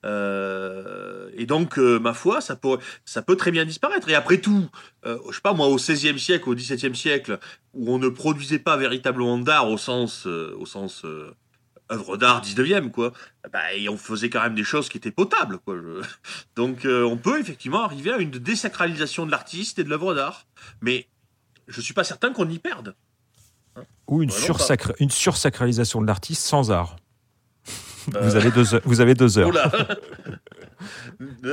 [0.04, 4.08] Euh, et donc, euh, ma foi, ça peut, ça peut très bien disparaître.
[4.08, 4.68] Et après tout,
[5.06, 7.38] euh, je sais pas moi, au XVIe siècle, au XVIIe siècle,
[7.74, 11.04] où on ne produisait pas véritablement d'art au sens, euh, au sens
[11.92, 13.12] œuvre d'art 19e, quoi,
[13.52, 15.74] bah, et on faisait quand même des choses qui étaient potables, quoi.
[15.76, 16.02] je-
[16.56, 20.46] Donc, on peut effectivement arriver à une désacralisation de l'artiste et de l'œuvre d'art.
[20.82, 21.08] Mais
[21.68, 22.94] je suis pas certain qu'on y perde.
[24.08, 26.96] Ou une, sursacra- une sursacralisation de l'artiste sans art.
[28.14, 29.50] Euh, Vous, avez deux heures, vous avez deux heures.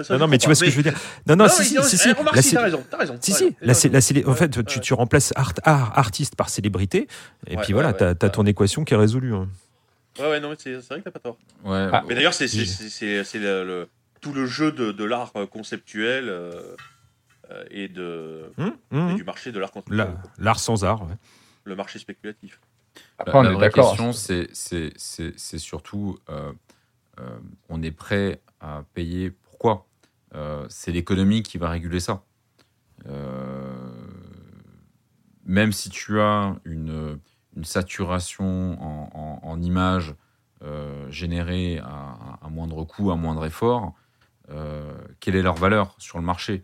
[0.09, 0.93] Non, non, mais tu vois ce que je veux dire.
[1.27, 2.11] Non, non, si, si, si, si.
[2.13, 3.17] Remarque, La si, sé- t'as raison, t'as raison.
[3.19, 4.81] Si, si, la, la célé- en fait, ouais, tu, ouais.
[4.81, 7.07] tu remplaces art, art- artiste par célébrité,
[7.47, 8.31] et Ouais, puis voilà, ouais, t'as t'as ouais.
[8.31, 9.33] ton équation qui est résolue.
[9.33, 9.49] hein.
[10.19, 11.37] Ouais, ouais, non, mais c'est vrai que t'as pas tort.
[11.65, 13.89] Ouais, Ah, Mais d'ailleurs, c'est le, le-
[14.21, 16.73] tout le jeu de, de l'art conceptuel euh,
[17.69, 19.97] et, de, Hum, et hum, du marché de l'art conceptuel.
[19.97, 21.01] La- L'art sans art.
[21.03, 21.15] ouais.
[21.65, 22.59] Le marché spéculatif.
[23.17, 26.51] Après, La, on la vraie question, c'est- surtout, euh,
[27.19, 29.31] euh, on est prêt à payer.
[29.31, 29.87] Pourquoi?
[30.35, 32.23] Euh, C'est l'économie qui va réguler ça.
[35.45, 37.19] Même si tu as une,
[37.55, 40.13] une saturation en, en- en images
[41.09, 43.93] générées à, à moindre coût, à moindre effort,
[45.19, 46.63] quelle est leur valeur sur le marché?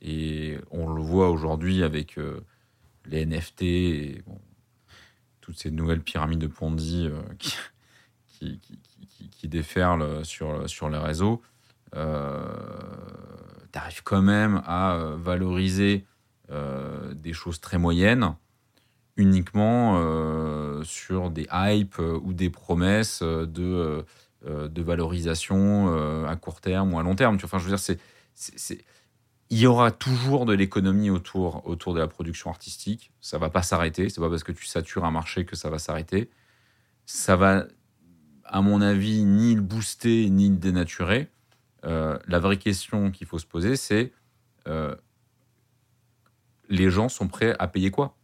[0.00, 2.18] Et on le voit aujourd'hui avec
[3.06, 4.38] les NFT et bon,
[5.42, 7.20] toutes ces nouvelles pyramides de Ponzi euh,
[8.40, 8.58] qui,
[9.48, 11.42] déferlent sur, sur les réseaux,
[11.92, 11.98] tu
[13.78, 16.04] arrives quand même à euh, valoriser
[16.50, 18.34] euh, des choses très moyennes
[19.16, 24.02] uniquement euh, sur des hypes euh, ou des promesses euh, de, euh,
[24.46, 27.38] euh, de valorisation euh, à court terme ou à long terme.
[27.42, 28.00] Enfin, je veux dire, c'est-
[29.52, 33.12] il y aura toujours de l'économie autour, autour de la production artistique.
[33.20, 34.08] Ça va pas s'arrêter.
[34.08, 36.30] C'est pas parce que tu satures un marché que ça va s'arrêter.
[37.04, 37.66] Ça va,
[38.46, 41.28] à mon avis, ni le booster ni le dénaturer.
[41.84, 44.14] Euh, la vraie question qu'il faut se poser, c'est
[44.68, 44.96] euh,
[46.70, 48.16] les gens sont prêts à payer quoi?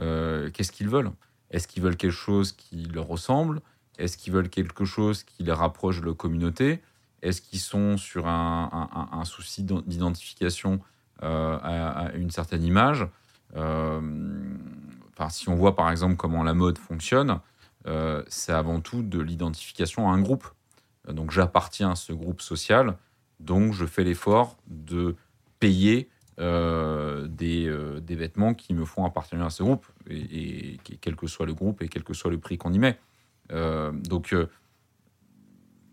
[0.00, 1.12] Euh, Qu'est-ce qu'ils veulent?
[1.50, 3.62] Est-ce qu'ils veulent quelque chose qui leur ressemble?
[3.96, 6.82] Est-ce qu'ils veulent quelque chose qui les rapproche de leur communauté?
[7.22, 10.80] Est-ce qu'ils sont sur un, souci d'ident- d'identification
[11.22, 13.06] euh, à, une certaine image
[13.56, 14.00] Euh,
[15.30, 17.40] Si on voit par exemple comment la mode fonctionne,
[17.86, 20.46] euh, c'est avant tout de l'identification à un groupe.
[21.08, 22.96] Donc j'appartiens à ce groupe social,
[23.38, 25.14] donc je fais l'effort de
[25.60, 27.70] payer des,
[28.10, 31.88] vêtements qui me font appartenir à ce groupe, et, quel que soit le groupe et
[31.88, 32.98] quel que soit le prix qu'on y met.
[33.50, 34.34] Donc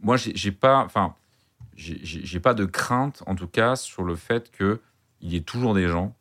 [0.04, 1.16] moi j'ai pas, enfin
[1.76, 4.80] j'ai- pas de crainte en tout cas sur le fait que
[5.22, 6.16] il y ait toujours des gens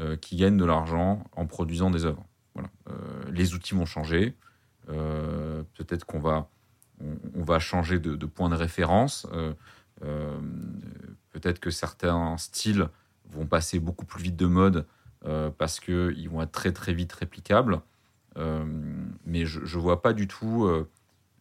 [0.00, 2.24] euh, qui gagnent de l'argent en produisant des œuvres.
[2.54, 2.70] Voilà.
[2.90, 2.94] Euh,
[3.30, 4.34] les outils vont changer.
[4.88, 6.48] Euh, Peut-être qu'on va,
[7.00, 9.26] on, va changer de, de point de référence.
[11.30, 12.88] Peut-être que certains styles
[13.30, 14.86] vont passer beaucoup plus vite de mode
[15.58, 17.80] parce qu'ils vont être très très vite réplicables.
[18.36, 20.68] Mais je ne vois pas du tout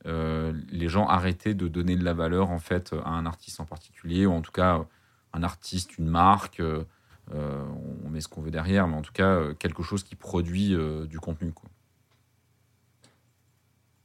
[0.06, 4.26] les gens arrêter de donner de la valeur en fait à un artiste en particulier
[4.26, 4.86] ou en tout cas
[5.34, 6.60] un artiste, une marque.
[6.60, 6.86] euh,
[7.34, 7.66] euh,
[8.06, 10.76] on met ce qu'on veut derrière, mais en tout cas euh, quelque chose qui produit
[10.76, 11.54] euh, du contenu.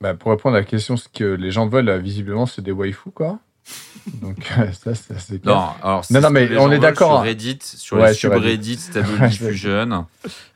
[0.01, 2.73] Bah, pour répondre à la question, ce que les gens veulent, euh, visiblement, c'est des
[2.73, 3.39] waifus, quoi.
[4.23, 5.45] Donc, euh, ça, c'est.
[5.45, 7.23] Non, alors Non, mais on est d'accord, Sur hein.
[7.23, 10.07] Reddit, sur Ouais, les subreddits, Stable Diffusion.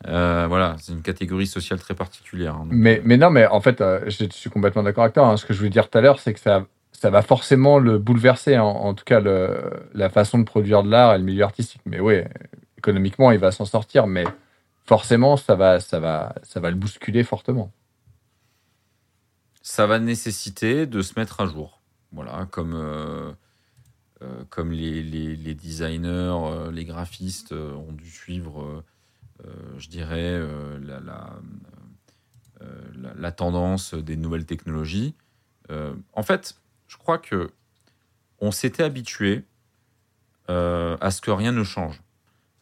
[0.07, 2.55] Euh, voilà, c'est une catégorie sociale très particulière.
[2.55, 2.67] hein.
[2.71, 5.29] Mais, euh, mais non, mais en fait, euh, je suis complètement d'accord avec toi.
[5.29, 5.37] hein.
[5.37, 7.99] Ce que je voulais dire tout à l'heure, c'est que ça, ça va forcément le
[7.99, 11.45] bouleverser, en, en tout cas le, la façon de produire de l'art et le milieu
[11.45, 11.83] artistique.
[11.85, 12.23] Mais oui,
[12.79, 14.25] économiquement, il va s'en sortir, mais
[14.87, 17.71] forcément, ça va, ça va, ça va le bousculer fortement.
[19.63, 21.81] ça va nécessiter de se mettre à jour.
[22.15, 23.33] Voilà, comme, euh,
[24.23, 28.85] euh, comme les, les- designers, euh, les graphistes ont dû suivre,
[29.77, 30.41] je dirais,
[30.81, 31.01] la,
[33.17, 35.15] la, tendance des nouvelles technologies.
[35.69, 37.51] En fait, je crois que
[38.41, 39.45] on s'était habitué
[40.49, 42.01] à ce que rien ne change.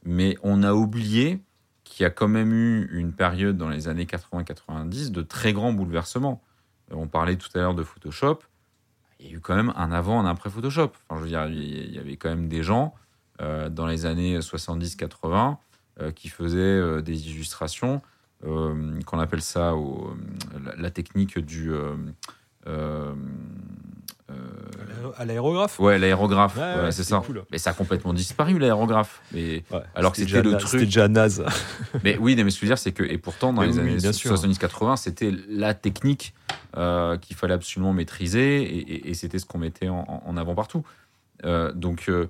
[0.04, 1.40] mais on a oublié
[1.84, 5.72] qu'il y a quand même eu une période dans les années 80-90 de très grands
[5.72, 6.42] bouleversements.
[6.90, 8.40] On parlait tout à l'heure de Photoshop.
[9.22, 10.90] Il y a eu quand même un avant, un après Photoshop.
[11.10, 12.94] Je veux dire, il y avait quand même des gens
[13.40, 15.56] euh, dans les années 70-80
[16.00, 18.02] euh, qui faisaient euh, des illustrations,
[18.42, 19.72] qu'on appelle ça
[20.76, 21.70] la technique du.
[25.16, 27.22] À l'aérographe ouais, l'aérographe, Ouais, ouais, ouais, c'est ça.
[27.24, 27.44] cool.
[27.50, 29.22] Mais ça a complètement disparu, l'aérographe.
[29.32, 29.64] Mais.
[29.94, 31.44] Alors que c'était le truc- C'était déjà naze.
[32.04, 33.74] mais oui, mais ce que je veux dire, c'est que, et pourtant, dans Mais les
[33.74, 34.34] oui, années bien sûr.
[34.34, 36.34] 70-80, c'était la technique
[36.76, 40.84] euh, qu'il fallait absolument maîtriser et, et- et c'était ce qu'on mettait en, avant partout.
[41.44, 42.28] Euh, donc, euh,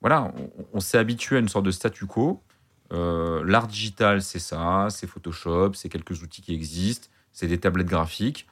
[0.00, 2.42] voilà, on, on s'est habitué à une sorte de statu quo.
[2.90, 8.46] L'art digital, c'est ça, c'est Photoshop, c'est quelques outils qui existent, c'est des tablettes graphiques.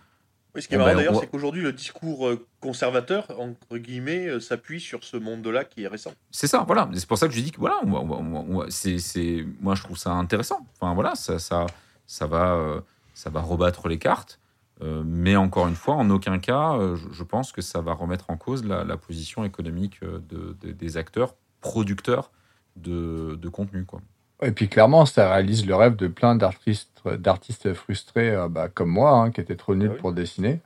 [0.55, 3.27] Oui, ce qui est Bon, marrant ben, d'ailleurs, on- c'est qu'aujourd'hui, le discours euh, conservateur,
[3.39, 6.13] entre guillemets, euh, s'appuie sur ce monde-là qui est récent.
[6.31, 6.89] C'est ça, voilà.
[6.95, 8.59] C'est pour ça que je dis que voilà, on va- on va- on va- on
[8.61, 10.67] va- c'est, c'est- moi je trouve ça intéressant.
[10.81, 11.67] Enfin voilà, ça, ça,
[12.07, 12.81] ça va, euh,
[13.15, 14.41] ça va rebattre les cartes.
[14.83, 18.31] Euh, mais encore une fois, en aucun cas, je, je pense que ça va remettre
[18.31, 22.31] en cause la, la position économique de, de- des acteurs producteurs
[22.77, 24.01] de, de contenu, quoi.
[24.43, 26.89] Et puis clairement, ça réalise le rêve de plein d'artistes,
[27.19, 30.01] d'artistes frustrés euh, bah, comme moi, hein, qui étaient trop nuls Ah oui.
[30.01, 30.61] pour dessiner.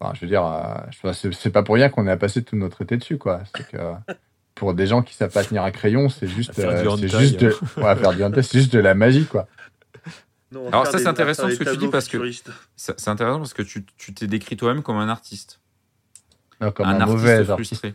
[0.00, 2.80] Enfin, je veux dire, euh, c'est- c'est pas pour rien qu'on a passé tout notre
[2.82, 3.42] été dessus, quoi.
[3.54, 3.76] C'est que
[4.54, 7.54] pour des gens qui savent pas tenir un crayon, c'est juste, euh, c'est juste de,
[7.82, 9.46] ouais, faire du hentai, c'est juste de la magie, quoi.
[10.52, 12.18] Non, Alors ça, des- c'est intéressant ce que tu dis parce que-
[12.76, 15.60] C'est intéressant parce que tu, tu t'es décrit toi-même comme un artiste,
[16.60, 17.52] Non, comme un, un, artiste mauvais artiste.
[17.80, 17.94] frustré.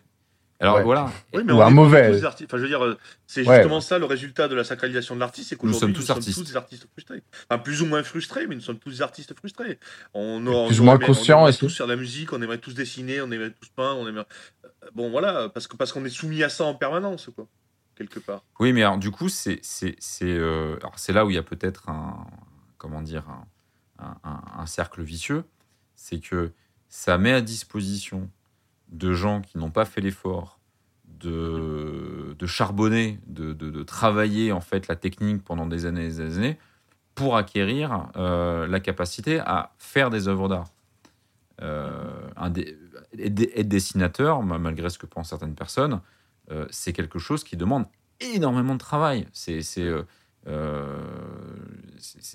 [0.62, 0.84] Alors Ouais.
[0.84, 2.12] voilà, Oui, mais Ou un mauvais.
[2.18, 2.26] tous.
[2.26, 3.56] Enfin, je veux dire, euh, c'est Ouais.
[3.58, 6.02] justement ça le résultat de la sacralisation de l'artiste, c'est Nous qu'aujourd'hui sommes nous tous
[6.04, 6.38] sommes artistes.
[6.40, 7.24] tous des artistes frustrés.
[7.50, 9.80] Enfin, plus ou moins frustrés, mais nous sommes tous des artistes frustrés.
[10.14, 12.42] On, on- plus on ou moins conscients On aimerait tous faire de la musique, on
[12.42, 14.26] aimerait tous dessiner, on aimerait tous peindre, on aimerait.
[14.64, 17.48] euh, Bon, voilà, parce que parce qu'on est soumis à ça en permanence, quoi,
[17.98, 18.44] quelque part.
[18.62, 21.40] Oui, mais alors, du coup, c'est c'est c'est euh, alors, c'est là où il y
[21.40, 22.26] a peut-être un
[22.78, 23.46] comment dire un,
[24.06, 25.44] un- un- un cercle vicieux,
[25.96, 26.52] c'est que
[26.88, 28.30] ça met à disposition
[28.90, 30.60] de gens qui n'ont pas fait l'effort
[31.06, 36.38] de, de charbonner, de, de- travailler en fait la technique pendant des années et des
[36.38, 36.58] années
[37.14, 40.68] pour acquérir euh, la capacité à faire des œuvres d'art.
[41.62, 42.30] Euh,
[43.18, 46.02] être, dessinateur, ma- malgré ce que pensent certaines personnes,
[46.52, 47.86] euh, c'est quelque chose qui demande
[48.20, 49.28] énormément de travail.
[49.32, 49.62] C'est,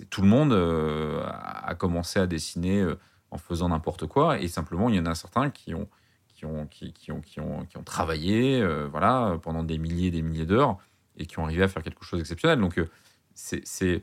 [0.09, 2.87] tout le monde a commencé à dessiner
[3.31, 5.89] en faisant n'importe quoi, et simplement il y en a certains qui ont,
[6.41, 10.07] qui ont, qui, qui ont, qui ont, qui ont travaillé, euh, voilà, pendant des milliers
[10.07, 10.79] et des milliers d'heures,
[11.19, 12.59] et qui ont arrivé à faire quelque chose d'exceptionnel.
[12.59, 12.89] Donc euh,
[13.35, 14.03] c'est,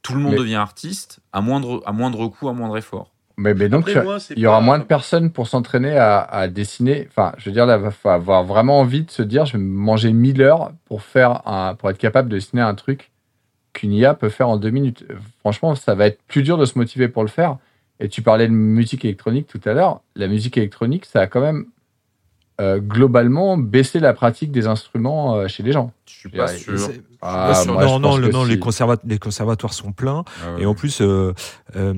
[0.00, 3.10] tout le monde Mais- devient artiste à moindre, à moindre coût, à moindre effort.
[3.36, 6.48] Mais, mais donc, moi, il y aura pas- moins de personnes pour s'entraîner à, à
[6.48, 7.06] dessiner.
[7.10, 9.62] Enfin, je veux dire, là, il va avoir vraiment envie de se dire, je vais
[9.62, 13.10] manger 1000 heures pour, faire un, pour être capable de dessiner un truc
[13.74, 15.04] qu'une IA peut faire en deux minutes.
[15.40, 17.58] Franchement, ça va être plus dur de se motiver pour le faire.
[18.00, 20.00] Et tu parlais de musique électronique tout à l'heure.
[20.16, 21.66] La musique électronique, ça a quand même
[22.60, 25.92] euh, globalement baissé la pratique des instruments euh, chez les gens.
[26.06, 26.74] Je suis pas sûr.
[27.22, 27.72] Ah, sûr.
[27.72, 28.60] moi, non, non, le- non, les, si.
[28.60, 30.24] conserva- les conservatoires sont pleins.
[30.44, 30.56] Ah.
[30.58, 31.32] Et en plus, euh,
[31.76, 31.94] euh,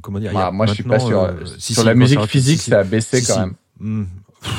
[0.00, 1.20] comment dire il y a Ah, moi, je suis pas sûr.
[1.22, 2.70] euh, si, Sur si, la musique physique, si, si.
[2.70, 3.40] ça a baissé Si, quand si.
[3.40, 3.54] même.
[3.80, 4.04] Hmm.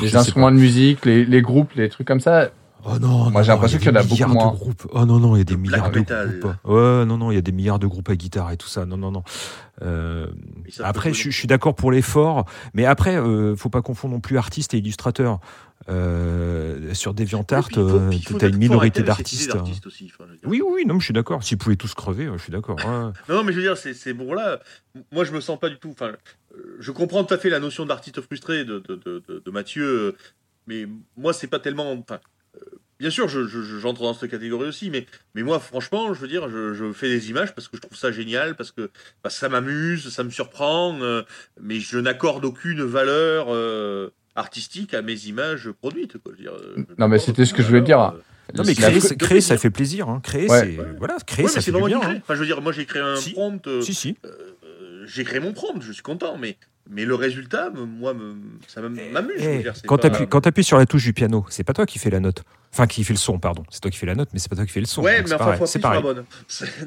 [0.02, 2.50] Les instruments de musique, les, les groupes, les trucs comme ça,
[2.84, 4.52] Oh non, Moi, j'ai non, l'impression il qu'il y en a beaucoup moins.
[4.52, 4.86] de groupes.
[4.92, 6.54] Oh non, non, il y a des milliards de groupes.
[6.64, 8.86] Ouais, non, non, il y a des milliards de groupes à guitare et tout ça.
[8.86, 9.22] Non, non, non.
[9.82, 10.26] Euh,
[10.80, 14.74] après, je, suis d'accord pour l'effort, mais après, euh, faut pas confondre non plus artiste
[14.74, 15.40] et illustrateur.
[15.88, 19.52] Euh, sur DeviantArt, faut- euh, t'as une minorité d'artistes.
[19.54, 19.74] enfin, dire.
[20.44, 21.42] Oui, oui, oui, non, mais je suis d'accord.
[21.42, 22.76] S'ils pouvaient tous crever, je suis d'accord.
[22.76, 22.84] ouais.
[23.28, 24.60] Non, non, mais je veux dire, c'est c'est bon là.
[25.10, 25.90] Moi, je me sens pas du tout.
[25.90, 26.12] Enfin,
[26.78, 30.16] je comprends tout à fait la notion d'artiste frustré de, de, de, de- de Mathieu,
[30.66, 30.86] mais
[31.16, 31.90] moi, c'est pas tellement.
[31.92, 32.20] Enfin,
[33.00, 36.20] bien sûr, je- je- je- j'entre dans cette catégorie aussi, mais, mais moi, franchement, je
[36.20, 38.90] veux dire, je, je fais des images parce que je trouve ça génial, parce que,
[39.22, 41.22] parce que ça m'amuse, ça me surprend, euh,
[41.60, 46.18] mais je n'accorde aucune valeur euh, artistique à mes images produites.
[46.18, 46.32] Quoi.
[46.32, 48.00] Je veux dire, euh, je Non, mais c'était ce que je voulais dire.
[48.00, 48.10] euh,
[48.54, 50.08] Non, mais créer, c'est- créer, ça fait plaisir.
[50.08, 50.20] Hein.
[50.22, 50.60] Créer, Ouais.
[50.76, 50.96] c'est.
[50.98, 51.94] Voilà, créer, Oui, ça mais fait crée.
[51.94, 52.20] hein.
[52.22, 53.32] Enfin, je veux dire, moi j'ai créé un Si.
[53.32, 53.66] prompt.
[53.66, 54.16] euh, Si, si.
[54.24, 56.56] euh, j'ai créé mon prompt, je suis content, mais,
[56.90, 58.14] mais le résultat, moi,
[58.68, 59.40] ça m'am- m'amuse.
[59.40, 62.10] Eh, quand pas- tu appuies sur la touche du piano, c'est pas toi qui fais
[62.10, 62.42] la note.
[62.72, 63.62] Enfin, qui fait le son, pardon.
[63.70, 65.02] C'est toi qui fais la note, mais c'est pas toi qui fais le son.
[65.02, 66.02] Ouais, mais enfin, C'est pareil.
[66.02, 66.24] bonne.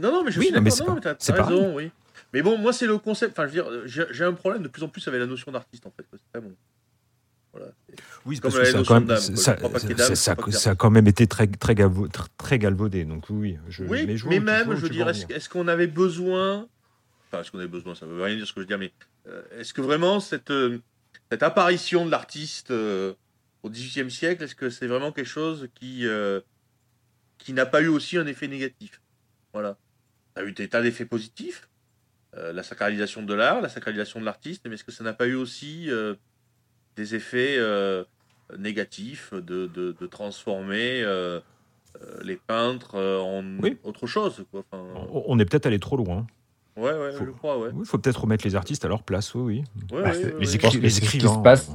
[0.02, 1.00] Non, non, mais je Oui, suis mais d'accord.
[1.20, 1.92] c'est pas- mais raison, oui.
[2.34, 3.38] Mais bon, moi, c'est le concept.
[3.38, 5.86] Enfin, je veux dire, j'ai un problème de plus en plus avec la notion d'artiste,
[5.86, 6.06] en fait.
[6.12, 6.56] C'est vraiment.
[7.52, 7.68] Voilà.
[8.26, 9.18] Oui, parce que ça a, quand même,
[10.52, 11.88] ça, a quand même été très, très, très,
[12.38, 13.06] très galvaudé.
[13.06, 15.08] Donc oui, je, Oui, mais, je tu- même, je venir.
[15.30, 16.68] est-ce qu'on avait besoin.
[17.34, 18.92] Enfin, est-ce qu'on avait besoin Ça veut rien dire ce que je veux dire, mais
[19.28, 20.78] euh, est-ce que vraiment cette, euh,
[21.32, 23.16] cette apparition de l'artiste euh,
[23.64, 26.06] au XVIIIe siècle, est-ce que c'est vraiment quelque chose qui.
[27.40, 29.02] qui n'a pas eu aussi un effet négatif?
[29.52, 29.78] Voilà.
[30.36, 31.68] Ça a eu des tas d'effets positifs,
[32.36, 35.36] la sacralisation de l'art, la sacralisation de l'artiste, mais est-ce que ça n'a pas eu
[35.36, 35.90] aussi
[36.96, 37.58] des effets
[38.58, 41.04] négatifs de, de, de transformer
[42.22, 43.78] les peintres en Oui.
[43.84, 44.64] autre chose quoi.
[44.72, 46.28] Enfin, On on est peut-être allé trop loin.
[46.78, 47.70] Ouais, ouais, Faut- je crois, ouais.
[47.78, 49.64] Il faut peut-être remettre les artistes à leur place, oui, oui.
[49.96, 50.46] Ouais, Bah, ouais, Les, ouais.
[50.58, 51.36] écri- les ce qui écrivains.
[51.36, 51.72] se passe.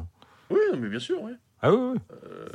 [0.51, 1.33] Oui, mais bien sûr, ouais.
[1.61, 1.99] Ah oui,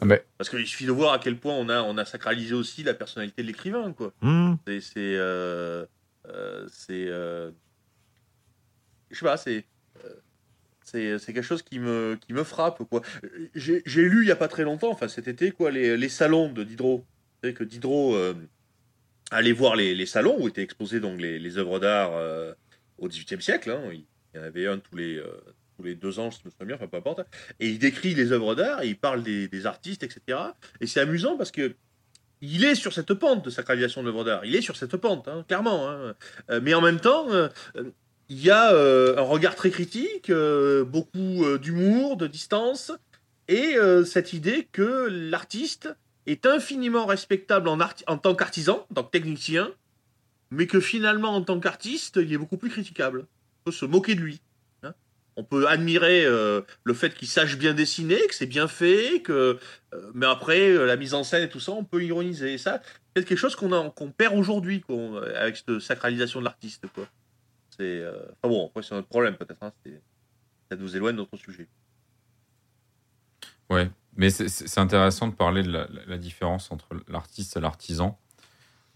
[0.02, 0.16] oui.
[0.38, 2.94] Parce qu'il suffit de voir à quel point on a, on a sacralisé aussi la
[2.94, 4.14] personnalité de l'écrivain, quoi.
[4.22, 4.58] Hum.
[4.66, 4.80] C'est.
[4.80, 5.16] C'est.
[5.18, 5.86] euh,
[6.30, 7.52] euh, euh,
[9.12, 9.66] je sais pas, c'est.
[10.06, 10.10] euh,
[10.86, 13.02] C'est, c'est quelque chose qui me, qui me frappe, quoi.
[13.56, 16.10] J'ai, j'ai lu il y a pas très longtemps, enfin cet été, quoi, les, les
[16.10, 16.98] salons de Diderot.
[17.00, 18.16] Vous savez que Diderot
[19.34, 22.54] allait voir les, salons où étaient exposées donc les, œuvres d'art euh,
[22.98, 23.72] au XVIIIe siècle.
[23.72, 23.82] hein.
[23.92, 24.06] Il
[24.38, 25.28] y en avait un tous les, euh,
[25.78, 27.22] tous les deux ans, si je me souviens bien, peu importe.
[27.60, 30.40] Et il décrit les œuvres d'art il parle des, artistes, etc.
[30.82, 31.76] Et c'est amusant parce que
[32.42, 34.46] il est sur cette pente de sacralisation de l'œuvre d'art.
[34.46, 35.90] Il est sur cette pente, hein, clairement.
[35.90, 36.14] hein.
[36.50, 37.48] Euh, mais en même temps, euh,
[38.28, 42.92] il y a euh, un regard très critique, beaucoup d'humour, de distance,
[43.48, 45.90] et cette idée que l'artiste
[46.26, 49.72] est infiniment respectable en, tant qu'artisan, en tant que technicien,
[50.52, 53.28] mais que finalement, en tant qu'artiste, il est beaucoup plus critiquable.
[53.62, 54.42] On peut se moquer de lui.
[54.84, 54.94] hein.
[55.36, 59.60] On peut admirer euh, le fait qu'il sache bien dessiner, que c'est bien fait, que
[59.94, 62.58] euh, mais après euh, la mise en scène et tout ça, on peut ironiser.
[62.58, 62.82] Ça,
[63.16, 64.84] c'est quelque chose qu'on perd aujourd'hui
[65.36, 66.86] avec cette sacralisation de l'artiste.
[67.78, 69.62] C'est enfin bon, après c'est notre problème peut-être.
[69.62, 69.74] hein,
[70.70, 71.68] ça nous éloigne de notre sujet.
[73.70, 78.18] Ouais, mais c'est- intéressant de parler de la, différence entre l'artiste et l'artisan.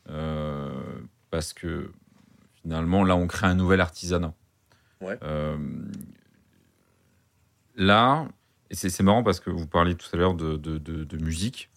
[0.09, 0.71] euh,
[1.29, 1.91] parce que
[2.61, 4.33] finalement, là, on crée un nouvel artisanat.
[5.01, 5.17] Ouais.
[5.21, 5.57] Euh,
[7.75, 8.27] là,
[8.71, 11.69] c'est marrant parce que vous parliez tout à l'heure de, de- de- de musique.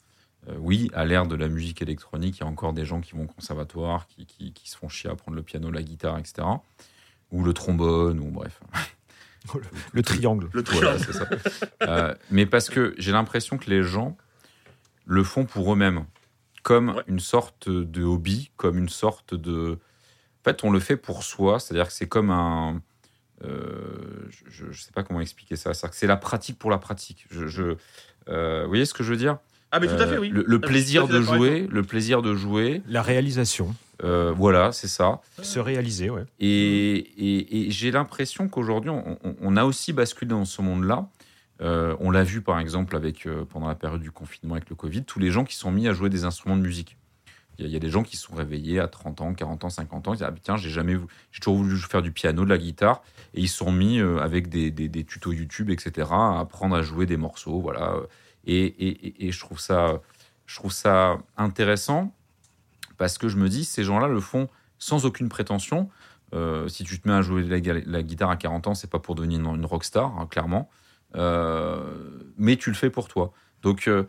[0.49, 3.12] Euh, oui, à l'ère de la musique électronique, il y a encore des gens qui
[3.12, 6.19] vont au conservatoire, qui, qui- qui se font chier à apprendre le piano, la guitare,
[6.19, 6.47] etc.
[7.33, 8.61] Ou le trombone, ou bref.
[9.93, 10.49] Le triangle.
[10.53, 11.05] Le Voilà, triangle.
[11.05, 11.29] c'est ça.
[11.83, 14.17] Euh, mais parce que j'ai l'impression que les gens
[15.07, 16.05] le font pour eux-mêmes,
[16.62, 17.03] comme Ouais.
[17.07, 19.79] une sorte de hobby, comme une sorte de.
[20.41, 22.81] En fait, on le fait pour soi, c'est-à-dire que c'est comme un.
[23.45, 25.73] euh, je ne sais pas comment expliquer ça.
[25.75, 27.27] C'est-à-dire que c'est la pratique pour la pratique.
[27.31, 27.77] Je, je-
[28.29, 29.39] euh, vous voyez ce que je veux dire?
[29.73, 30.29] Ah mais tout à fait Euh, oui.
[30.31, 32.83] Le, le Ah, plaisir fait de jouer, le plaisir de jouer.
[32.89, 33.75] La réalisation.
[34.03, 35.21] Euh, voilà, c'est ça.
[35.43, 36.25] Se réaliser, ouais.
[36.39, 41.09] Et, et- et j'ai l'impression qu'aujourd'hui, on, on- a aussi basculé dans ce monde-là.
[41.61, 44.77] Euh, on l'a vu par exemple avec, euh, pendant la période du confinement avec le
[44.77, 46.97] Covid, tous les gens qui sont mis à jouer des instruments de musique.
[47.59, 49.35] Il y, a- il y a des gens qui se sont réveillés à 30 ans,
[49.35, 50.15] 40 ans, 50 ans.
[50.15, 50.97] Ils disent Ah, tiens, j'ai jamais,
[51.33, 53.03] j'ai toujours voulu faire du piano, de la guitare.
[53.35, 56.81] Et ils sont mis euh, avec des, des- des tutos YouTube, etc., à apprendre à
[56.81, 57.61] jouer des morceaux.
[57.61, 57.97] Voilà.
[58.47, 60.01] Et, et- et- et je, trouve ça,
[60.47, 62.15] je trouve ça intéressant
[63.01, 65.89] parce que je me dis, ces gens-là le font sans aucune prétention.
[66.35, 69.15] Euh, si tu te mets à jouer la, guitare à 40 ans, c'est pas pour
[69.15, 70.69] devenir une, une rockstar, hein, clairement.
[71.17, 71.83] Euh,
[72.37, 73.33] mais tu le fais pour toi.
[73.63, 74.05] Donc, euh,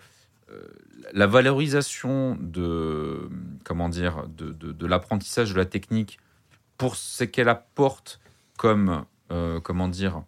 [1.13, 3.29] la valorisation de,
[3.63, 6.19] comment dire, de, de- de l'apprentissage de la technique
[6.77, 8.19] pour ce qu'elle apporte
[8.57, 9.05] comme,
[9.63, 10.21] comment dire,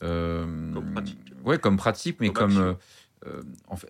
[0.00, 1.32] Comme pratique.
[1.44, 2.76] Ouais, comme pratique, mais Comme comme,
[3.68, 3.88] en fait,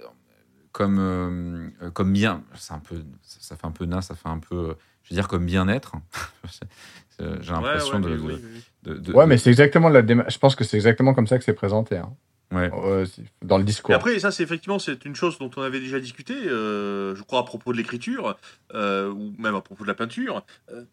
[0.73, 2.43] comme, euh, euh, comme bien.
[2.55, 4.75] C'est un peu, ça, ça fait un peu nain, ça fait un peu, euh,
[5.05, 5.95] je veux dire, comme bien-être.
[7.19, 8.63] J'ai l'impression Ouais, de, ouais, de- oui, oui, oui.
[8.85, 10.33] de- de- Ouais, mais c'est exactement la démarche.
[10.35, 11.99] Je pense que c'est exactement comme ça que c'est présenté.
[11.99, 12.15] hein.
[12.53, 12.71] Ouais.
[12.73, 13.07] Euh,
[13.43, 13.95] dans le Et discours.
[13.95, 17.41] après, ça, c'est effectivement, c'est une chose dont on avait déjà discuté, euh, je crois,
[17.41, 18.37] à propos de l'écriture,
[18.75, 20.85] euh, ou même à propos de la peinture, euh,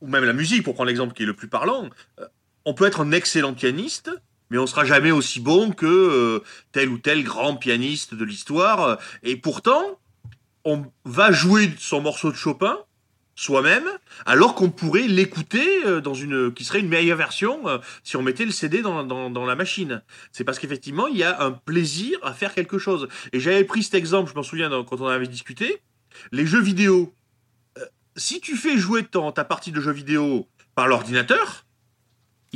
[0.00, 1.88] ou même la musique, pour prendre l'exemple qui est le plus parlant.
[2.18, 2.26] Euh,
[2.64, 4.10] on peut être un excellent pianiste,
[4.50, 8.98] mais on sera jamais aussi bon que euh, tel ou tel grand pianiste de l'histoire.
[9.22, 9.98] Et pourtant,
[10.64, 12.78] on va jouer son morceau de Chopin
[13.38, 13.86] soi-même,
[14.24, 18.22] alors qu'on pourrait l'écouter euh, dans une qui serait une meilleure version euh, si on
[18.22, 20.02] mettait le CD dans, dans, la machine.
[20.32, 23.08] C'est parce qu'effectivement, il y a un plaisir à faire quelque chose.
[23.34, 25.82] Et j'avais pris cet exemple, je m'en souviens quand on avait discuté,
[26.32, 27.14] les jeux vidéo.
[28.16, 31.65] Si tu fais jouer ta partie de jeu vidéo par l'ordinateur,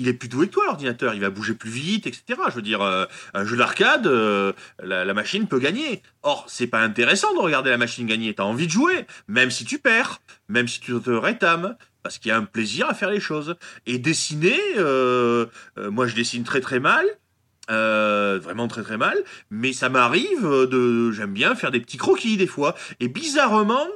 [0.00, 1.14] il est plus doué que toi, l'ordinateur.
[1.14, 2.40] Il va bouger plus vite, etc.
[2.48, 3.04] Je veux dire, euh,
[3.34, 4.52] un jeu d'arcade, euh,
[4.82, 6.02] la, machine peut gagner.
[6.22, 8.34] Or, c'est pas intéressant de regarder la machine gagner.
[8.34, 12.30] T'as envie de jouer, même si tu perds, même si tu te rétames, parce qu'il
[12.30, 13.56] y a un plaisir à faire les choses.
[13.86, 15.46] Et dessiner, euh,
[15.76, 17.06] moi je dessine très très mal.
[17.68, 19.18] vraiment très très mal,
[19.50, 23.86] mais ça m'arrive de, j'aime bien faire des petits croquis des fois, et bizarrement,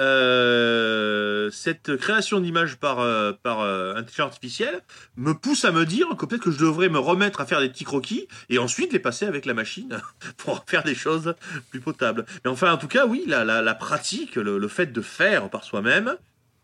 [0.00, 4.82] euh, cette création d'image par, euh, par euh, intelligence artificielle
[5.16, 7.68] me pousse à me dire que peut-être que je devrais me remettre à faire des
[7.70, 9.98] petits croquis et ensuite les passer avec la machine
[10.36, 11.34] pour faire des choses
[11.70, 12.26] plus potables.
[12.44, 15.48] Mais enfin, en tout cas, oui, la, la, la pratique, le, le fait de faire
[15.48, 16.16] par soi-même,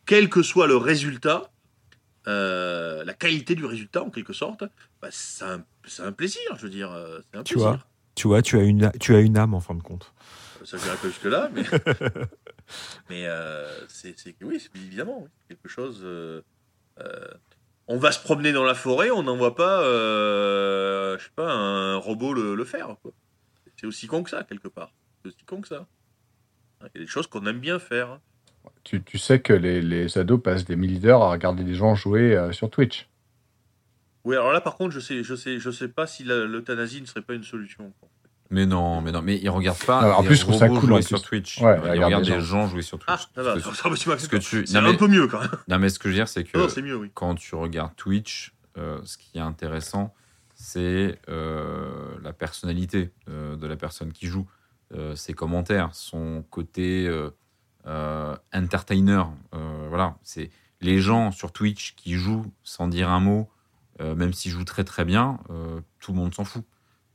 [0.04, 1.50] quel que soit le résultat,
[2.28, 4.64] euh, la qualité du résultat en quelque sorte,
[5.00, 5.64] bah, c'est un,
[6.00, 6.90] un plaisir, je veux dire.
[7.34, 7.70] un Tu plaisir.
[7.70, 7.78] vois
[8.14, 10.12] Tu vois, tu as une, tu as une âme en fin de compte.
[10.64, 11.62] Ça, je pas jusque-là, mais,
[13.10, 16.00] mais euh, c'est, oui, évidemment, oui, quelque chose.
[16.04, 16.42] euh,
[17.00, 17.26] euh,
[17.88, 21.96] on va se promener dans la forêt, on n'en voit pas, je sais pas, un
[21.96, 22.96] robot le, le faire.
[23.76, 24.92] C'est aussi con que ça, quelque part.
[25.22, 25.86] C'est aussi con que ça.
[26.82, 28.20] Il y a des choses qu'on aime bien faire.
[28.84, 31.94] Tu, tu sais que les, les ados passent des milliers d'heures à regarder des gens
[31.94, 33.08] jouer sur Twitch.
[34.24, 37.06] Oui, alors là, par contre, je sais, je sais, je sais pas si l'euthanasie ne
[37.06, 37.92] serait pas une solution.
[37.98, 38.08] quoi.
[38.52, 40.00] Mais non, mais non, mais ils regardent pas.
[40.00, 41.22] Alors, en plus, je trouve ça cool, jouer en sur.
[41.22, 41.58] Twitch.
[41.60, 43.08] Ouais, ils regardent regardent des gens jouer sur Twitch.
[43.10, 45.50] Ah, que- tu que tu- c'est un mais- peu mieux quand même.
[45.68, 47.10] Non, mais ce que je veux dire, c'est que Non, c'est mieux, oui.
[47.14, 50.14] quand tu regardes Twitch, euh, ce qui est intéressant,
[50.54, 54.46] c'est euh, la personnalité euh, de la personne qui joue,
[54.94, 57.30] euh, ses commentaires, son côté euh,
[57.86, 59.24] euh, entertainer.
[59.54, 60.50] euh, voilà, c'est
[60.82, 63.48] les gens sur Twitch qui jouent sans dire un mot,
[64.00, 66.64] euh, même s'ils jouent très très bien, euh, tout le monde s'en fout.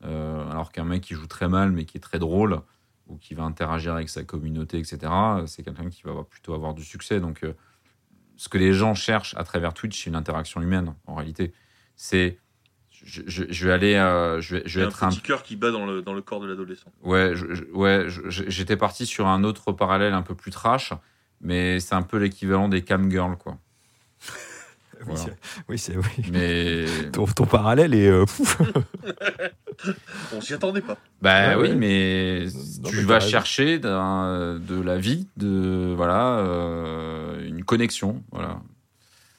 [0.04, 2.62] Euh, alors qu'un mec qui joue très mal mais qui est très drôle
[3.08, 5.00] ou qui va interagir avec sa communauté, etc.,
[5.48, 7.20] c'est quelqu'un qui va avoir- plutôt avoir du succès.
[7.20, 7.54] Donc, euh,
[8.36, 11.54] ce que les gens cherchent à travers Twitch, c'est une interaction humaine, en réalité.
[11.96, 12.38] C'est.
[12.92, 13.94] Je, je- je vais aller.
[13.96, 15.10] euh, je vais, je être un un.
[15.12, 16.92] petit cœur qui bat dans le, dans le corps de l'adolescent.
[17.04, 20.94] Ouais, je- je- ouais j'étais parti sur un autre parallèle un peu plus trash,
[21.42, 23.58] mais c'est un peu l'équivalent des cam girls, quoi.
[25.00, 25.22] Oui, Voilà.
[25.22, 25.38] c'est-
[25.70, 26.30] oui, c'est oui.
[26.32, 26.86] Mais.
[27.14, 28.08] Ton, ton parallèle est.
[28.10, 28.26] euh.
[30.36, 30.98] On s'y attendait pas.
[31.22, 31.76] Bah Ouais, oui, ouais.
[31.76, 32.44] mais
[32.84, 38.60] Non, tu mais vas chercher de la vie, de voilà, euh, une connexion, voilà.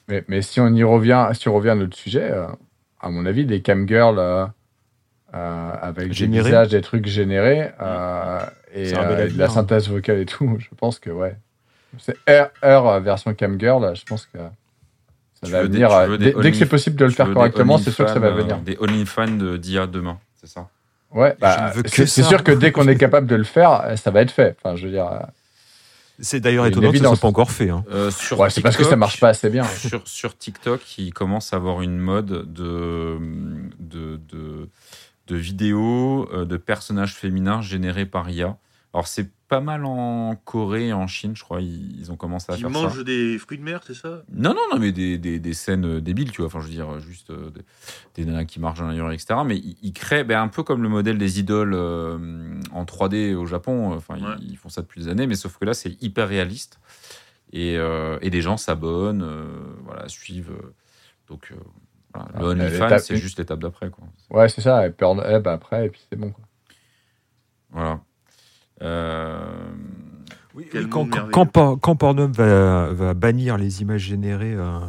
[0.07, 2.47] Mais, mais si on y revient, si on revient à notre sujet, euh,
[2.99, 4.45] à mon avis, des camgirls euh,
[5.35, 6.43] euh, avec Générés.
[6.43, 8.39] des visages, des trucs générés euh,
[8.73, 9.49] et de la hein.
[9.49, 11.37] synthèse vocale et tout, je pense que ouais.
[11.99, 14.51] C'est R, R version camgirl, je pense que ça
[15.45, 16.17] Tu va des- venir.
[16.17, 18.57] dès, dès que c'est possible de le faire correctement, c'est sûr que ça va venir.
[18.59, 20.67] Des OnlyFans d'IA demain, c'est ça
[21.11, 24.21] Ouais, bah, c'est sûr que dès qu'on est capable de le faire, euh, ça va
[24.21, 24.55] être fait.
[24.59, 25.19] Enfin, je veux dire, euh,
[26.19, 27.69] C'est d'ailleurs étonnant que ce soit pas encore fait.
[27.71, 27.83] hein.
[27.91, 29.63] Euh, ouais, c'est parce que ça TikTok- marche pas assez bien.
[29.87, 33.17] Sur, sur TikTok, il commence à avoir une mode de,
[33.79, 34.69] de, de,
[35.27, 38.55] de vidéos de personnages féminins générés par IA.
[38.93, 42.51] Alors, c'est pas mal en Corée et en Chine, je crois, ils, ils ont commencé
[42.51, 43.03] à Qui faire ça.
[43.03, 44.23] des fruits de mer, c'est ça?
[44.31, 46.45] Non, non, non, mais des, des, des scènes euh, débiles, tu vois.
[46.47, 47.61] Enfin, je veux dire, juste euh, des,
[48.15, 49.39] des nanas qui marchent dans la rue, etc.
[49.45, 52.17] Mais ils, ils créent ben, un peu comme le modèle des idoles euh,
[52.71, 53.93] en 3D au Japon.
[53.93, 54.35] Enfin, ils- Ouais.
[54.41, 56.79] ils, font ça depuis des années, mais sauf que là, c'est hyper réaliste.
[57.51, 59.45] Et, euh, et des gens s'abonnent, euh,
[59.83, 60.51] voilà, suivent.
[60.51, 60.73] euh,
[61.27, 61.55] donc, euh,
[62.13, 62.29] voilà.
[62.35, 64.03] Ah, le OnlyFans, c'est juste l'étape d'après, quoi.
[64.29, 64.85] Ouais, c'est ça.
[64.85, 66.29] Et Pornhub après, et puis c'est bon.
[66.31, 66.43] Quoi.
[67.71, 68.01] Voilà.
[68.81, 69.39] Euh,
[70.55, 74.79] Oui, Quel oui, quand, Pornhub va, va bannir les images générées euh,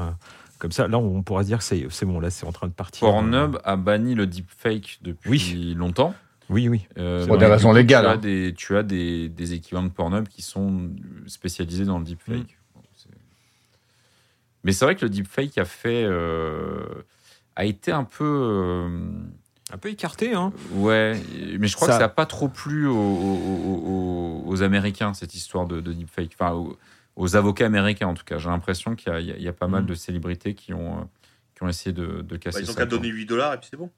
[0.59, 2.73] comme ça, là, on pourra se dire que c'est bon, là, c'est en train de
[2.73, 3.01] partir.
[3.01, 5.75] Pornhub a banni le deepfake depuis Oui.
[5.77, 6.15] longtemps.
[6.51, 6.87] Oui, oui.
[6.99, 8.17] Euh, Pour des raisons légales, Tu as, hein.
[8.17, 10.91] des, tu as des, des équivalents de Pornhub qui sont
[11.27, 12.39] spécialisés dans le deepfake.
[12.39, 12.75] Mm.
[12.75, 12.83] Bon,
[14.65, 16.05] Mais c'est vrai que le deepfake a fait.
[16.05, 16.85] euh,
[17.57, 18.25] a été un peu.
[18.25, 18.89] euh,
[19.73, 20.53] Un peu écarté, hein.
[20.73, 21.15] ouais,
[21.59, 25.15] mais je crois Ça- que ça n'a pas trop plu aux, aux- aux- aux Américains,
[25.15, 26.33] cette histoire de, de deepfake.
[26.39, 26.77] Enfin, aux,
[27.17, 28.39] aux avocats américains, en tout cas.
[28.39, 29.87] J'ai l'impression qu'il y, a- y y pas mal Mm.
[29.87, 31.03] de célébrités qui ont, euh,
[31.55, 32.81] qui ont essayé de, de casser Bah, Ils ont ça.
[32.81, 33.91] qu'à donner 8 dollars et puis c'est bon.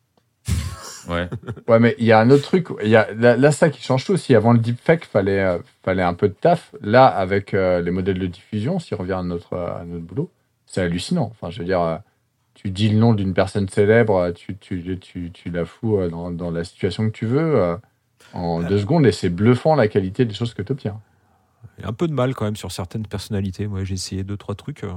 [1.08, 1.28] Ouais.
[1.68, 2.68] Ouais, mais il y a un autre truc.
[2.82, 4.16] Il y a, là, là, ça qui change tout.
[4.16, 6.74] Si avant le deepfake, fallait, euh, fallait un peu de taf.
[6.80, 10.04] Là, avec euh, les modèles de diffusion, si on revient à notre, euh, à notre
[10.04, 10.30] boulot,
[10.66, 11.28] c'est hallucinant.
[11.32, 11.96] Enfin, je veux dire, euh,
[12.62, 16.08] tu dis le nom d'une personne célèbre, euh, tu, tu, tu, tu la fous euh,
[16.08, 17.76] dans, dans la situation que tu veux euh,
[18.32, 18.68] en Ouais.
[18.68, 21.00] deux secondes et c'est bluffant la qualité des choses que tu obtiens.
[21.78, 23.66] Il y a un peu de mal quand même sur certaines personnalités.
[23.66, 24.90] Moi, j'ai essayé deux, trois trucs, euh,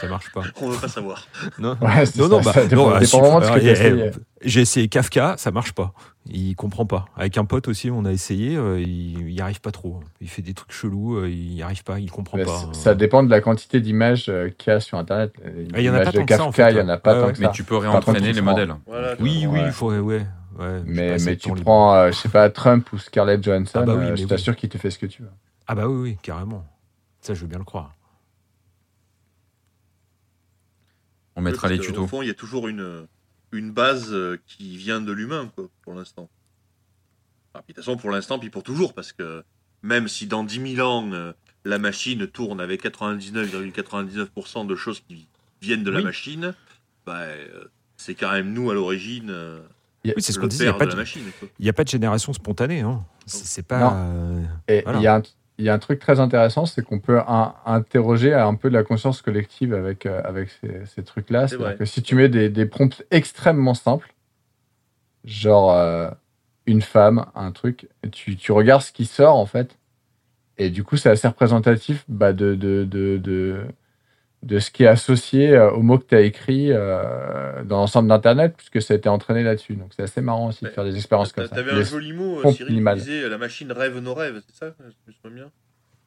[0.00, 0.42] ça marche pas.
[0.60, 1.26] On veut pas savoir.
[1.58, 3.50] Non, Ouais, non, ça, non, bah, ça dépend, non, ah, dépend si, vraiment de ce
[3.50, 4.10] que alors, tu eh, essayé.
[4.14, 5.92] eh, J'ai essayé Kafka, ça marche pas.
[6.26, 7.04] Il comprend pas.
[7.16, 10.00] Avec un pote aussi, on a essayé, euh, il y arrive pas trop.
[10.20, 12.70] Il fait des trucs chelous, euh, il y arrive pas, il comprend pas.
[12.72, 15.34] Ça dépend de la quantité d'images euh, qu'il y a sur Internet.
[15.74, 16.72] Ah, il y en a pas de tant que ça, en Kafka, fait.
[16.72, 17.32] il y en a pas Ouais, tant ouais.
[17.34, 17.52] que Mais ça.
[17.52, 18.74] tu peux réentraîner les modèles.
[18.86, 20.26] Voilà, Oui, oui, il faut, ouais, ouais.
[20.86, 24.04] Mais, mais tu prends, euh, je sais pas, Trump ou Scarlett Johansson, Ah bah oui,
[24.06, 24.28] euh, mais je oui.
[24.28, 25.30] t'assure qu'il te fait ce que tu veux.
[25.66, 26.66] Ah bah oui, oui, carrément.
[27.20, 27.94] Ça, je veux bien le croire.
[31.36, 32.02] On mettra les tutos.
[32.02, 33.06] Au fond, il y a toujours une,
[33.52, 36.28] une base euh, qui vient de l'humain, quoi, pour l'instant.
[37.54, 39.44] Puis, de toute façon, pour l'instant, puis pour toujours, parce que
[39.82, 41.32] même si dans 10 000 ans, euh,
[41.64, 45.26] la machine tourne avec 99,99% de choses qui
[45.60, 46.04] viennent de la Oui.
[46.04, 46.54] machine,
[47.06, 47.64] bah, euh,
[47.96, 49.30] c'est quand même nous à l'origine
[50.04, 50.64] Oui, c'est ce qu'on disait.
[50.64, 51.22] Il n'y a, père pas de la de- machine.
[51.58, 52.80] il y a pas de génération spontanée.
[52.80, 53.04] Hein.
[53.26, 53.94] C'est pas.
[53.96, 55.22] Euh, Et il y, a un-
[55.58, 58.74] il y a un truc très intéressant, c'est qu'on peut un- interroger un peu de
[58.74, 61.46] la conscience collective avec, euh, avec ces, ces trucs-là.
[61.48, 64.12] C'est-à-dire que si tu mets des, des prompts extrêmement simples,
[65.24, 66.10] genre euh,
[66.66, 69.78] une femme, un truc, tu, tu regardes ce qui sort en fait,
[70.58, 73.62] et du coup c'est assez représentatif bah, de, de, de, de,
[74.44, 78.08] de ce qui est associé euh, au mot que tu as écrit euh, dans l'ensemble
[78.08, 79.74] d'Internet, puisque ça a été entraîné là-dessus.
[79.74, 81.54] Donc c'est assez marrant aussi de faire des expériences comme ça.
[81.54, 84.54] T'avais un Les- joli mot, euh, Cyril, qui disait la machine rêve nos rêves, c'est
[84.56, 85.48] ça Je me souviens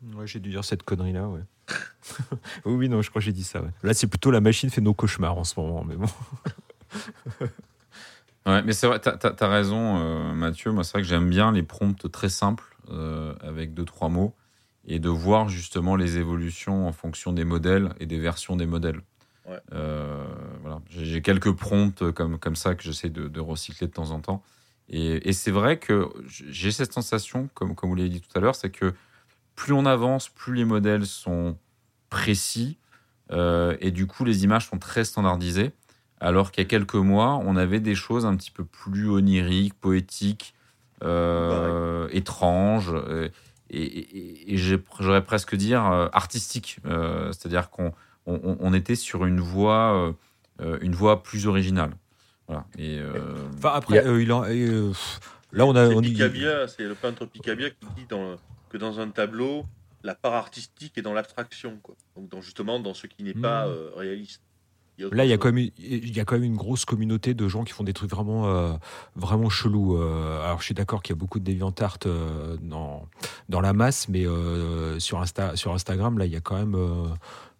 [0.04, 0.20] bien?
[0.20, 1.42] Ouais, j'ai dû dire cette connerie-là, ouais.
[2.66, 3.62] oui, oui, non, je crois que j'ai dit ça.
[3.62, 3.70] ouais.
[3.82, 6.08] Là, c'est plutôt la machine fait nos cauchemars en ce moment, mais bon.
[8.46, 10.72] Ouais, mais c'est vrai, t'as as, raison, euh, Mathieu.
[10.72, 14.34] Moi, c'est vrai que j'aime bien les prompts très simples, euh, avec deux, trois mots,
[14.88, 19.02] et de voir justement les évolutions en fonction des modèles et des versions des modèles.
[19.48, 19.60] Ouais.
[19.74, 20.26] Euh,
[20.62, 20.82] voilà.
[20.90, 24.44] J'ai quelques prompts comme, comme ça que j'essaie de, de recycler de temps en temps.
[24.90, 28.40] Et, et c'est vrai que j'ai cette sensation, comme, comme vous l'avez dit tout à
[28.40, 28.94] l'heure, c'est que
[29.56, 31.58] plus on avance, plus les modèles sont
[32.10, 32.78] précis,
[33.32, 35.72] euh, et du coup, les images sont très standardisées.
[36.20, 39.74] Alors qu'il y a quelques mois, on avait des choses un petit peu plus oniriques,
[39.74, 40.56] poétiques,
[41.04, 43.30] euh, étranges, euh,
[43.70, 46.80] et, et- et j'ai- j'aurais presque dire euh, artistiques.
[46.86, 47.94] Euh, C'est-à-dire qu'on
[48.26, 50.14] on, on était sur une voie,
[50.62, 51.92] euh, une voie plus originale.
[52.48, 52.66] Voilà.
[52.78, 54.92] Et, euh, Enfin, après, Il y a- euh, il en- euh,
[55.52, 55.88] là, on a.
[55.90, 58.38] C'est on y- Picabia, c'est le peintre Picabia qui dit dans,
[58.70, 59.66] que dans un tableau,
[60.04, 61.96] la part artistique est dans l'abstraction, quoi.
[62.16, 64.42] Donc dans, justement dans ce qui n'est pas euh, réaliste.
[65.12, 67.34] Là, il y, a quand même, une- il y a quand même une grosse communauté
[67.36, 68.74] de gens qui font des trucs vraiment, euh,
[69.16, 69.96] vraiment chelous.
[69.98, 73.06] Euh, alors, je suis d'accord qu'il y a beaucoup de DeviantArt euh, dans,
[73.50, 76.76] dans la masse, mais euh, sur, Insta, sur Instagram, là, il y a quand même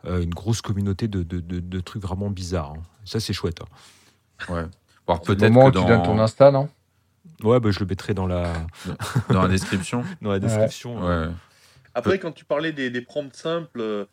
[0.06, 2.74] une grosse communauté de, de, de- de trucs vraiment bizarres.
[2.78, 2.82] hein.
[3.06, 3.60] Ça, c'est chouette.
[3.62, 4.54] hein.
[4.54, 4.66] ouais.
[5.08, 6.70] Alors, le peut-être moment que où tu donnes ton Insta, non?
[7.44, 8.52] Ouais, bah, je le mettrai dans la,
[9.30, 10.04] dans la description.
[10.22, 11.00] dans la description.
[11.08, 11.28] Ouais.
[11.94, 14.06] Après, quand tu parlais des, des prompts simples, euh,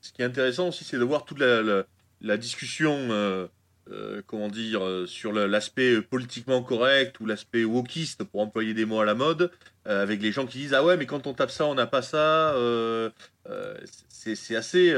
[0.00, 1.82] ce qui est intéressant aussi, c'est de voir toute la, la,
[2.20, 3.46] la discussion, euh,
[3.90, 9.00] euh, comment dire, euh, sur l'aspect politiquement correct ou l'aspect wokiste, pour employer des mots
[9.00, 9.50] à la mode,
[9.84, 12.02] avec les gens qui disent Ah ouais, mais quand on tape ça, on n'a pas
[12.02, 12.56] ça.
[14.08, 14.92] c'est assez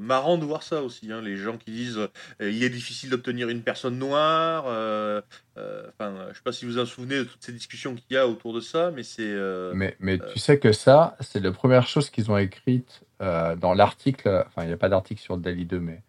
[0.00, 1.12] marrant de voir ça aussi.
[1.12, 2.00] hein, les gens qui disent
[2.40, 4.64] Il est difficile d'obtenir une personne noire.
[4.66, 8.16] Enfin, je sais pas si vous vous en souvenez de toutes ces discussions qu'il y
[8.16, 9.32] a autour de ça, mais c'est.
[9.74, 13.74] Mais, mais tu sais que ça, c'est la première chose qu'ils ont écrite euh, dans
[13.74, 14.44] l'article.
[14.46, 16.02] Enfin, il n'y a pas d'article sur Dali 2, mais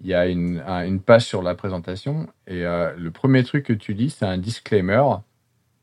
[0.00, 2.28] il y a une, un- une page sur la présentation.
[2.46, 5.02] Et euh, le premier truc que tu lis, c'est un disclaimer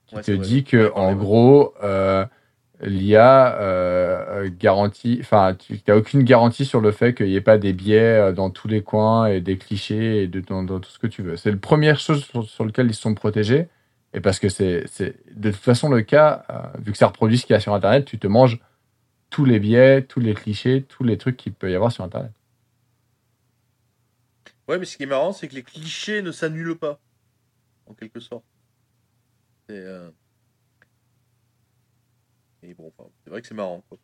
[0.07, 2.25] qui Ouais, te dit que, en gros, euh,
[2.81, 5.17] l'IA euh, garantit.
[5.21, 7.99] Enfin, tu n'as aucune garantie sur le fait qu'il n'y ait pas des biais
[8.29, 11.07] euh, dans tous les coins et des clichés et de, dans, dans tout ce que
[11.07, 11.37] tu veux.
[11.37, 13.69] C'est la première chose sur, sur laquelle ils sont protégés.
[14.13, 17.37] Et parce que c'est c'est de toute façon le cas, euh, vu que ça reproduit
[17.37, 18.59] ce qu'il y a sur Internet, tu te manges
[19.29, 22.31] tous les biais, tous les clichés, tous les trucs qu'il peut y avoir sur Internet.
[24.67, 26.99] Ouais, mais ce qui est marrant, c'est que les clichés ne s'annulent pas,
[27.85, 28.43] en quelque sorte.
[29.69, 30.09] C'est, euh,
[32.63, 33.83] Et bon, enfin, c'est vrai que c'est marrant.
[33.89, 33.97] Quoi.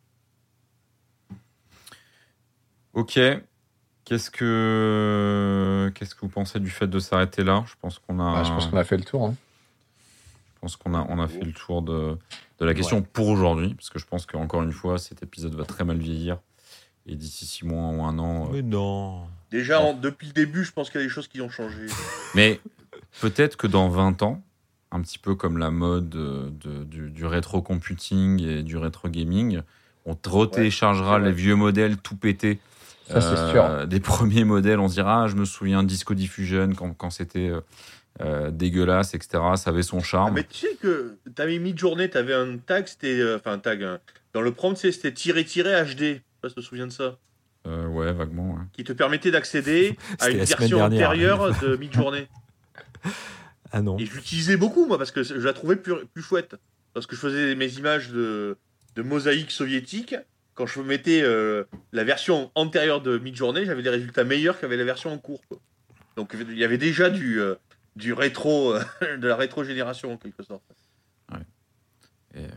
[2.94, 3.18] Ok.
[4.04, 7.64] Qu'est-ce que qu'est-ce que vous pensez du fait de s'arrêter là?
[7.66, 9.24] Je pense qu'on a Bah, je pense qu'on a fait le tour.
[9.24, 9.34] hein.
[10.54, 12.18] je pense qu'on a on a fait le tour de,
[12.58, 15.64] de la question pour aujourd'hui parce que je pense qu'encore une fois cet épisode va
[15.64, 16.38] très mal vieillir
[17.06, 18.46] et d'ici six mois ou un an.
[18.48, 19.26] euh, Mais non.
[19.54, 21.86] Déjà, en- depuis le début, je pense qu'il y a des choses qui ont changé.
[22.34, 22.60] Mais
[23.20, 24.42] peut-être que dans 20 ans,
[24.90, 29.08] un petit peu comme la mode euh, de- du, du rétro computing et du rétro
[29.08, 29.60] gaming,
[30.06, 31.28] on te retéléchargera vrai.
[31.28, 32.58] les vieux modèles tout pétés.
[33.06, 33.86] Ça, c'est Euh, sûr.
[33.86, 37.10] Des premiers modèles, on se dira, ah, je me souviens de Disco Diffusion quand, quand
[37.10, 37.60] c'était euh,
[38.22, 39.40] euh, dégueulasse, etc.
[39.56, 40.34] Ça avait son Ah, charme.
[40.34, 43.20] mais tu sais que tu avais mis journée, tu avais un tag, c'était.
[43.20, 43.84] euh, Enfin, un tag.
[43.84, 44.00] hein.
[44.32, 45.98] dans le prompt, c'était tiré-tiré HD.
[46.00, 47.18] Je sais pas si tu te souviens de ça.
[47.66, 48.54] Euh, ouais, vaguement.
[48.54, 48.62] ouais.
[48.72, 51.10] Qui te permettait d'accéder à une version dernière.
[51.10, 52.26] antérieure de Midjourney.
[53.76, 53.98] Ah non.
[53.98, 56.54] Et je l'utilisais beaucoup, moi, parce que je la trouvais plus, plus chouette.
[56.92, 58.56] Parce que je faisais mes images de,
[58.94, 60.14] de mosaïque soviétique.
[60.54, 64.84] Quand je mettais euh, la version antérieure de Midjourney, j'avais des résultats meilleurs qu'avec la
[64.84, 65.42] version en cours.
[65.48, 65.58] quoi.
[66.14, 67.56] Donc il y avait déjà du, euh,
[67.96, 68.74] du rétro,
[69.18, 70.62] de la rétro-génération, en quelque sorte.
[72.36, 72.48] Et, euh,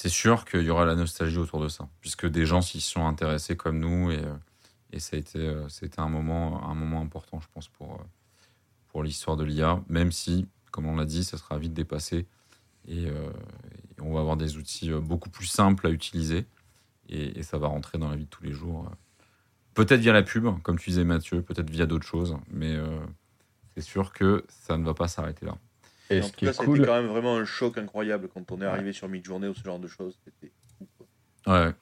[0.00, 3.04] c'est sûr qu'il y aura la nostalgie autour de ça, puisque des gens s'y sont
[3.04, 7.40] intéressés comme nous, et, euh, ça a été, euh, c'était un moment, un moment important,
[7.40, 11.58] je pense, pour, euh, l'histoire de l'IA, même si, comme on l'a dit, ça sera
[11.58, 12.26] vite dépassé,
[12.86, 13.32] et, euh,
[14.00, 16.46] on va avoir des outils euh, beaucoup plus simples à utiliser.
[17.08, 18.88] et, ça va rentrer dans la vie de tous les jours.
[19.74, 23.00] Peut-être via la pub, comme tu disais Mathieu, peut-être via d'autres choses, mais euh,
[23.74, 25.56] c'est sûr que ça ne va pas s'arrêter là.
[26.10, 27.44] Et en ce tout qui cas, est ça a cool, été quand même vraiment un
[27.44, 30.16] choc incroyable quand on est arrivé sur Midjourney ou ce genre de choses.
[30.24, 30.52] C'était.
[31.46, 31.72] Ouais.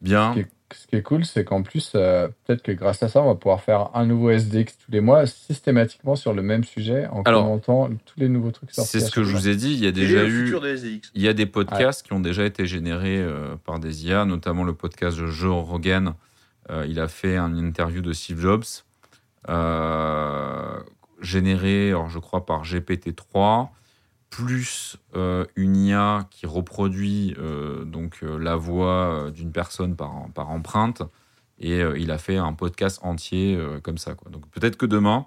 [0.00, 0.30] Bien.
[0.30, 3.08] ce qui est, ce qui est cool, c'est qu'en plus, euh, peut-être que grâce à
[3.08, 6.64] ça, on va pouvoir faire un nouveau SDX tous les mois, systématiquement sur le même
[6.64, 8.90] sujet, en Alors, commentant tous les nouveaux trucs sortis.
[8.90, 9.74] C'est ce que je vous ai dit.
[9.74, 10.52] Il y a Et déjà eu.
[11.14, 14.64] Il y a des podcasts qui ont déjà été générés euh, par des IA, notamment
[14.64, 16.14] le podcast de Joe Rogan.
[16.70, 18.64] Euh, il a fait une interview de Steve Jobs,
[19.48, 20.78] euh,
[21.22, 23.70] généré, alors, je crois, par GPT-3,
[24.32, 30.50] plus euh, une IA qui reproduit euh, donc euh, la voix d'une personne par, par
[30.50, 31.02] empreinte.
[31.58, 34.16] Et il a fait un podcast entier comme ça.
[34.16, 34.32] Quoi.
[34.32, 35.26] Donc peut-être que demain,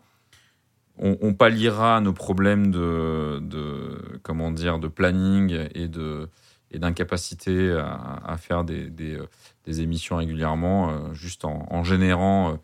[0.97, 6.27] on, on palliera nos problèmes de, de comment dire de planning et de
[6.71, 9.17] et d'incapacité à, faire des, des,
[9.65, 12.59] des émissions régulièrement juste en, en générant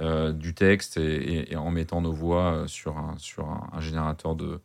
[0.00, 3.68] euh, du texte et, et- et en mettant nos voix euh, sur un sur un,
[3.72, 4.60] un générateur de,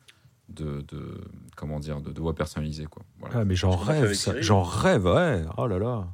[0.50, 1.22] de, de
[1.56, 3.04] comment dire de, de voix personnalisées quoi.
[3.20, 3.40] Voilà.
[3.40, 4.14] Ah, mais j'en rêve.
[4.40, 5.44] J'en rêve, ouais.
[5.58, 6.08] Oh là là.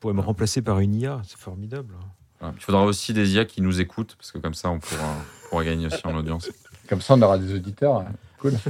[0.00, 1.94] Vous me remplacer par une IA, c'est formidable.
[2.40, 2.54] Voilà.
[2.56, 5.14] Il faudra aussi des IA qui nous écoutent parce que comme ça on pourra,
[5.46, 6.50] on pourra gagner aussi en audience.
[6.88, 8.04] Comme ça, on aura des auditeurs.
[8.38, 8.52] Cool.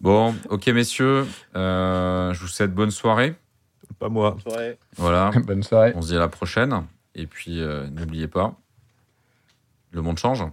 [0.00, 3.36] Bon, ok messieurs, euh, je vous souhaite bonne soirée.
[4.00, 4.32] Pas moi.
[4.32, 4.78] Bonne soirée.
[4.96, 5.30] Voilà.
[5.46, 5.92] Bonne soirée.
[5.94, 6.86] On se dit à la prochaine.
[7.14, 8.56] Et puis, euh, n'oubliez pas,
[9.92, 10.44] le monde change.